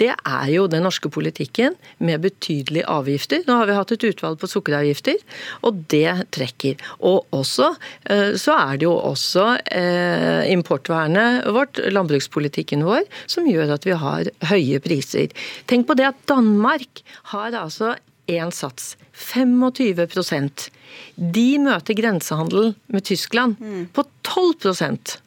Det 0.00 0.10
er 0.12 0.46
jo 0.52 0.68
den 0.70 0.84
norske 0.86 1.10
politikken 1.12 1.76
med 2.02 2.22
betydelige 2.24 2.88
avgifter. 2.90 3.42
Nå 3.46 3.58
har 3.60 3.70
vi 3.70 3.78
hatt 3.78 3.94
et 3.96 4.06
utvalg 4.12 4.40
på 4.40 4.50
sukkeravgifter, 4.50 5.18
og 5.66 5.82
det 5.92 6.28
trekker. 6.34 6.80
Og 7.00 7.26
også 7.34 7.72
eh, 8.10 8.32
så 8.40 8.56
er 8.58 8.80
det 8.80 8.88
jo 8.88 8.94
også 8.96 9.48
eh, 9.72 10.48
importvernet 10.52 11.48
vårt, 11.52 11.80
landbrukspolitikken 11.92 12.84
vår, 12.86 13.04
som 13.30 13.48
gjør 13.48 13.76
at 13.76 13.86
vi 13.88 13.98
har 13.98 14.32
høye 14.52 14.80
priser. 14.82 15.32
Tenk 15.70 15.88
på 15.88 15.98
det 15.98 16.08
at 16.12 16.24
Danmark 16.30 17.04
har 17.32 17.54
altså 17.58 17.94
én 18.30 18.52
sats. 18.54 18.96
25% 19.12 20.68
De 21.16 21.48
møter 21.62 21.96
grensehandel 21.98 22.72
med 22.92 23.04
Tyskland 23.08 23.56
på 23.92 24.04
12% 24.26 25.18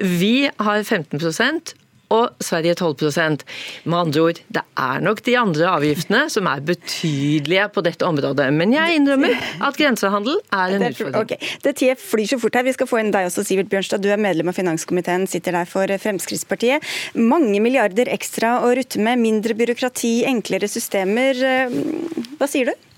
Vi 0.00 0.50
har 0.58 0.82
15 0.82 1.20
og 2.14 2.44
Sverige 2.44 2.74
12 2.74 3.44
Med 3.84 3.98
andre 3.98 4.20
ord, 4.20 4.40
det 4.48 4.62
er 4.78 5.02
nok 5.04 5.22
de 5.26 5.36
andre 5.38 5.68
avgiftene 5.70 6.24
som 6.30 6.46
er 6.50 6.62
betydelige 6.64 7.68
på 7.74 7.84
dette 7.86 8.06
området. 8.06 8.48
Men 8.54 8.72
jeg 8.74 9.00
innrømmer 9.00 9.34
at 9.68 9.78
grensehandel 9.78 10.38
er 10.52 10.76
en 10.76 10.86
utfordring. 10.88 11.20
Okay. 11.24 11.52
Det 11.64 11.74
tida 11.80 11.98
flyr 11.98 12.26
så 12.30 12.40
fort 12.42 12.58
her. 12.58 12.66
Vi 12.66 12.76
skal 12.76 12.90
få 12.90 13.00
inn 13.02 13.12
deg 13.14 13.28
også, 13.28 13.44
Sivert 13.46 13.70
Bjørnstad. 13.72 14.02
Du 14.04 14.10
er 14.12 14.20
medlem 14.20 14.50
av 14.52 14.58
finanskomiteen, 14.58 15.28
sitter 15.30 15.58
der 15.58 15.68
for 15.68 15.90
Fremskrittspartiet. 16.04 16.84
Mange 17.18 17.60
milliarder 17.64 18.10
ekstra 18.14 18.58
å 18.64 18.72
rutte 18.76 19.02
med, 19.02 19.22
mindre 19.22 19.56
byråkrati, 19.58 20.16
enklere 20.30 20.70
systemer. 20.70 21.44
Hva 22.38 22.50
sier 22.50 22.72
du? 22.72 22.90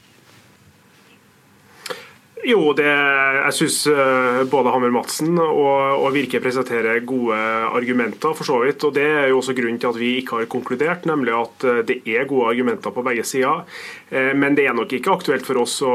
Jo, 2.45 2.75
det, 2.77 2.85
jeg 2.85 3.55
syns 3.57 3.77
eh, 3.89 4.43
både 4.53 4.73
Hammer 4.75 4.93
Madsen 4.93 5.39
og, 5.41 6.03
og, 6.03 6.11
Virke 6.13 6.37
presenterer 6.45 7.01
gode 7.09 7.37
argumenter, 7.73 8.35
for 8.37 8.45
så 8.45 8.59
vidt. 8.61 8.85
og 8.85 8.93
Det 8.93 9.07
er 9.09 9.31
jo 9.31 9.39
også 9.41 9.55
grunnen 9.57 9.81
til 9.81 9.89
at 9.89 9.97
vi 9.97 10.11
ikke 10.21 10.43
har 10.43 10.51
konkludert, 10.53 11.09
nemlig 11.09 11.33
at 11.33 11.65
eh, 11.65 11.81
det 11.89 11.97
er 12.05 12.29
gode 12.29 12.51
argumenter 12.53 12.93
på 12.93 13.05
begge 13.07 13.25
sider. 13.25 13.65
Eh, 14.11 14.35
men 14.37 14.59
det 14.59 14.67
er 14.69 14.77
nok 14.77 14.93
ikke 14.93 15.15
aktuelt 15.17 15.49
for 15.49 15.63
oss 15.63 15.79
å, 15.81 15.95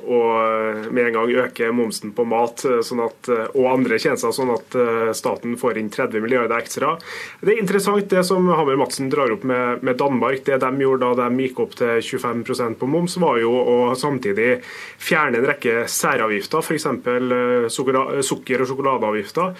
å 0.00 0.22
med 0.88 1.10
en 1.10 1.18
gang 1.18 1.34
øke 1.44 1.68
momsen 1.76 2.14
på 2.16 2.24
mat 2.24 2.64
sånn 2.64 3.04
at, 3.04 3.28
og 3.52 3.68
andre 3.68 4.00
tjenester, 4.00 4.32
sånn 4.32 4.54
at 4.54 4.74
staten 5.16 5.58
får 5.60 5.78
inn 5.80 5.92
30 5.92 6.24
milliarder 6.24 6.56
ekstra. 6.56 6.94
Det 7.42 7.52
er 7.52 7.62
interessant 7.62 8.08
det 8.10 8.24
som 8.26 8.48
Hammer 8.48 8.80
Madsen 8.80 9.12
drar 9.12 9.34
opp 9.36 9.44
med, 9.48 9.84
med 9.84 10.00
Danmark. 10.00 10.40
Det 10.48 10.58
de 10.62 10.72
gjorde 10.86 11.12
da 11.12 11.28
de 11.28 11.46
gikk 11.46 11.62
opp 11.66 11.76
til 11.78 12.00
25% 12.00 12.80
på 12.80 12.90
moms, 12.90 13.18
var 13.20 13.38
jo 13.42 13.52
å 13.52 13.78
samtidig 13.98 14.50
fjerne 15.02 15.42
en 15.42 15.50
rekke 15.52 15.81
særavgifter, 15.88 16.62
f.eks. 16.62 16.86
Eh, 16.86 17.68
sukker- 17.68 18.62
og 18.62 18.68
sjokoladeavgifter. 18.68 19.54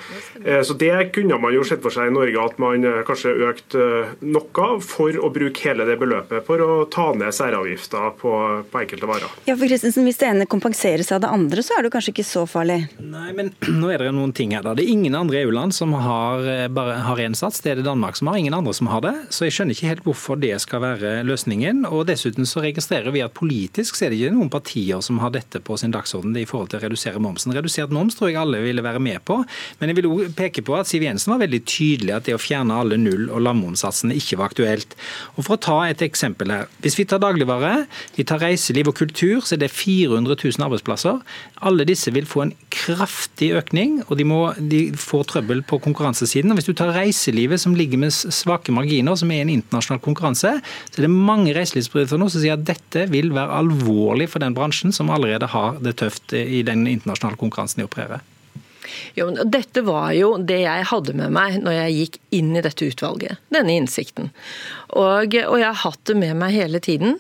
Eh, 0.44 0.62
så 0.62 0.74
Det 0.74 1.12
kunne 1.12 1.38
man 1.38 1.54
jo 1.54 1.64
sett 1.64 1.82
for 1.82 1.90
seg 1.94 2.10
i 2.10 2.14
Norge, 2.14 2.38
at 2.44 2.58
man 2.58 2.84
eh, 2.84 3.02
kanskje 3.06 3.34
økte 3.48 3.86
noe 4.20 4.68
for 4.80 5.10
å 5.12 5.30
bruke 5.32 5.68
hele 5.68 5.86
det 5.88 5.98
beløpet 6.00 6.46
for 6.46 6.62
å 6.62 6.84
ta 6.90 7.12
ned 7.14 7.32
særavgifter 7.34 8.12
på, 8.18 8.32
på 8.70 8.82
enkelte 8.82 9.08
varer. 9.08 9.30
Ja, 9.46 9.56
for 9.56 9.66
Kristensen, 9.66 10.04
Hvis 10.04 10.18
det 10.20 10.28
ene 10.28 10.46
kompenseres 10.46 11.12
av 11.12 11.22
det 11.22 11.30
andre, 11.32 11.62
så 11.62 11.78
er 11.78 11.86
det 11.86 11.92
kanskje 11.94 12.14
ikke 12.14 12.26
så 12.26 12.44
farlig? 12.50 12.80
Nei, 12.98 13.30
men 13.32 13.52
nå 13.80 13.92
er 13.92 14.06
det 14.06 14.12
noen 14.14 14.34
ting 14.36 14.54
her. 14.56 14.62
da. 14.66 14.74
Det 14.74 14.86
er 14.86 14.92
ingen 14.94 15.16
andre 15.18 15.42
EU-land 15.42 15.74
som 15.74 15.94
har 15.94 16.44
bare 16.72 16.98
har 17.06 17.20
én 17.22 17.36
sats. 17.38 17.60
Det 17.62 17.72
er 17.72 17.80
det 17.80 17.86
Danmark 17.86 18.16
som 18.18 18.30
har, 18.30 18.38
ingen 18.40 18.54
andre 18.54 18.74
som 18.74 18.90
har 18.92 19.02
det. 19.04 19.14
Så 19.30 19.46
jeg 19.46 19.56
skjønner 19.56 19.76
ikke 19.76 19.90
helt 19.92 20.06
hvorfor 20.06 20.40
det 20.40 20.54
skal 20.62 20.82
være 20.84 21.14
løsningen. 21.26 21.86
Og 21.88 22.06
dessuten 22.10 22.48
så 22.48 22.64
registrerer 22.64 23.14
vi 23.14 23.24
at 23.24 23.34
politisk 23.36 23.96
så 23.96 24.06
er 24.06 24.12
det 24.12 24.20
ikke 24.20 24.36
noen 24.36 24.52
partier 24.52 25.02
som 25.04 25.20
har 25.22 25.32
dette 25.34 25.62
på 25.62 25.76
sin 25.80 25.92
dagsorden 25.94 26.11
dagsorden 26.12 26.36
i 26.36 26.46
forhold 26.46 26.70
til 26.70 26.80
å 26.80 26.82
redusere 26.84 27.20
momsen. 27.22 27.54
Redusert 27.54 27.92
moms 27.92 28.16
tror 28.16 28.30
jeg 28.30 28.40
alle 28.40 28.60
ville 28.62 28.82
være 28.82 29.00
med 29.00 29.22
på, 29.24 29.42
men 29.80 29.90
jeg 29.90 29.96
vil 29.98 30.10
også 30.10 30.34
peke 30.36 30.62
på 30.62 30.76
at 30.76 30.86
Siv 30.86 31.02
Jensen 31.02 31.32
var 31.32 31.42
veldig 31.42 31.62
tydelig 31.64 32.14
at 32.14 32.26
det 32.26 32.36
å 32.36 32.40
fjerne 32.40 32.74
alle 32.74 32.98
null- 33.00 33.30
og 33.30 33.42
lavmomssatsene 33.42 34.16
ikke 34.16 34.38
var 34.38 34.52
aktuelt. 34.52 34.96
Og 35.36 35.44
For 35.44 35.56
å 35.56 35.60
ta 35.60 35.78
et 35.88 36.02
eksempel 36.02 36.50
her. 36.52 36.68
Hvis 36.82 36.98
vi 36.98 37.04
tar 37.04 37.22
dagligvare, 37.22 37.86
vi 38.16 38.24
tar 38.24 38.42
reiseliv 38.42 38.88
og 38.88 38.96
kultur, 38.96 39.40
så 39.40 39.56
er 39.56 39.64
det 39.64 39.70
400 39.72 40.36
000 40.36 40.66
arbeidsplasser. 40.66 41.20
Alle 41.62 41.86
disse 41.88 42.12
vil 42.12 42.26
få 42.26 42.46
en 42.46 42.54
kraftig 42.72 43.52
økning, 43.58 44.02
og 44.08 44.16
de, 44.18 44.26
må, 44.26 44.40
de 44.58 44.82
får 44.98 45.26
trøbbel 45.32 45.62
på 45.66 45.80
konkurransesiden. 45.82 46.52
Og 46.52 46.60
Hvis 46.60 46.70
du 46.70 46.74
tar 46.74 46.94
reiselivet, 46.94 47.60
som 47.60 47.76
ligger 47.76 48.00
med 48.00 48.12
svake 48.12 48.72
marginer, 48.74 49.16
som 49.18 49.30
er 49.30 49.44
en 49.44 49.52
internasjonal 49.52 50.02
konkurranse, 50.02 50.54
så 50.62 50.98
er 50.98 51.06
det 51.06 51.12
mange 51.12 51.54
reiselivsbedrifter 51.56 52.20
nå 52.20 52.28
som 52.32 52.42
sier 52.42 52.56
at 52.56 52.66
dette 52.66 53.06
vil 53.12 53.32
være 53.34 53.60
alvorlig 53.62 54.28
for 54.32 54.42
den 54.42 54.56
bransjen 54.56 54.94
som 54.94 55.10
allerede 55.12 55.48
har 55.52 55.78
det 55.82 55.96
tøft 56.02 56.36
i 56.36 56.60
den 56.66 56.84
internasjonale 56.90 57.40
konkurransen 57.40 57.82
de 57.82 57.88
opererer? 57.88 58.22
Jo, 59.16 59.28
dette 59.30 59.82
var 59.86 60.10
jo 60.16 60.34
det 60.42 60.62
jeg 60.64 60.88
hadde 60.90 61.14
med 61.16 61.32
meg 61.34 61.58
når 61.62 61.76
jeg 61.76 61.96
gikk 61.98 62.18
inn 62.38 62.50
i 62.56 62.64
dette 62.64 62.88
utvalget. 62.88 63.40
Denne 63.54 63.76
innsikten. 63.78 64.30
Og, 64.90 65.36
og 65.46 65.56
jeg 65.60 65.68
har 65.68 65.80
hatt 65.84 66.02
det 66.08 66.18
med 66.18 66.36
meg 66.40 66.56
hele 66.56 66.82
tiden. 66.82 67.18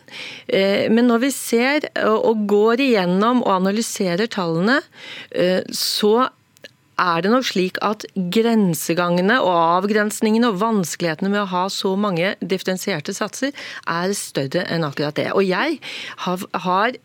Eh, 0.48 0.88
men 0.92 1.08
når 1.10 1.26
vi 1.26 1.32
ser 1.36 1.88
og 2.02 2.46
går 2.50 2.82
igjennom 2.88 3.44
og 3.44 3.56
analyserer 3.60 4.30
tallene, 4.32 4.80
eh, 5.30 5.60
så 5.70 6.30
er 7.02 7.22
det 7.24 7.32
nok 7.32 7.46
slik 7.48 7.78
at 7.84 8.04
grensegangene 8.14 9.38
og 9.42 9.52
avgrensningene 9.52 10.50
og 10.52 10.60
vanskelighetene 10.60 11.32
med 11.32 11.44
å 11.44 11.50
ha 11.50 11.62
så 11.72 11.94
mange 11.98 12.34
differensierte 12.38 13.14
satser 13.16 13.54
er 13.88 14.12
større 14.16 14.66
enn 14.70 14.86
akkurat 14.86 15.16
det. 15.18 15.30
Og 15.32 15.46
jeg 15.46 15.80
har, 16.26 16.44
har 16.66 16.98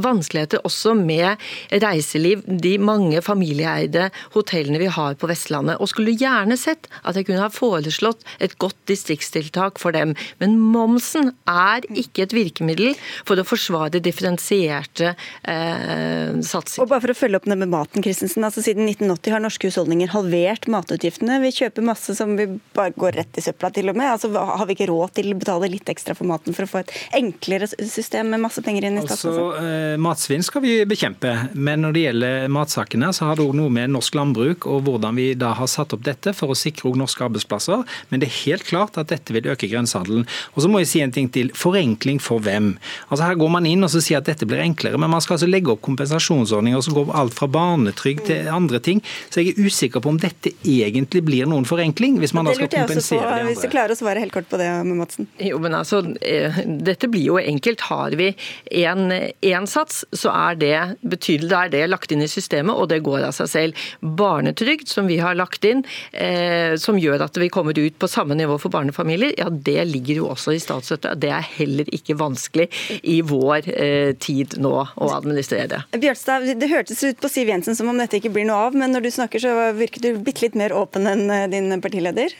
vanskeligheter 0.00 0.62
også 0.66 0.94
med 0.98 1.40
reiseliv, 1.82 2.42
de 2.46 2.76
mange 2.82 3.20
familieeide 3.24 4.08
hotellene 4.34 4.80
vi 4.82 4.90
har 4.92 5.16
på 5.18 5.28
Vestlandet. 5.30 5.80
Og 5.80 5.90
skulle 5.90 6.16
gjerne 6.18 6.56
sett 6.60 6.88
at 7.02 7.18
jeg 7.18 7.28
kunne 7.28 7.44
ha 7.44 7.50
foreslått 7.52 8.24
et 8.42 8.56
godt 8.62 8.78
distriktstiltak 8.90 9.80
for 9.82 9.94
dem. 9.96 10.14
Men 10.42 10.56
momsen 10.58 11.32
er 11.50 11.86
ikke 11.94 12.26
et 12.26 12.36
virkemiddel 12.36 12.94
for 13.26 13.40
å 13.40 13.46
forsvare 13.46 14.02
differensierte 14.04 15.14
eh, 15.14 16.34
satsinger. 16.44 16.84
Og 16.84 16.90
bare 16.90 17.04
for 17.06 17.14
å 17.14 17.18
følge 17.18 17.40
opp 17.40 17.48
det 17.50 17.58
med 17.60 17.72
maten, 17.72 18.04
Christensen. 18.04 18.46
Altså 18.46 18.64
Siden 18.64 18.88
1980 18.88 19.34
har 19.34 19.44
norske 19.44 19.70
husholdninger 19.70 20.12
halvert 20.14 20.68
matutgiftene. 20.72 21.40
Vi 21.44 21.52
kjøper 21.60 21.86
masse 21.86 22.16
som 22.18 22.34
vi 22.38 22.48
bare 22.76 22.94
går 22.96 23.18
rett 23.20 23.40
i 23.40 23.44
søpla 23.44 23.70
til 23.74 23.92
og 23.92 23.98
med. 23.98 24.10
Altså 24.14 24.30
Har 24.34 24.66
vi 24.68 24.76
ikke 24.76 24.90
råd 24.90 25.16
til 25.18 25.32
å 25.32 25.38
betale 25.40 25.70
litt 25.72 25.90
ekstra 25.92 26.16
for 26.18 26.28
maten 26.28 26.56
for 26.56 26.66
å 26.66 26.70
få 26.70 26.82
et 26.82 26.94
enklere 27.20 27.68
system 27.70 28.32
med 28.32 28.42
masse 28.44 28.62
penger 28.64 28.88
inn 28.88 29.00
i 29.00 29.04
statskassen? 29.04 29.34
Altså, 29.34 29.74
Matsvinn 30.00 30.44
skal 30.44 30.64
vi 30.64 30.76
bekjempe, 30.88 31.32
men 31.54 31.84
når 31.84 31.94
det 31.94 32.04
gjelder 32.06 32.48
matsakene, 32.52 33.12
så 33.14 33.28
har 33.28 33.38
det 33.38 33.46
òg 33.46 33.54
noe 33.58 33.72
med 33.72 33.92
norsk 33.94 34.16
landbruk 34.18 34.68
og 34.70 34.84
hvordan 34.88 35.18
vi 35.18 35.30
da 35.38 35.52
har 35.58 35.70
satt 35.70 35.94
opp 35.96 36.04
dette 36.06 36.34
for 36.36 36.52
å 36.52 36.58
sikre 36.58 36.92
norske 36.98 37.24
arbeidsplasser. 37.26 37.84
Men 38.10 38.22
det 38.22 38.28
er 38.28 38.40
helt 38.44 38.66
klart 38.68 38.98
at 39.00 39.10
dette 39.12 39.34
vil 39.34 39.48
øke 39.50 39.68
grensehandelen. 39.70 40.26
Og 40.54 40.64
så 40.64 40.70
må 40.70 40.82
jeg 40.82 40.90
si 40.90 41.02
en 41.04 41.14
ting 41.14 41.30
til. 41.32 41.52
Forenkling 41.54 42.20
for 42.22 42.42
hvem? 42.44 42.74
Altså 43.08 43.24
Her 43.26 43.38
går 43.40 43.52
man 43.56 43.68
inn 43.68 43.84
og 43.86 43.92
så 43.92 44.02
sier 44.04 44.20
at 44.20 44.28
dette 44.28 44.46
blir 44.48 44.62
enklere, 44.64 44.98
men 45.00 45.12
man 45.12 45.22
skal 45.24 45.36
altså 45.38 45.48
legge 45.50 45.72
opp 45.72 45.82
kompensasjonsordninger 45.86 46.84
som 46.84 46.96
går 46.96 47.12
alt 47.20 47.36
fra 47.36 47.48
barnetrygd 47.50 48.26
til 48.28 48.50
andre 48.52 48.80
ting. 48.84 49.02
Så 49.30 49.42
jeg 49.42 49.54
er 49.54 49.68
usikker 49.68 50.04
på 50.04 50.12
om 50.12 50.20
dette 50.20 50.52
egentlig 50.62 51.24
blir 51.26 51.48
noen 51.50 51.66
forenkling, 51.68 52.18
hvis 52.22 52.34
man 52.36 52.48
da 52.48 52.54
skal 52.56 52.70
kompensere 52.72 53.22
på, 53.22 53.28
de 53.28 53.40
andre. 53.40 53.50
Hvis 53.52 53.64
du 53.64 53.70
klarer 53.72 53.96
å 53.96 53.98
svare 53.98 54.22
helt 54.24 54.34
kort 54.34 54.48
på 54.50 54.60
det, 54.60 54.70
med 54.84 55.00
Madsen. 55.00 55.28
Jo, 55.42 55.60
men 55.62 55.76
altså, 55.76 56.02
eh, 56.24 56.60
Dette 56.84 57.08
blir 57.10 57.28
jo 57.32 57.38
enkelt. 57.40 57.86
Har 57.90 58.14
vi 58.18 58.30
én 58.70 59.68
sats, 59.74 60.02
så 60.14 60.32
er 60.32 60.58
det 60.60 60.78
betydelig. 61.02 61.50
Da 61.50 61.64
er 61.66 61.74
det 61.74 61.82
lagt 61.90 62.14
inn 62.14 62.24
i 62.24 62.30
systemet, 62.30 62.74
og 62.74 62.88
det 62.92 63.02
går 63.06 63.26
av 63.28 63.34
seg 63.36 63.50
selv. 63.50 63.84
Barnetrygd, 64.00 64.88
som 64.90 65.08
vi 65.10 65.18
har 65.22 65.36
lagt 65.38 65.66
inn, 65.68 65.84
eh, 66.12 66.76
som 66.80 66.98
gjør 67.00 67.26
at 67.26 67.38
vi 67.40 67.50
kommer 67.52 67.76
ut 67.78 67.98
på 67.98 68.10
samme 68.10 68.36
nivå 68.38 68.58
for 68.62 68.72
barnefamilier, 68.74 69.34
ja 69.38 69.50
det 69.50 69.84
ligger 69.90 70.22
jo 70.22 70.30
også 70.34 70.54
i 70.54 70.62
statsstøtte. 70.62 71.14
Det 71.20 71.32
er 71.34 71.44
heller 71.58 71.90
ikke 71.94 72.16
vanskelig 72.20 72.68
i 73.02 73.20
vår 73.26 73.70
eh, 73.74 74.12
tid 74.20 74.58
nå 74.62 74.74
å 74.74 75.10
administrere. 75.16 75.68
det. 75.74 76.00
Bjørnstad, 76.00 76.48
det 76.60 76.70
hørtes 76.70 77.02
ut 77.04 77.20
på 77.20 77.30
Siv 77.32 77.52
Jensen 77.52 77.76
som 77.76 77.90
om 77.90 78.00
dette 78.00 78.20
ikke 78.20 78.32
blir 78.34 78.48
noe 78.48 78.68
av, 78.68 78.78
men 78.78 78.94
når 78.94 79.06
du 79.06 79.12
snakker 79.14 79.42
så 79.42 79.54
virker 79.76 80.02
du 80.04 80.24
bitte 80.24 80.46
litt 80.46 80.58
mer 80.58 80.74
åpen 80.76 81.08
enn 81.10 81.28
eh, 81.30 81.48
din 81.52 81.72
partileder? 81.84 82.34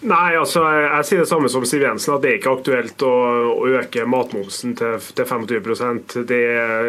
Nei, 0.00 0.32
altså 0.38 0.62
jeg 0.64 1.04
sier 1.04 1.20
det 1.20 1.28
samme 1.28 1.48
som 1.52 1.64
Siv 1.68 1.82
Jensen, 1.84 2.14
at 2.14 2.22
det 2.24 2.30
er 2.30 2.36
ikke 2.38 2.54
aktuelt 2.54 3.02
å, 3.04 3.10
å 3.52 3.66
øke 3.76 4.06
matmomsen 4.08 4.72
til, 4.78 4.94
til 4.96 5.26
25% 5.28 6.14
det, 6.28 6.38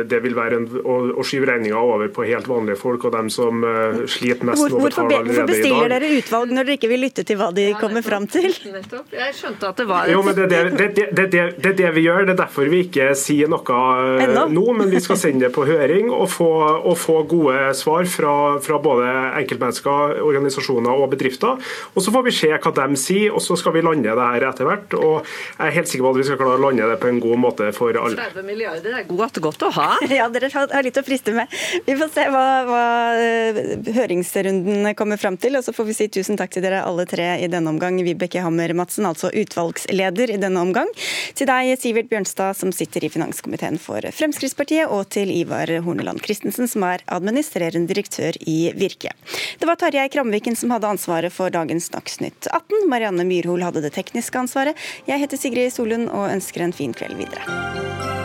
det 0.08 0.20
vil 0.24 0.38
være 0.38 0.60
en, 0.62 0.68
å, 0.80 0.96
å 1.20 1.26
skyve 1.28 1.50
regninga 1.50 1.76
over 1.76 2.08
på 2.16 2.24
helt 2.30 2.48
vanlige 2.48 2.80
folk 2.80 3.04
og 3.10 3.12
dem 3.18 3.28
som 3.34 3.66
uh, 3.68 4.00
sliter 4.08 4.48
mest 4.48 4.64
Hvor, 4.64 4.88
i 4.88 4.94
dag. 4.96 5.28
Hvorfor 5.28 5.50
bestiller 5.50 5.92
dere 5.92 6.12
utvalg 6.22 6.54
når 6.56 6.70
dere 6.70 6.78
ikke 6.80 6.92
vil 6.94 7.04
lytte 7.04 7.26
til 7.28 7.40
hva 7.42 7.50
de 7.56 7.66
kommer 7.82 8.06
fram 8.06 8.30
til? 8.32 8.48
Jeg 8.48 9.36
skjønte 9.36 9.74
at 9.74 9.84
det 9.84 9.88
var 9.92 10.08
Jo, 10.12 10.24
men 10.24 10.38
det 10.38 10.48
er 10.48 10.72
det, 10.72 10.90
det, 10.96 11.28
det, 11.36 11.44
det, 11.60 11.76
det 11.82 11.92
vi 11.98 12.06
gjør. 12.08 12.24
Det 12.30 12.36
er 12.38 12.42
derfor 12.46 12.72
vi 12.72 12.86
ikke 12.88 13.10
sier 13.20 13.52
noe 13.52 13.82
uh, 13.82 14.40
nå, 14.56 14.66
men 14.80 14.88
vi 14.94 15.04
skal 15.04 15.20
sende 15.20 15.50
det 15.50 15.52
på 15.58 15.68
høring 15.68 16.14
og 16.16 16.30
få, 16.32 16.50
og 16.80 16.96
få 17.02 17.20
gode 17.28 17.76
svar 17.76 18.08
fra, 18.08 18.38
fra 18.64 18.80
både 18.80 19.12
enkeltmennesker, 19.44 20.24
organisasjoner 20.24 20.96
og 20.96 21.12
bedrifter. 21.18 21.60
Og 21.92 22.08
så 22.08 22.16
får 22.16 22.28
vi 22.30 22.38
se 22.40 22.56
hva 22.56 22.76
de 22.80 23.01
si. 23.02 23.20
Og 23.32 23.42
så 23.44 23.58
skal 23.60 23.76
vi 23.76 23.84
lande 23.86 24.12
det 24.12 24.28
her 24.34 24.48
etter 24.50 24.68
hvert. 24.68 24.96
Og 24.98 25.26
jeg 25.26 25.68
er 25.68 25.76
helt 25.78 25.92
sikker 25.92 26.06
på 26.06 26.14
at 26.14 26.20
vi 26.22 26.28
skal 26.30 26.40
klare 26.42 26.60
å 26.60 26.64
lande 26.66 26.90
det 26.92 26.98
på 27.02 27.10
en 27.12 27.22
god 27.24 27.42
måte 27.42 27.70
for 27.76 27.98
alle. 27.98 28.30
30 28.32 28.48
milliarder 28.48 28.98
er 29.02 29.08
godt, 29.10 29.42
godt 29.44 29.68
å 29.68 29.74
ha. 29.78 29.90
Ja, 30.22 30.28
dere 30.30 30.52
har 30.54 30.84
litt 30.86 31.00
å 31.00 31.06
friste 31.06 31.34
med. 31.36 31.52
Vi 31.86 31.96
får 31.98 32.12
se 32.14 32.26
hva, 32.34 32.46
hva 32.68 32.86
eh, 33.18 33.62
høringsrunden 33.96 34.92
kommer 35.00 35.22
fram 35.22 35.40
til. 35.42 35.58
Og 35.60 35.66
så 35.66 35.74
får 35.76 35.90
vi 35.90 35.98
si 35.98 36.10
tusen 36.14 36.40
takk 36.40 36.54
til 36.54 36.66
dere 36.66 36.84
alle 36.86 37.08
tre 37.10 37.34
i 37.42 37.50
denne 37.52 37.72
omgang. 37.72 38.00
Vibeke 38.06 38.44
Hammer 38.44 38.74
Madsen, 38.78 39.08
altså 39.10 39.32
utvalgsleder 39.34 40.36
i 40.36 40.40
denne 40.42 40.62
omgang. 40.62 40.92
Til 41.38 41.50
deg, 41.50 41.74
Sivert 41.82 42.12
Bjørnstad, 42.12 42.60
som 42.60 42.74
sitter 42.76 43.06
i 43.08 43.12
finanskomiteen 43.14 43.80
for 43.82 44.06
Fremskrittspartiet. 44.18 44.90
Og 44.92 45.08
til 45.14 45.32
Ivar 45.34 45.72
Horneland 45.86 46.22
Christensen, 46.26 46.70
som 46.70 46.86
er 46.88 47.06
administrerende 47.12 47.90
direktør 47.92 48.38
i 48.48 48.72
Virke. 48.78 49.14
Det 49.60 49.68
var 49.70 49.80
Tarjei 49.80 50.08
Kramviken 50.12 50.56
som 50.58 50.74
hadde 50.74 50.90
ansvaret 50.90 51.34
for 51.34 51.54
dagens 51.54 51.90
Dagsnytt 51.94 52.48
18. 52.52 52.88
Marianne 52.92 53.26
Myrhol 53.28 53.64
hadde 53.66 53.84
det 53.86 53.94
tekniske 53.96 54.44
ansvaret. 54.46 54.90
Jeg 55.08 55.24
heter 55.24 55.40
Sigrid 55.40 55.72
Solund 55.74 56.12
og 56.12 56.30
ønsker 56.32 56.66
en 56.66 56.76
fin 56.76 56.96
kveld 56.96 57.18
videre. 57.22 58.21